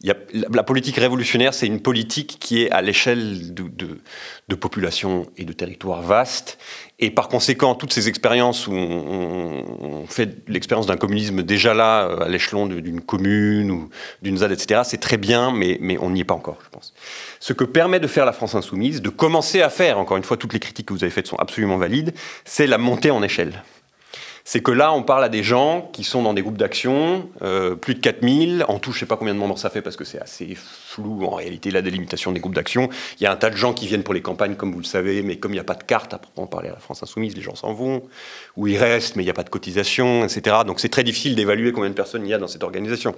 la 0.03 0.63
politique 0.65 0.97
révolutionnaire, 0.97 1.55
c'est 1.55 1.67
une 1.67 1.81
politique 1.81 2.39
qui 2.41 2.63
est 2.63 2.71
à 2.71 2.83
l'échelle 2.83 3.55
de, 3.55 4.55
populations 4.55 5.27
et 5.37 5.45
de 5.45 5.53
territoires 5.53 6.03
vastes. 6.03 6.59
Et 6.99 7.11
par 7.11 7.29
conséquent, 7.29 7.75
toutes 7.75 7.93
ces 7.93 8.09
expériences 8.09 8.67
où 8.67 8.73
on, 8.73 10.05
fait 10.09 10.49
l'expérience 10.49 10.87
d'un 10.87 10.97
communisme 10.97 11.43
déjà 11.43 11.75
là, 11.75 12.07
euh, 12.07 12.25
à 12.25 12.29
l'échelon 12.29 12.67
d'une 12.67 13.01
commune 13.01 13.71
ou 13.71 13.89
d'une 14.21 14.39
ZAD, 14.39 14.53
etc., 14.53 14.83
c'est 14.85 15.01
très 15.01 15.17
bien, 15.17 15.53
mais, 15.53 15.79
mais 15.81 15.97
on 15.99 16.11
n'y 16.11 16.21
est 16.21 16.25
pas 16.25 16.35
encore, 16.35 16.59
je 16.65 16.69
pense. 16.69 16.93
Ce 17.41 17.53
que 17.53 17.65
permet 17.65 18.01
de 18.01 18.07
faire 18.09 18.27
la 18.27 18.33
France 18.33 18.55
insoumise, 18.55 19.01
de 19.01 19.09
commencer 19.09 19.63
à 19.63 19.71
faire, 19.71 19.99
encore 19.99 20.17
une 20.17 20.25
fois, 20.25 20.37
toutes 20.37 20.53
les 20.53 20.61
critiques 20.61 20.87
que 20.87 20.93
vous 20.93 21.05
avez 21.05 21.13
faites 21.13 21.29
sont 21.29 21.39
absolument 21.39 21.79
valides, 21.79 22.13
c'est 22.45 22.67
la 22.67 22.79
montée 22.79 23.11
en 23.11 23.23
échelle 23.23 23.63
c'est 24.45 24.61
que 24.61 24.73
là, 24.73 24.93
on 24.93 25.03
parle 25.03 25.23
à 25.25 25.29
des 25.29 25.43
gens 25.43 25.89
qui 25.93 26.03
sont 26.03 26.23
dans 26.23 26.35
des 26.35 26.43
groupes 26.43 26.57
d'action, 26.57 27.29
euh, 27.43 27.77
plus 27.77 27.95
de 27.95 28.01
4000, 28.01 28.65
en 28.69 28.79
tout, 28.79 28.91
je 28.91 28.97
ne 28.97 29.01
sais 29.01 29.07
pas 29.07 29.17
combien 29.17 29.35
de 29.35 29.39
membres 29.39 29.59
ça 29.59 29.71
fait 29.71 29.83
parce 29.83 29.97
que 29.97 30.05
c'est 30.05 30.21
assez 30.21 30.57
flou 30.57 31.25
en 31.25 31.37
réalité 31.37 31.71
la 31.71 31.83
délimitation 31.83 32.33
des 32.33 32.41
groupes 32.41 32.55
d'action. 32.55 32.89
Il 33.21 33.25
y 33.25 33.27
a 33.27 33.33
un 33.33 33.37
tas 33.37 33.51
de 33.51 33.57
gens 33.57 33.73
qui 33.73 33.87
viennent 33.87 34.03
pour 34.03 34.15
les 34.15 34.23
campagnes, 34.23 34.57
comme 34.57 34.73
vous 34.73 34.81
le 34.81 34.85
savez, 34.85 35.23
mais 35.23 35.37
comme 35.37 35.53
il 35.53 35.57
n'y 35.57 35.61
a 35.61 35.65
pas 35.65 35.75
de 35.75 35.85
carte 35.85 36.13
à 36.13 36.19
proprement 36.19 36.47
parler 36.49 36.69
à 36.71 36.73
la 36.73 36.81
France 36.81 37.03
Insoumise, 37.03 37.37
les 37.37 37.43
gens 37.43 37.55
s'en 37.55 37.73
vont, 37.73 38.03
ou 38.57 38.67
ils 38.67 38.79
restent, 38.79 39.15
mais 39.15 39.23
il 39.23 39.27
n'y 39.27 39.31
a 39.31 39.35
pas 39.35 39.45
de 39.45 39.51
cotisation, 39.51 40.25
etc. 40.25 40.57
Donc 40.67 40.81
c'est 40.81 40.89
très 40.89 41.05
difficile 41.05 41.37
d'évaluer 41.37 41.73
combien 41.73 41.91
de 41.91 41.95
personnes 41.95 42.27
il 42.27 42.31
y 42.31 42.35
a 42.35 42.39
dans 42.39 42.49
cette 42.49 42.65
organisation. 42.65 43.15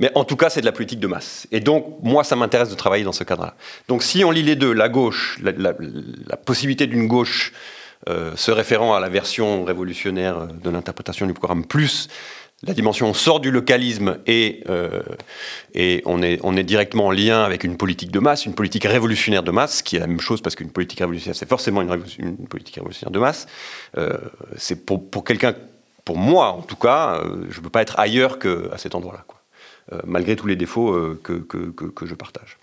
Mais 0.00 0.10
en 0.16 0.24
tout 0.24 0.34
cas, 0.34 0.50
c'est 0.50 0.60
de 0.60 0.66
la 0.66 0.72
politique 0.72 0.98
de 0.98 1.06
masse. 1.06 1.46
Et 1.52 1.60
donc, 1.60 1.98
moi, 2.02 2.24
ça 2.24 2.34
m'intéresse 2.34 2.68
de 2.68 2.74
travailler 2.74 3.04
dans 3.04 3.12
ce 3.12 3.22
cadre-là. 3.22 3.54
Donc, 3.86 4.02
si 4.02 4.24
on 4.24 4.32
lit 4.32 4.42
les 4.42 4.56
deux, 4.56 4.72
la 4.72 4.88
gauche, 4.88 5.38
la 5.40 6.36
possibilité 6.36 6.88
d'une 6.88 7.06
gauche 7.06 7.52
se 8.06 8.50
référant 8.50 8.94
à 8.94 9.00
la 9.00 9.08
version 9.08 9.64
révolutionnaire 9.64 10.46
de 10.46 10.70
l'interprétation 10.70 11.26
du 11.26 11.32
programme, 11.32 11.64
plus 11.64 12.08
la 12.66 12.74
dimension 12.74 13.08
on 13.08 13.14
sort 13.14 13.40
du 13.40 13.50
localisme 13.50 14.18
et, 14.26 14.62
euh, 14.68 15.02
et 15.74 16.02
on, 16.06 16.22
est, 16.22 16.40
on 16.42 16.56
est 16.56 16.62
directement 16.62 17.06
en 17.06 17.10
lien 17.10 17.42
avec 17.42 17.64
une 17.64 17.76
politique 17.76 18.10
de 18.10 18.18
masse, 18.18 18.46
une 18.46 18.54
politique 18.54 18.84
révolutionnaire 18.84 19.42
de 19.42 19.50
masse, 19.50 19.82
qui 19.82 19.96
est 19.96 20.00
la 20.00 20.06
même 20.06 20.20
chose 20.20 20.40
parce 20.40 20.54
qu'une 20.54 20.70
politique 20.70 21.00
révolutionnaire, 21.00 21.36
c'est 21.36 21.48
forcément 21.48 21.82
une, 21.82 22.46
politique 22.48 22.76
révolutionnaire 22.76 23.10
de 23.12 23.18
masse. 23.18 23.46
Euh, 23.98 24.16
c'est 24.56 24.86
pour, 24.86 25.10
pour 25.10 25.24
quelqu'un, 25.24 25.54
pour 26.04 26.16
moi 26.16 26.48
en 26.48 26.62
tout 26.62 26.76
cas, 26.76 27.20
je 27.50 27.58
ne 27.58 27.62
peux 27.62 27.70
pas 27.70 27.82
être 27.82 27.98
ailleurs 27.98 28.38
qu'à 28.38 28.78
cet 28.78 28.94
endroit-là, 28.94 29.24
malgré 30.04 30.36
tous 30.36 30.46
les 30.46 30.56
défauts 30.56 31.16
que, 31.22 31.34
que, 31.34 31.70
que, 31.70 32.06
je 32.06 32.14
partage. 32.14 32.58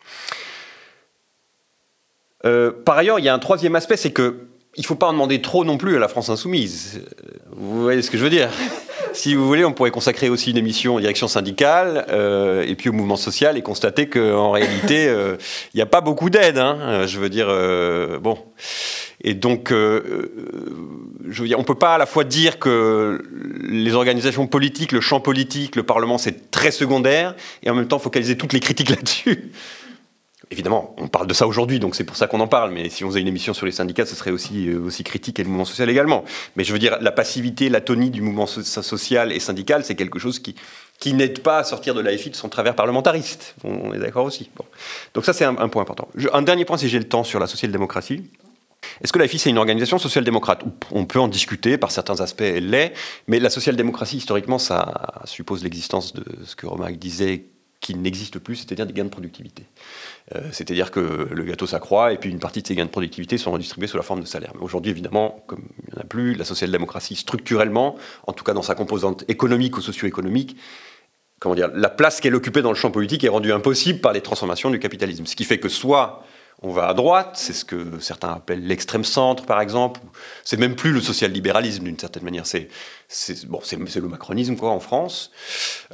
par 2.86 2.98
ailleurs, 2.98 3.20
il 3.20 3.26
y 3.26 3.30
a 3.30 3.34
un 3.34 3.40
troisième 3.40 3.76
aspect, 3.76 3.98
c'est 3.98 4.12
que 4.12 4.48
il 4.76 4.82
ne 4.82 4.86
faut 4.86 4.96
pas 4.96 5.08
en 5.08 5.14
demander 5.14 5.42
trop 5.42 5.66
non 5.66 5.78
plus 5.78 5.98
à 5.98 6.00
la 6.00 6.08
France 6.08 6.30
insoumise. 6.30 7.02
Vous 7.52 7.82
voyez 7.82 8.02
ce 8.02 8.10
que 8.10 8.18
je 8.18 8.24
veux 8.24 8.30
dire 8.30 8.50
si 9.14 9.36
vous 9.36 9.46
voulez, 9.46 9.66
on 9.66 9.74
pourrait 9.74 9.92
consacrer 9.92 10.30
aussi 10.30 10.52
une 10.52 10.58
émission 10.58 10.96
aux 10.96 11.00
directions 11.00 11.28
syndicales 11.28 12.06
euh, 12.10 12.64
et 12.66 12.76
puis 12.76 12.90
au 12.90 12.94
mouvement 12.94 13.18
social 13.18 13.58
et 13.58 13.62
constater 13.62 14.08
qu'en 14.08 14.52
réalité, 14.52 15.08
euh, 15.08 15.36
il 15.74 15.78
n'y 15.78 15.82
a 15.82 15.86
pas 15.86 16.00
beaucoup 16.00 16.30
d'aide. 16.30 16.58
Hein. 16.58 17.06
je 17.06 17.20
veux 17.20 17.30
dire, 17.30 17.48
euh, 17.50 18.20
bon. 18.20 18.38
Et 19.24 19.34
donc, 19.36 19.70
je 19.70 21.42
veux 21.42 21.48
dire, 21.48 21.60
on 21.60 21.62
ne 21.62 21.68
peut 21.68 21.76
pas 21.76 21.94
à 21.94 21.98
la 22.00 22.08
fois 22.08 22.24
dire 22.24 22.58
que 22.58 23.24
les 23.70 23.94
organisations 23.94 24.48
politiques, 24.48 24.92
le 24.92 25.02
champ 25.02 25.20
politique, 25.20 25.76
le 25.76 25.84
Parlement, 25.84 26.18
c'est 26.18 26.50
très 26.50 26.72
secondaire, 26.72 27.36
et 27.62 27.70
en 27.70 27.76
même 27.76 27.88
temps 27.88 28.00
focaliser 28.00 28.36
toutes 28.36 28.54
les 28.54 28.60
critiques 28.60 28.90
là-dessus 28.96 29.52
évidemment, 30.52 30.94
on 30.98 31.08
parle 31.08 31.28
de 31.28 31.34
ça 31.34 31.48
aujourd'hui, 31.48 31.80
donc 31.80 31.96
c'est 31.96 32.04
pour 32.04 32.18
ça 32.18 32.28
qu'on 32.28 32.40
en 32.42 32.48
parle. 32.48 32.72
Mais 32.72 32.90
si 32.90 33.04
on 33.04 33.08
faisait 33.08 33.22
une 33.22 33.28
émission 33.28 33.54
sur 33.54 33.66
les 33.66 33.72
syndicats, 33.72 34.06
ce 34.06 34.16
serait 34.16 34.32
aussi, 34.32 34.68
euh, 34.68 34.80
aussi 34.80 35.04
critique 35.04 35.40
et 35.40 35.44
le 35.44 35.50
mouvement 35.50 35.66
social 35.66 35.90
également. 35.90 36.26
Mais 36.56 36.64
je 36.64 36.74
veux 36.74 36.80
dire, 36.80 36.98
la 37.02 37.12
passivité, 37.12 37.70
l'atonie 37.70 38.10
du 38.10 38.22
mouvement 38.22 38.46
social 38.46 39.32
et 39.32 39.40
syndical, 39.40 39.86
c'est 39.86 39.96
quelque 39.96 40.20
chose 40.20 40.40
qui, 40.40 40.56
qui 41.00 41.14
n'aide 41.14 41.42
pas 41.42 41.60
à 41.60 41.64
sortir 41.64 41.96
de 41.96 42.02
l'AFI 42.02 42.30
de 42.30 42.36
son 42.36 42.50
travers 42.50 42.76
parlementariste. 42.76 43.56
On 43.64 43.94
est 43.94 44.00
d'accord 44.00 44.26
aussi. 44.26 44.50
Donc 45.14 45.26
ça, 45.26 45.34
c'est 45.34 45.46
un, 45.46 45.56
point 45.70 45.82
important. 45.82 46.10
un 46.34 46.42
dernier 46.42 46.66
point, 46.66 46.78
si 46.78 46.90
j'ai 46.90 47.00
le 47.00 47.08
temps, 47.08 47.24
sur 47.24 47.40
la 47.40 47.48
social-démocratie. 47.48 48.30
Est-ce 49.04 49.14
que 49.14 49.20
l'AFI, 49.20 49.40
c'est 49.40 49.50
une 49.50 49.58
organisation 49.58 50.00
social-démocrate? 50.00 50.64
On 50.92 51.06
peut 51.06 51.20
en 51.20 51.28
discuter, 51.28 51.78
par 51.78 51.92
certains 51.92 52.20
aspects, 52.20 52.42
elle 52.42 52.70
l'est, 52.70 52.94
mais 53.28 53.40
la 53.40 53.50
social-démocratie, 53.50 54.18
historiquement, 54.18 54.58
ça 54.60 55.22
suppose 55.26 55.64
l'existence 55.64 56.14
de 56.14 56.26
ce 56.46 56.56
que 56.56 56.66
Romain 56.66 56.92
disait, 56.92 57.46
qui 57.82 57.96
n'existe 57.96 58.40
plus, 58.40 58.58
c'est-à-dire 58.58 58.86
des 58.86 58.94
gains 58.94 59.06
de 59.06 59.10
productivité. 59.10 59.66
Euh, 60.36 60.42
c'est-à-dire 60.52 60.92
que 60.92 61.28
le 61.32 61.44
gâteau 61.44 61.68
s'accroît 61.68 62.14
et 62.14 62.18
puis 62.18 62.30
une 62.30 62.40
partie 62.40 62.62
de 62.62 62.68
ces 62.68 62.76
gains 62.76 62.86
de 62.86 62.90
productivité 62.90 63.38
sont 63.38 63.52
redistribués 63.52 63.88
sous 63.88 63.98
la 63.98 64.04
forme 64.04 64.22
de 64.22 64.26
salaire. 64.26 64.52
Mais 64.56 64.62
aujourd'hui, 64.62 64.92
évidemment, 64.92 65.44
comme 65.48 65.64
il 65.88 65.94
n'y 65.94 65.98
en 66.00 66.02
a 66.02 66.06
plus, 66.06 66.36
la 66.36 66.46
social-démocratie, 66.46 67.16
structurellement, 67.16 67.96
en 68.28 68.34
tout 68.34 68.44
cas 68.44 68.54
dans 68.54 68.62
sa 68.62 68.76
composante 68.76 69.26
économique 69.28 69.78
ou 69.78 69.82
socio-économique, 69.82 70.58
comment 71.40 71.56
dire, 71.56 71.70
la 71.74 71.90
place 71.90 72.22
qu'elle 72.22 72.36
occupait 72.36 72.62
dans 72.62 72.70
le 72.70 72.76
champ 72.76 72.92
politique 72.92 73.24
est 73.24 73.30
rendue 73.30 73.52
impossible 73.52 74.00
par 74.00 74.14
les 74.14 74.22
transformations 74.22 74.70
du 74.70 74.80
capitalisme. 74.80 75.26
Ce 75.26 75.36
qui 75.36 75.44
fait 75.44 75.60
que 75.60 75.70
soit 75.70 76.24
on 76.64 76.72
va 76.72 76.88
à 76.88 76.94
droite, 76.94 77.32
c'est 77.34 77.54
ce 77.54 77.66
que 77.66 78.00
certains 78.00 78.34
appellent 78.34 78.66
l'extrême 78.66 79.04
centre, 79.04 79.46
par 79.46 79.62
exemple. 79.62 80.00
C'est 80.44 80.58
même 80.58 80.76
plus 80.76 80.92
le 80.92 81.02
social-libéralisme 81.02 81.84
d'une 81.86 81.98
certaine 81.98 82.24
manière. 82.24 82.46
C'est 82.46 82.70
bon, 83.48 83.62
le 83.72 84.08
macronisme 84.08 84.56
quoi 84.56 84.70
en 84.70 84.80
France. 84.80 85.32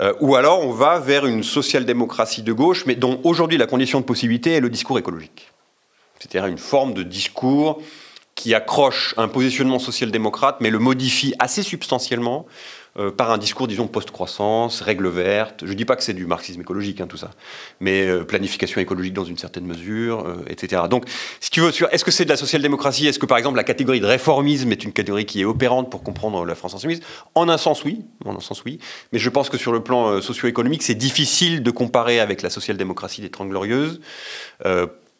Euh, 0.01 0.13
ou 0.19 0.35
alors 0.35 0.65
on 0.65 0.73
va 0.73 0.99
vers 0.99 1.25
une 1.25 1.41
social-démocratie 1.41 2.41
de 2.41 2.51
gauche, 2.51 2.85
mais 2.85 2.95
dont 2.95 3.21
aujourd'hui 3.23 3.57
la 3.57 3.65
condition 3.65 4.01
de 4.01 4.05
possibilité 4.05 4.55
est 4.55 4.59
le 4.59 4.69
discours 4.69 4.99
écologique. 4.99 5.51
C'est-à-dire 6.19 6.47
une 6.47 6.57
forme 6.57 6.93
de 6.93 7.03
discours 7.03 7.81
qui 8.35 8.53
accroche 8.53 9.15
un 9.17 9.29
positionnement 9.29 9.79
social-démocrate, 9.79 10.57
mais 10.59 10.69
le 10.69 10.79
modifie 10.79 11.33
assez 11.39 11.63
substantiellement 11.63 12.45
euh, 12.99 13.11
par 13.11 13.31
un 13.31 13.37
discours, 13.37 13.67
disons, 13.67 13.87
post-croissance, 13.87 14.81
règles 14.81 15.07
vertes. 15.07 15.63
Je 15.63 15.71
ne 15.71 15.75
dis 15.75 15.85
pas 15.85 15.95
que 15.95 16.03
c'est 16.03 16.15
du 16.15 16.25
marxisme 16.25 16.61
écologique, 16.61 16.99
hein, 16.99 17.05
tout 17.07 17.17
ça, 17.17 17.29
mais 17.79 18.07
euh, 18.07 18.23
planification 18.23 18.81
écologique 18.81 19.13
dans 19.13 19.23
une 19.23 19.37
certaine 19.37 19.65
mesure, 19.65 20.25
euh, 20.25 20.43
etc. 20.47 20.81
Donc, 20.89 21.05
si 21.39 21.51
tu 21.51 21.61
veux, 21.61 21.71
est-ce 21.91 22.03
que 22.03 22.09
c'est 22.09 22.25
de 22.25 22.29
la 22.29 22.37
social-démocratie? 22.37 23.05
Est-ce 23.05 23.19
que, 23.19 23.27
par 23.27 23.37
exemple, 23.37 23.57
la 23.57 23.63
catégorie 23.63 23.99
de 23.99 24.07
réformisme 24.07 24.71
est 24.71 24.83
une 24.83 24.93
catégorie 24.93 25.25
qui 25.25 25.41
est 25.41 25.45
opérante 25.45 25.91
pour 25.91 26.01
comprendre 26.01 26.43
la 26.43 26.55
France 26.55 26.73
insoumise? 26.73 27.01
En 27.35 27.49
un 27.49 27.57
sens, 27.57 27.83
oui. 27.83 28.03
En 28.25 28.35
un 28.35 28.39
sens, 28.39 28.63
oui. 28.65 28.79
Mais 29.13 29.19
je 29.19 29.29
pense 29.29 29.49
que 29.49 29.57
sur 29.57 29.71
le 29.73 29.83
plan 29.83 30.19
socio-économique, 30.19 30.81
c'est 30.81 30.95
difficile 30.95 31.61
de 31.61 31.69
comparer 31.69 32.19
avec 32.19 32.41
la 32.41 32.49
social-démocratie 32.49 33.21
des 33.21 33.29
Trente 33.29 33.49
Glorieuses, 33.49 34.01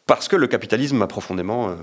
parce 0.06 0.26
que 0.26 0.34
le 0.34 0.48
capitalisme 0.48 1.00
a 1.02 1.06
profondément 1.06 1.76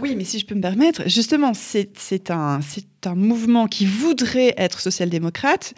oui, 0.00 0.14
mais 0.16 0.24
si 0.24 0.38
je 0.38 0.46
peux 0.46 0.54
me 0.54 0.60
permettre, 0.60 1.08
justement, 1.08 1.52
c'est 1.54 2.30
un, 2.30 2.60
un 3.04 3.14
mouvement 3.14 3.66
qui 3.66 3.86
voudrait 3.86 4.54
être 4.56 4.80
social-démocrate, 4.80 5.74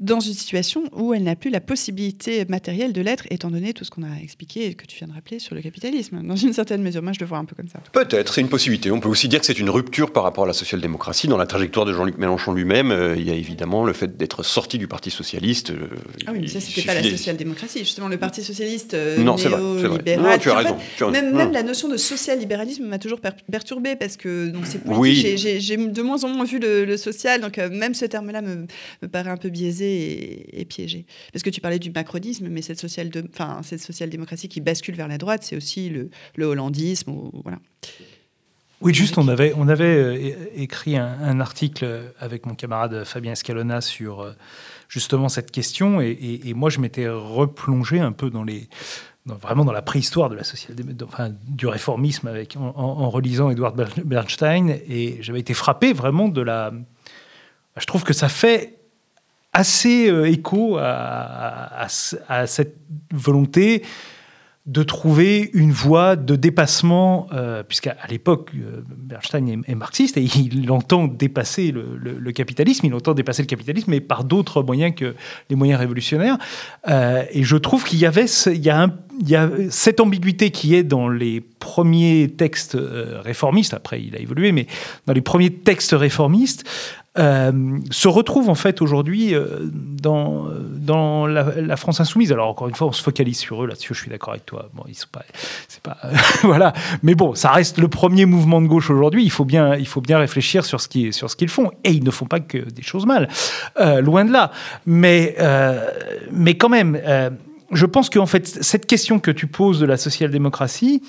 dans 0.00 0.20
une 0.20 0.34
situation 0.34 0.84
où 0.92 1.12
elle 1.12 1.24
n'a 1.24 1.34
plus 1.34 1.50
la 1.50 1.60
possibilité 1.60 2.44
matérielle 2.48 2.92
de 2.92 3.00
l'être, 3.00 3.24
étant 3.30 3.50
donné 3.50 3.72
tout 3.72 3.84
ce 3.84 3.90
qu'on 3.90 4.04
a 4.04 4.16
expliqué 4.22 4.66
et 4.66 4.74
que 4.74 4.86
tu 4.86 4.96
viens 4.96 5.08
de 5.08 5.12
rappeler 5.12 5.38
sur 5.38 5.54
le 5.54 5.62
capitalisme, 5.62 6.22
dans 6.22 6.36
une 6.36 6.52
certaine 6.52 6.82
mesure. 6.82 7.02
Moi, 7.02 7.12
je 7.12 7.20
le 7.20 7.26
vois 7.26 7.38
un 7.38 7.44
peu 7.44 7.56
comme 7.56 7.68
ça. 7.68 7.80
Peut-être, 7.92 8.32
c'est 8.32 8.40
une 8.40 8.48
possibilité. 8.48 8.90
On 8.90 9.00
peut 9.00 9.08
aussi 9.08 9.28
dire 9.28 9.40
que 9.40 9.46
c'est 9.46 9.58
une 9.58 9.70
rupture 9.70 10.12
par 10.12 10.22
rapport 10.22 10.44
à 10.44 10.46
la 10.46 10.52
social-démocratie. 10.52 11.26
Dans 11.26 11.36
la 11.36 11.46
trajectoire 11.46 11.84
de 11.84 11.92
Jean-Luc 11.92 12.16
Mélenchon 12.18 12.52
lui-même, 12.52 12.92
euh, 12.92 13.16
il 13.16 13.26
y 13.26 13.30
a 13.30 13.34
évidemment 13.34 13.84
le 13.84 13.92
fait 13.92 14.16
d'être 14.16 14.44
sorti 14.44 14.78
du 14.78 14.86
Parti 14.86 15.10
socialiste. 15.10 15.70
Euh, 15.70 15.88
ah 16.26 16.30
oui, 16.32 16.38
mais 16.42 16.46
ça, 16.46 16.60
c'était 16.60 16.82
pas 16.82 16.94
la 16.94 17.02
social-démocratie. 17.02 17.80
Justement, 17.80 18.08
le 18.08 18.18
Parti 18.18 18.42
socialiste 18.42 18.94
euh, 18.94 19.18
néo-libéral. 19.18 20.38
tu 20.38 20.50
as 20.50 20.56
raison. 20.56 20.76
Même, 21.10 21.34
même, 21.34 21.52
la 21.52 21.62
notion 21.62 21.88
de 21.88 21.96
social-libéralisme 21.96 22.84
m'a 22.84 22.98
toujours 22.98 23.20
perturbé 23.50 23.96
parce 23.96 24.16
que 24.16 24.52
c'est 24.64 24.80
oui. 24.86 25.36
j'ai 25.36 25.76
de 25.76 26.02
moins 26.02 26.22
en 26.24 26.28
moins 26.28 26.44
vu 26.44 26.58
le, 26.60 26.96
social, 26.96 27.40
donc 27.40 27.58
même 27.58 27.94
ce 27.94 28.04
terme-là 28.04 28.42
me, 28.42 28.66
me 29.02 29.08
paraît 29.08 29.30
un 29.30 29.36
peu 29.36 29.48
biaisé 29.48 29.87
et, 29.88 30.64
piégé. 30.64 31.06
Parce 31.32 31.42
que 31.42 31.50
tu 31.50 31.60
parlais 31.60 31.78
du 31.78 31.90
macronisme, 31.90 32.48
mais 32.48 32.62
cette 32.62 32.80
social-démocratie 32.80 33.68
cette 33.68 33.80
social 33.80 34.10
qui 34.48 34.60
bascule 34.60 34.94
vers 34.94 35.08
la 35.08 35.18
droite, 35.18 35.42
c'est 35.44 35.56
aussi 35.56 35.90
le, 35.90 36.44
hollandisme. 36.44 37.12
voilà. 37.42 37.58
Oui, 38.80 38.94
juste, 38.94 39.18
on 39.18 39.26
avait, 39.26 39.52
on 39.56 39.66
avait 39.66 39.84
euh, 39.84 40.34
écrit 40.54 40.96
un, 40.96 41.40
article 41.40 42.12
avec 42.20 42.46
mon 42.46 42.54
camarade 42.54 43.02
Fabien 43.04 43.32
Escalona 43.32 43.80
sur 43.80 44.20
euh, 44.20 44.32
justement 44.88 45.28
cette 45.28 45.50
question, 45.50 46.00
et, 46.00 46.52
moi 46.54 46.70
je 46.70 46.78
m'étais 46.78 47.08
replongé 47.08 47.98
un 47.98 48.12
peu 48.12 48.30
dans 48.30 48.44
les, 48.44 48.68
vraiment 49.26 49.64
dans 49.64 49.72
la 49.72 49.82
préhistoire 49.82 50.30
de 50.30 50.36
la 50.36 50.44
social 50.44 50.76
enfin, 51.04 51.32
du 51.48 51.66
réformisme 51.66 52.28
avec, 52.28 52.56
en, 52.56 52.72
en 52.76 53.10
relisant 53.10 53.50
Edward 53.50 53.76
Bernstein, 54.04 54.68
et 54.88 55.18
j'avais 55.22 55.40
été 55.40 55.54
frappé 55.54 55.92
vraiment 55.92 56.28
de 56.28 56.40
la... 56.40 56.72
Je 57.76 57.86
trouve 57.86 58.04
que 58.04 58.12
ça 58.12 58.28
fait 58.28 58.77
assez 59.52 60.08
euh, 60.08 60.30
écho 60.30 60.76
à, 60.78 61.86
cette 61.88 62.76
volonté 63.12 63.82
de 64.66 64.82
trouver 64.82 65.50
une 65.54 65.72
voie 65.72 66.14
de 66.14 66.36
dépassement, 66.36 67.26
euh, 67.32 67.62
puisqu'à 67.62 67.96
l'époque, 68.10 68.50
euh, 68.54 68.82
Bernstein 68.86 69.62
est, 69.66 69.74
marxiste 69.74 70.18
et 70.18 70.22
il 70.22 70.70
entend 70.70 71.08
dépasser 71.08 71.72
le, 71.72 72.32
capitalisme, 72.32 72.84
il 72.84 72.92
entend 72.92 73.14
dépasser 73.14 73.42
le 73.42 73.46
capitalisme, 73.46 73.90
mais 73.90 74.00
par 74.00 74.24
d'autres 74.24 74.62
moyens 74.62 74.94
que 74.94 75.14
les 75.48 75.56
moyens 75.56 75.80
révolutionnaires. 75.80 76.36
et 76.86 77.42
je 77.44 77.56
trouve 77.56 77.84
qu'il 77.84 77.98
y 77.98 78.06
avait 78.06 78.26
il 78.26 79.28
y 79.28 79.34
a 79.34 79.50
cette 79.70 80.00
ambiguïté 80.00 80.50
qui 80.50 80.74
est 80.74 80.84
dans 80.84 81.08
les 81.08 81.40
premiers 81.40 82.34
textes 82.36 82.76
réformistes, 82.78 83.72
après 83.72 84.02
il 84.02 84.14
a 84.14 84.18
évolué, 84.18 84.52
mais 84.52 84.66
dans 85.06 85.14
les 85.14 85.22
premiers 85.22 85.50
textes 85.50 85.92
réformistes, 85.92 86.64
euh, 87.18 87.78
se 87.90 88.06
retrouve 88.06 88.48
en 88.48 88.54
fait 88.54 88.80
aujourd'hui 88.80 89.34
euh, 89.34 89.58
dans, 89.62 90.46
dans 90.76 91.26
la, 91.26 91.76
France 91.76 92.00
insoumise. 92.00 92.32
Alors 92.32 92.48
encore 92.48 92.68
une 92.68 92.74
fois, 92.74 92.86
on 92.86 92.92
se 92.92 93.02
focalise 93.02 93.38
sur 93.38 93.64
eux 93.64 93.66
là-dessus. 93.66 93.94
Je 93.94 94.00
suis 94.00 94.10
d'accord 94.10 94.34
avec 94.34 94.46
toi. 94.46 94.68
Bon, 94.74 94.84
ils 94.88 94.94
sont 94.94 95.08
pas, 95.10 95.24
c'est 95.66 95.82
pas, 95.82 95.96
voilà. 96.42 96.72
Mais 97.02 97.14
bon, 97.14 97.34
ça 97.34 97.50
reste 97.50 97.78
le 97.78 97.88
premier 97.88 98.24
mouvement 98.24 98.62
de 98.62 98.66
gauche 98.66 98.90
aujourd'hui. 98.90 99.24
Il 99.24 99.30
faut 99.30 99.44
bien, 99.44 99.74
il 99.74 99.86
faut 99.86 100.00
bien 100.00 100.18
réfléchir 100.18 100.64
sur 100.64 100.80
ce 100.80 100.88
qui, 100.88 101.12
sur 101.12 101.30
ce 101.30 101.36
qu'ils 101.36 101.48
font. 101.48 101.70
Et 101.84 101.90
ils 101.90 102.04
ne 102.04 102.10
font 102.10 102.26
pas 102.26 102.40
que 102.40 102.58
des 102.58 102.82
choses 102.82 103.06
mal, 103.06 103.28
euh, 103.80 104.00
loin 104.00 104.24
de 104.24 104.32
là. 104.32 104.52
Mais, 104.86 105.36
mais 106.32 106.56
quand 106.56 106.68
même, 106.68 107.00
je 107.72 107.86
pense 107.86 108.10
qu'en 108.10 108.26
fait, 108.26 108.46
cette 108.46 108.86
question 108.86 109.18
que 109.18 109.30
tu 109.30 109.46
poses 109.46 109.80
de 109.80 109.86
la 109.86 109.96
social-démocratie 109.96 111.02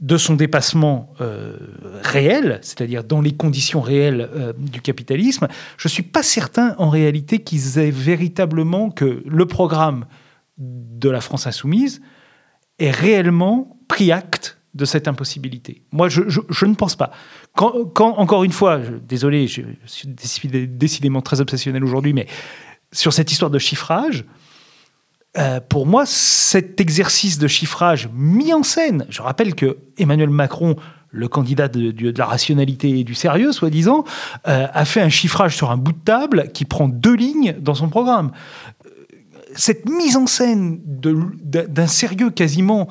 de 0.00 0.16
son 0.16 0.34
dépassement 0.34 1.12
euh, 1.20 1.56
réel, 2.02 2.58
c'est-à-dire 2.62 3.04
dans 3.04 3.20
les 3.20 3.32
conditions 3.32 3.82
réelles 3.82 4.30
euh, 4.34 4.52
du 4.56 4.80
capitalisme, 4.80 5.46
je 5.76 5.88
ne 5.88 5.90
suis 5.90 6.02
pas 6.02 6.22
certain 6.22 6.74
en 6.78 6.88
réalité 6.88 7.40
qu'ils 7.40 7.78
aient 7.78 7.90
véritablement 7.90 8.90
que 8.90 9.22
le 9.26 9.46
programme 9.46 10.06
de 10.56 11.10
la 11.10 11.20
France 11.20 11.46
insoumise 11.46 12.00
ait 12.78 12.90
réellement 12.90 13.78
pris 13.88 14.10
acte 14.10 14.58
de 14.74 14.84
cette 14.84 15.08
impossibilité. 15.08 15.82
Moi, 15.92 16.08
je, 16.08 16.22
ne 16.22 16.74
pense 16.74 16.96
pas. 16.96 17.10
Quand, 17.54 17.90
encore 17.96 18.44
une 18.44 18.52
fois, 18.52 18.78
désolé, 18.78 19.48
je 19.48 19.62
suis 19.84 20.08
décidément 20.48 21.22
très 21.22 21.40
obsessionnel 21.40 21.82
aujourd'hui, 21.82 22.12
mais 22.12 22.26
sur 22.92 23.12
cette 23.12 23.32
histoire 23.32 23.50
de 23.50 23.58
chiffrage, 23.58 24.24
euh, 25.38 25.60
pour 25.60 25.86
moi, 25.86 26.06
cet 26.06 26.80
exercice 26.80 27.38
de 27.38 27.46
chiffrage 27.46 28.08
mis 28.12 28.52
en 28.52 28.64
scène, 28.64 29.06
je 29.10 29.22
rappelle 29.22 29.54
que 29.54 29.78
Emmanuel 29.96 30.30
Macron, 30.30 30.74
le 31.10 31.28
candidat 31.28 31.68
de, 31.68 32.12
la 32.16 32.24
rationalité 32.24 32.98
et 32.98 33.04
du 33.04 33.14
sérieux, 33.14 33.52
soi-disant, 33.52 34.04
euh, 34.48 34.66
a 34.72 34.84
fait 34.84 35.00
un 35.00 35.08
chiffrage 35.08 35.56
sur 35.56 35.70
un 35.70 35.76
bout 35.76 35.92
de 35.92 36.04
table 36.04 36.50
qui 36.52 36.64
prend 36.64 36.88
deux 36.88 37.14
lignes 37.14 37.56
dans 37.60 37.74
son 37.74 37.88
programme. 37.88 38.32
Euh, 38.86 38.90
cette 39.54 39.88
mise 39.88 40.16
en 40.16 40.26
scène 40.26 40.80
d'un 40.84 41.86
sérieux 41.86 42.30
quasiment 42.30 42.88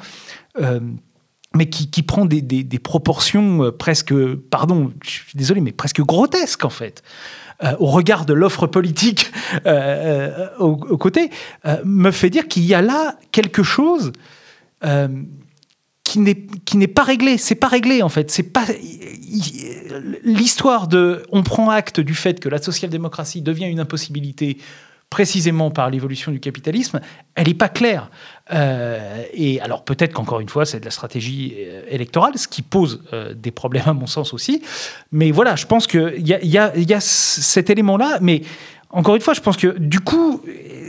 mais 1.56 1.68
qui, 1.70 2.04
prend 2.04 2.26
des, 2.26 2.80
proportions 2.84 3.72
presque, 3.72 4.14
pardon, 4.52 4.92
je 5.04 5.10
suis 5.10 5.38
désolé, 5.38 5.62
mais 5.62 5.72
presque 5.72 6.02
grotesques 6.02 6.66
en 6.66 6.70
fait. 6.70 7.02
Euh, 7.62 7.76
au 7.80 7.88
regard 7.88 8.26
de 8.26 8.32
l'offre 8.32 8.68
politique 8.68 9.34
euh, 9.66 10.30
euh, 10.32 10.57
au, 10.60 10.97
côté, 10.97 11.30
me 11.84 12.10
fait 12.10 12.30
dire 12.30 12.47
qu'il 12.47 12.64
y 12.64 12.74
a 12.74 12.82
là 12.82 13.18
quelque 13.34 13.64
chose 13.64 14.14
qui 16.05 16.20
n'est 16.20 16.47
qui 16.64 16.78
n'est 16.78 16.88
pas 16.88 17.03
réglé. 17.03 17.38
C'est 17.38 17.55
pas 17.55 17.68
réglé 17.68 18.01
en 18.01 18.07
fait. 18.07 18.32
C'est 18.32 18.43
pas 18.43 18.66
l'histoire 20.24 20.88
de. 20.88 21.24
On 21.34 21.43
prend 21.43 21.70
acte 21.70 21.99
du 21.99 22.16
fait 22.16 22.39
que 22.39 22.47
la 22.47 22.62
social-démocratie 22.62 23.41
devient 23.41 23.68
une 23.68 23.82
impossibilité 23.82 24.57
précisément 25.10 25.72
par 25.72 25.89
l'évolution 25.89 26.32
du 26.32 26.39
capitalisme, 26.39 26.99
elle 27.36 27.47
n'est 27.47 27.53
pas 27.53 27.70
claire. 27.70 28.10
Euh, 28.53 29.24
et 29.34 29.60
alors 29.62 29.84
peut-être 29.84 30.14
qu'encore 30.14 30.39
une 30.39 30.49
fois, 30.49 30.66
c'est 30.66 30.80
de 30.80 30.86
la 30.86 30.91
stratégie 30.91 31.55
euh, 31.57 31.82
électorale, 31.89 32.38
ce 32.38 32.47
qui 32.47 32.62
pose 32.62 33.03
euh, 33.14 33.34
des 33.34 33.51
problèmes 33.51 33.88
à 33.88 33.93
mon 33.93 34.07
sens 34.07 34.34
aussi. 34.34 34.62
Mais 35.12 35.32
voilà, 35.32 35.55
je 35.55 35.66
pense 35.66 35.88
qu'il 35.88 36.14
y 36.26 36.57
a, 36.57 36.99
cet 36.99 37.70
élément-là, 37.70 38.20
mais 38.22 38.41
encore 38.91 39.16
une 39.16 39.22
fois, 39.22 39.34
je 39.34 39.41
pense 39.41 39.57
que 39.57 39.78
du 39.80 39.99
coup, 39.99 40.43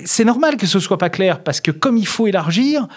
c'est 0.05 0.25
normal 0.25 0.57
que 0.57 0.67
ce 0.67 0.81
soit 0.81 0.99
pas 0.99 1.11
clair, 1.11 1.43
parce 1.43 1.61
que 1.61 1.71
comme 1.71 1.97
il 1.97 2.07
faut 2.07 2.27
élargir, 2.27 2.89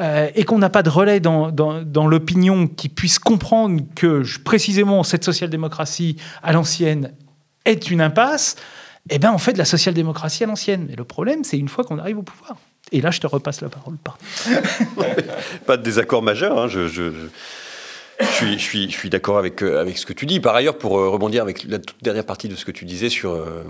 et 0.00 0.44
qu'on 0.44 0.58
n'a 0.58 0.70
pas 0.70 0.84
de 0.84 0.88
relais 0.88 1.18
dans, 1.18 1.50
dans 1.50 2.06
l'opinion 2.06 2.68
qui 2.68 2.88
puisse 2.88 3.18
comprendre 3.18 3.82
que 3.96 4.22
précisément 4.44 5.02
cette 5.02 5.24
social-démocratie 5.24 6.16
à 6.44 6.52
l'ancienne 6.52 7.12
est 7.64 7.90
une 7.90 8.00
impasse, 8.00 8.54
eh 9.10 9.18
bien, 9.18 9.32
on 9.32 9.38
fait 9.38 9.52
de 9.52 9.58
la 9.58 9.64
social-démocratie 9.64 10.44
à 10.44 10.46
l'ancienne. 10.46 10.86
Mais 10.88 10.96
le 10.96 11.04
problème, 11.04 11.44
c'est 11.44 11.58
une 11.58 11.68
fois 11.68 11.84
qu'on 11.84 11.98
arrive 11.98 12.18
au 12.18 12.22
pouvoir. 12.22 12.56
Et 12.92 13.00
là, 13.00 13.10
je 13.10 13.20
te 13.20 13.26
repasse 13.26 13.60
la 13.60 13.68
parole. 13.68 13.96
pas 15.66 15.76
de 15.76 15.82
désaccord 15.82 16.22
majeur. 16.22 16.58
Hein. 16.58 16.68
Je, 16.68 16.88
je, 16.88 17.10
je, 18.20 18.26
suis, 18.26 18.52
je, 18.58 18.62
suis, 18.62 18.90
je 18.90 18.96
suis 18.96 19.10
d'accord 19.10 19.38
avec, 19.38 19.62
euh, 19.62 19.80
avec 19.80 19.98
ce 19.98 20.06
que 20.06 20.12
tu 20.12 20.26
dis. 20.26 20.40
Par 20.40 20.54
ailleurs, 20.54 20.78
pour 20.78 20.98
euh, 20.98 21.08
rebondir 21.08 21.42
avec 21.42 21.64
la 21.64 21.78
toute 21.78 22.02
dernière 22.02 22.24
partie 22.24 22.48
de 22.48 22.54
ce 22.54 22.64
que 22.64 22.70
tu 22.70 22.84
disais 22.84 23.08
sur 23.08 23.32
euh, 23.32 23.64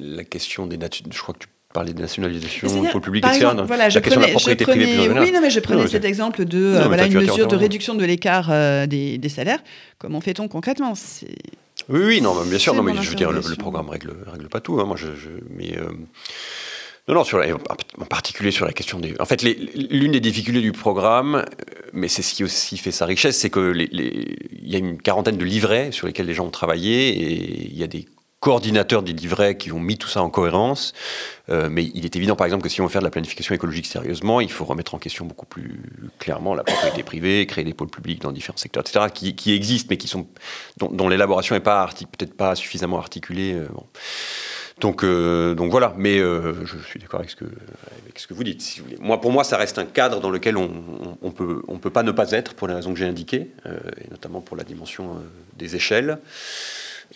la 0.00 0.24
question 0.24 0.66
des 0.66 0.76
nations, 0.76 1.06
je 1.10 1.20
crois 1.20 1.34
que 1.34 1.40
tu 1.40 1.48
parlais 1.72 1.92
de 1.92 2.00
nationalisation, 2.00 2.82
du 2.82 2.88
pôle 2.88 3.00
public, 3.00 3.24
etc. 3.26 3.48
Voilà, 3.66 3.88
la 3.88 4.00
question 4.00 4.02
prenais, 4.02 4.16
de 4.16 4.20
la 4.20 4.28
propriété 4.28 4.64
prenais, 4.64 4.84
privée 4.84 5.08
plus 5.08 5.20
Oui, 5.20 5.32
non, 5.32 5.40
mais 5.40 5.50
je 5.50 5.60
prenais 5.60 5.82
non, 5.82 5.88
cet 5.88 6.04
exemple 6.04 6.44
de 6.44 6.78
non, 6.78 6.86
voilà, 6.86 7.06
une 7.06 7.14
mesure 7.14 7.48
de 7.48 7.56
réduction 7.56 7.94
de 7.94 8.04
l'écart 8.04 8.48
euh, 8.50 8.86
des, 8.86 9.18
des, 9.18 9.28
salaires. 9.28 9.62
Comment 9.98 10.20
fait-on 10.20 10.48
concrètement? 10.48 10.94
Oui, 11.92 12.00
oui, 12.04 12.20
non, 12.20 12.34
bien 12.44 12.58
sûr, 12.58 12.74
non, 12.74 12.82
mais 12.82 12.94
je 13.00 13.10
veux 13.10 13.16
dire, 13.16 13.30
le, 13.30 13.40
le 13.40 13.56
programme 13.56 13.88
règle, 13.90 14.14
règle 14.26 14.48
pas 14.48 14.60
tout. 14.60 14.80
Hein, 14.80 14.84
moi, 14.84 14.96
je, 14.96 15.08
je 15.14 15.28
mais 15.50 15.76
euh, 15.78 15.90
non, 17.08 17.16
non, 17.16 17.24
sur 17.24 17.38
la, 17.38 17.52
en 17.54 18.04
particulier 18.04 18.52
sur 18.52 18.64
la 18.64 18.72
question 18.72 19.00
des. 19.00 19.14
En 19.18 19.24
fait, 19.24 19.42
l'une 19.42 20.12
des 20.12 20.20
difficultés 20.20 20.60
du 20.60 20.70
programme, 20.70 21.44
mais 21.92 22.06
c'est 22.06 22.22
ce 22.22 22.34
qui 22.34 22.44
aussi 22.44 22.78
fait 22.78 22.92
sa 22.92 23.06
richesse, 23.06 23.36
c'est 23.38 23.50
que 23.50 23.58
les, 23.58 23.88
les, 23.90 24.36
il 24.52 24.70
y 24.70 24.76
a 24.76 24.78
une 24.78 25.02
quarantaine 25.02 25.36
de 25.36 25.44
livrets 25.44 25.90
sur 25.90 26.06
lesquels 26.06 26.26
les 26.26 26.34
gens 26.34 26.46
ont 26.46 26.50
travaillé 26.50 27.08
et 27.08 27.66
il 27.66 27.76
y 27.76 27.82
a 27.82 27.88
des 27.88 28.06
coordinateurs 28.42 29.04
des 29.04 29.12
livrets 29.12 29.56
qui 29.56 29.70
ont 29.70 29.78
mis 29.78 29.96
tout 29.96 30.08
ça 30.08 30.20
en 30.20 30.28
cohérence. 30.28 30.94
Euh, 31.48 31.68
mais 31.70 31.84
il 31.94 32.04
est 32.04 32.16
évident, 32.16 32.34
par 32.34 32.44
exemple, 32.44 32.64
que 32.64 32.68
si 32.68 32.80
on 32.80 32.86
veut 32.86 32.90
faire 32.90 33.00
de 33.00 33.06
la 33.06 33.10
planification 33.10 33.54
écologique 33.54 33.86
sérieusement, 33.86 34.40
il 34.40 34.50
faut 34.50 34.64
remettre 34.64 34.96
en 34.96 34.98
question 34.98 35.24
beaucoup 35.24 35.46
plus 35.46 35.80
clairement 36.18 36.52
la 36.54 36.64
propriété 36.64 37.04
privée, 37.04 37.46
créer 37.46 37.62
des 37.62 37.72
pôles 37.72 37.88
publics 37.88 38.20
dans 38.20 38.32
différents 38.32 38.58
secteurs, 38.58 38.82
etc., 38.82 39.06
qui, 39.14 39.54
existent, 39.54 39.86
mais 39.90 39.96
qui 39.96 40.08
sont, 40.08 40.26
dont, 40.78 41.08
l'élaboration 41.08 41.54
n'est 41.54 41.60
peut-être 41.60 42.36
pas 42.36 42.56
suffisamment 42.56 42.98
articulée. 42.98 43.54
Euh, 43.54 43.68
euh, 45.04 45.54
donc 45.54 45.70
voilà, 45.70 45.94
mais 45.96 46.18
je 46.18 46.78
suis 46.88 46.98
d'accord 46.98 47.20
avec, 47.20 47.30
ce 47.30 47.36
que, 48.26 48.34
vous 48.34 48.42
dites. 48.42 48.82
Moi, 48.98 49.20
pour 49.20 49.30
moi, 49.30 49.44
ça 49.44 49.56
reste 49.56 49.78
un 49.78 49.84
cadre 49.84 50.18
dans 50.18 50.30
lequel 50.30 50.56
on, 50.56 51.16
on 51.22 51.30
peut, 51.30 51.90
pas 51.90 52.02
ne 52.02 52.10
pas 52.10 52.32
être 52.32 52.54
pour 52.54 52.66
les 52.66 52.74
raisons 52.74 52.92
que 52.92 52.98
j'ai 52.98 53.06
indiquées, 53.06 53.52
et 53.66 54.10
notamment 54.10 54.40
pour 54.40 54.56
la 54.56 54.64
dimension 54.64 55.22
des 55.56 55.76
échelles. 55.76 56.18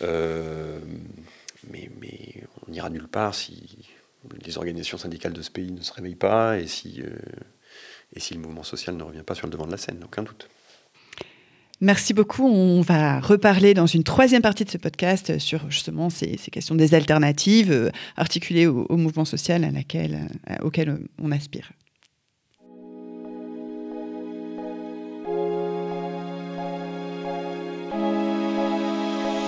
Euh, 0.01 0.79
mais, 1.71 1.89
on 2.67 2.71
n'ira 2.71 2.89
nulle 2.89 3.07
part 3.07 3.35
si 3.35 3.87
les 4.45 4.57
organisations 4.57 4.97
syndicales 4.97 5.33
de 5.33 5.41
ce 5.41 5.49
pays 5.49 5.71
ne 5.71 5.81
se 5.81 5.93
réveillent 5.93 6.15
pas 6.15 6.59
et 6.59 6.67
si, 6.67 7.01
euh, 7.01 7.17
et 8.13 8.19
si 8.19 8.33
le 8.33 8.39
mouvement 8.39 8.63
social 8.63 8.95
ne 8.95 9.03
revient 9.03 9.23
pas 9.23 9.35
sur 9.35 9.47
le 9.47 9.51
devant 9.51 9.65
de 9.65 9.71
la 9.71 9.77
scène, 9.77 10.01
aucun 10.03 10.23
doute. 10.23 10.49
Merci 11.79 12.13
beaucoup. 12.13 12.47
On 12.47 12.81
va 12.81 13.19
reparler 13.19 13.73
dans 13.73 13.85
une 13.85 14.03
troisième 14.03 14.41
partie 14.41 14.65
de 14.65 14.69
ce 14.69 14.79
podcast 14.79 15.37
sur 15.37 15.69
justement 15.69 16.09
ces, 16.09 16.35
questions 16.51 16.75
des 16.75 16.95
alternatives 16.95 17.71
euh, 17.71 17.89
articulées 18.15 18.65
au, 18.65 18.85
au, 18.89 18.97
mouvement 18.97 19.25
social 19.25 19.63
à 19.63 19.71
laquelle, 19.71 20.27
auquel 20.61 20.99
on 21.21 21.31
aspire. 21.31 21.71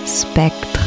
Spectrum. 0.09 0.78